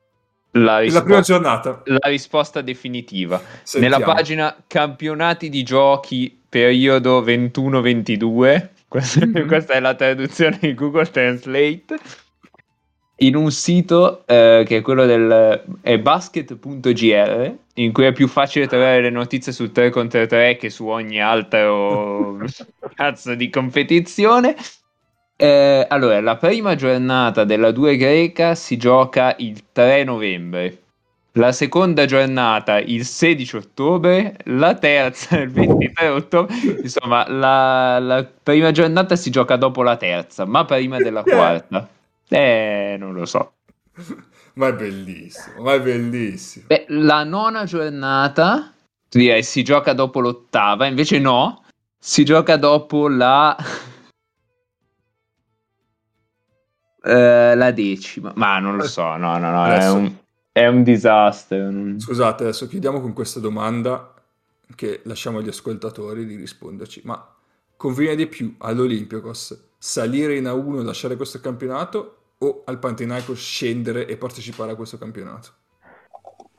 la, 0.52 0.80
risposta, 0.80 1.00
la 1.00 1.04
prima 1.04 1.22
giornata. 1.22 1.82
La 1.86 2.10
risposta 2.10 2.62
definitiva. 2.62 3.42
Sentiamo. 3.64 3.98
Nella 3.98 4.14
pagina 4.14 4.56
campionati 4.68 5.50
di 5.50 5.64
giochi 5.64 6.42
periodo 6.48 7.22
21-22, 7.24 8.68
questa, 8.88 9.26
mm-hmm. 9.26 9.48
questa 9.48 9.74
è 9.74 9.80
la 9.80 9.96
traduzione 9.96 10.58
di 10.62 10.74
Google 10.74 11.10
Translate 11.10 12.00
in 13.18 13.36
un 13.36 13.52
sito 13.52 14.26
eh, 14.26 14.64
che 14.68 14.78
è 14.78 14.82
quello 14.82 15.06
del 15.06 15.64
è 15.82 15.98
basket.gr 15.98 17.54
in 17.76 17.94
cui 17.94 18.06
è 18.06 18.12
più 18.12 18.28
facile 18.28 18.68
trovare 18.68 19.02
le 19.02 19.10
notizie 19.10 19.52
sul 19.52 19.72
3 19.72 19.90
contro 19.90 20.26
3 20.26 20.58
che 20.58 20.70
su 20.70 20.88
ogni 20.88 21.22
altro 21.22 22.40
cazzo 22.96 23.36
di 23.36 23.50
competizione. 23.50 24.56
Eh, 25.38 25.86
allora 25.90 26.22
la 26.22 26.38
prima 26.38 26.76
giornata 26.76 27.44
della 27.44 27.72
2 27.72 27.98
greca 27.98 28.56
si 28.56 28.78
gioca 28.78 29.36
il 29.40 29.64
3 29.72 30.06
novembre 30.06 30.80
la 31.34 31.52
seconda 31.52 32.06
giornata 32.06 32.80
il 32.80 33.04
16 33.04 33.58
ottobre 33.58 34.38
la 34.46 34.76
terza 34.76 35.38
il 35.38 35.52
23 35.52 36.08
ottobre. 36.08 36.56
Insomma 36.82 37.30
la, 37.30 38.00
la 38.00 38.26
prima 38.44 38.72
giornata 38.72 39.18
si 39.18 39.30
gioca 39.30 39.58
dopo 39.58 39.84
la 39.84 39.98
terza 39.98 40.46
ma 40.46 40.64
prima 40.64 41.00
della 41.00 41.24
quarta 41.28 41.90
eh, 42.30 42.96
non 43.00 43.14
lo 43.14 43.26
so. 43.26 43.54
ma 44.56 44.68
è 44.68 44.74
bellissimo, 44.74 45.64
ma 45.64 45.74
è 45.74 45.82
bellissimo. 45.82 46.66
Beh, 46.68 46.86
la 46.90 47.24
nona 47.24 47.66
giornata, 47.66 48.74
direi, 49.10 49.44
si 49.44 49.64
gioca 49.64 49.94
dopo 49.94 50.20
l'ottava, 50.20 50.86
invece 50.86 51.20
no, 51.20 51.64
si 51.98 52.24
gioca 52.24 52.58
dopo 52.58 53.08
la... 53.08 53.56
Uh, 57.02 57.56
la 57.56 57.72
decima, 57.72 58.32
ma 58.36 58.60
non 58.60 58.78
lo 58.78 58.88
so, 58.88 59.16
no, 59.16 59.38
no, 59.38 59.52
no, 59.52 59.64
adesso... 59.64 59.88
è, 59.88 59.92
un, 59.92 60.16
è 60.52 60.68
un 60.68 60.84
disastro. 60.84 62.00
Scusate, 62.00 62.44
adesso 62.44 62.68
chiudiamo 62.68 63.02
con 63.02 63.14
questa 63.14 63.40
domanda 63.40 64.14
che 64.74 65.02
lasciamo 65.04 65.40
agli 65.40 65.50
ascoltatori 65.50 66.26
di 66.26 66.36
risponderci, 66.36 67.02
ma 67.04 67.34
conviene 67.76 68.16
di 68.16 68.28
più 68.28 68.56
all'Olympiacos 68.60 69.65
salire 69.78 70.36
in 70.36 70.46
A1 70.46 70.80
e 70.80 70.84
lasciare 70.84 71.16
questo 71.16 71.40
campionato 71.40 72.18
o 72.40 72.64
al 72.66 72.80
Panathinaikos 72.80 73.40
scendere 73.40 74.08
e 74.08 74.18
partecipare 74.18 74.72
a 74.72 74.76
questo 74.76 74.98
campionato? 74.98 75.50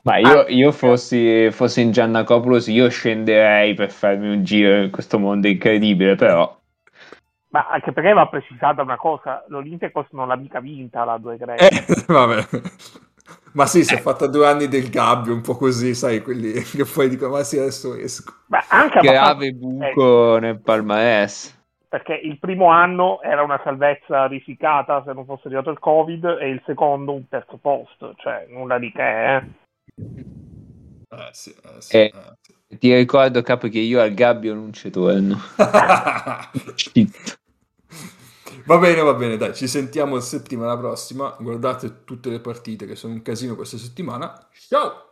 Ma 0.01 0.17
io, 0.17 0.39
ah. 0.39 0.45
io 0.47 0.71
fossi, 0.71 1.51
fossi, 1.51 1.81
in 1.81 1.91
Giannacopoulos, 1.91 2.67
io 2.67 2.87
scenderei 2.89 3.73
per 3.73 3.91
farmi 3.91 4.29
un 4.29 4.43
giro 4.43 4.81
in 4.81 4.89
questo 4.89 5.19
mondo 5.19 5.47
incredibile, 5.47 6.15
però... 6.15 6.55
Ma 7.49 7.67
anche 7.69 7.91
perché 7.91 8.13
va 8.13 8.27
precisata 8.27 8.81
una 8.81 8.95
cosa, 8.95 9.43
l'Olympiacos 9.47 10.07
non 10.11 10.27
l'ha 10.27 10.37
mica 10.37 10.61
vinta 10.61 11.03
la 11.03 11.17
2 11.17 11.37
greca. 11.37 11.67
Eh, 11.67 11.83
vabbè. 12.07 12.47
Ma 13.53 13.65
sì, 13.65 13.83
si 13.83 13.95
è 13.95 13.97
eh. 13.97 14.01
fatta 14.01 14.27
due 14.27 14.47
anni 14.47 14.67
del 14.67 14.89
gabbio, 14.89 15.33
un 15.33 15.41
po' 15.41 15.55
così, 15.55 15.93
sai, 15.93 16.21
quelli 16.21 16.53
che 16.63 16.85
poi 16.85 17.09
dicono, 17.09 17.33
ma 17.33 17.43
sì, 17.43 17.57
adesso 17.57 17.95
esco. 17.95 18.33
Ma 18.47 18.63
anche 18.69 18.99
Grave 18.99 19.51
buco 19.51 20.37
eh. 20.37 20.39
nel 20.39 20.61
palmarès 20.61 21.56
perché 21.97 22.13
il 22.13 22.37
primo 22.37 22.67
anno 22.67 23.19
era 23.23 23.41
una 23.41 23.59
salvezza 23.63 24.27
risicata 24.27 25.01
se 25.03 25.13
non 25.13 25.25
fosse 25.25 25.47
arrivato 25.47 25.71
il 25.71 25.79
covid 25.79 26.37
e 26.39 26.49
il 26.49 26.61
secondo 26.63 27.13
un 27.13 27.27
terzo 27.27 27.57
posto, 27.57 28.13
cioè 28.17 28.45
nulla 28.49 28.77
di 28.77 28.91
che. 28.91 29.35
Eh. 29.35 29.41
Eh, 31.09 31.29
sì, 31.31 31.49
eh, 31.49 31.81
sì, 31.81 31.97
eh, 31.97 32.13
sì. 32.39 32.77
Ti 32.77 32.93
ricordo 32.93 33.41
capo 33.41 33.67
che 33.67 33.79
io 33.79 33.99
al 33.99 34.13
gabbio 34.13 34.53
non 34.53 34.71
ci 34.73 34.91
torno. 34.91 35.39
va 38.65 38.77
bene, 38.77 39.01
va 39.01 39.13
bene, 39.15 39.37
dai, 39.37 39.55
ci 39.55 39.67
sentiamo 39.67 40.19
settimana 40.19 40.77
prossima. 40.77 41.35
Guardate 41.39 42.03
tutte 42.03 42.29
le 42.29 42.39
partite 42.39 42.85
che 42.85 42.95
sono 42.95 43.13
un 43.13 43.23
casino 43.23 43.55
questa 43.55 43.77
settimana. 43.77 44.47
Ciao! 44.51 45.06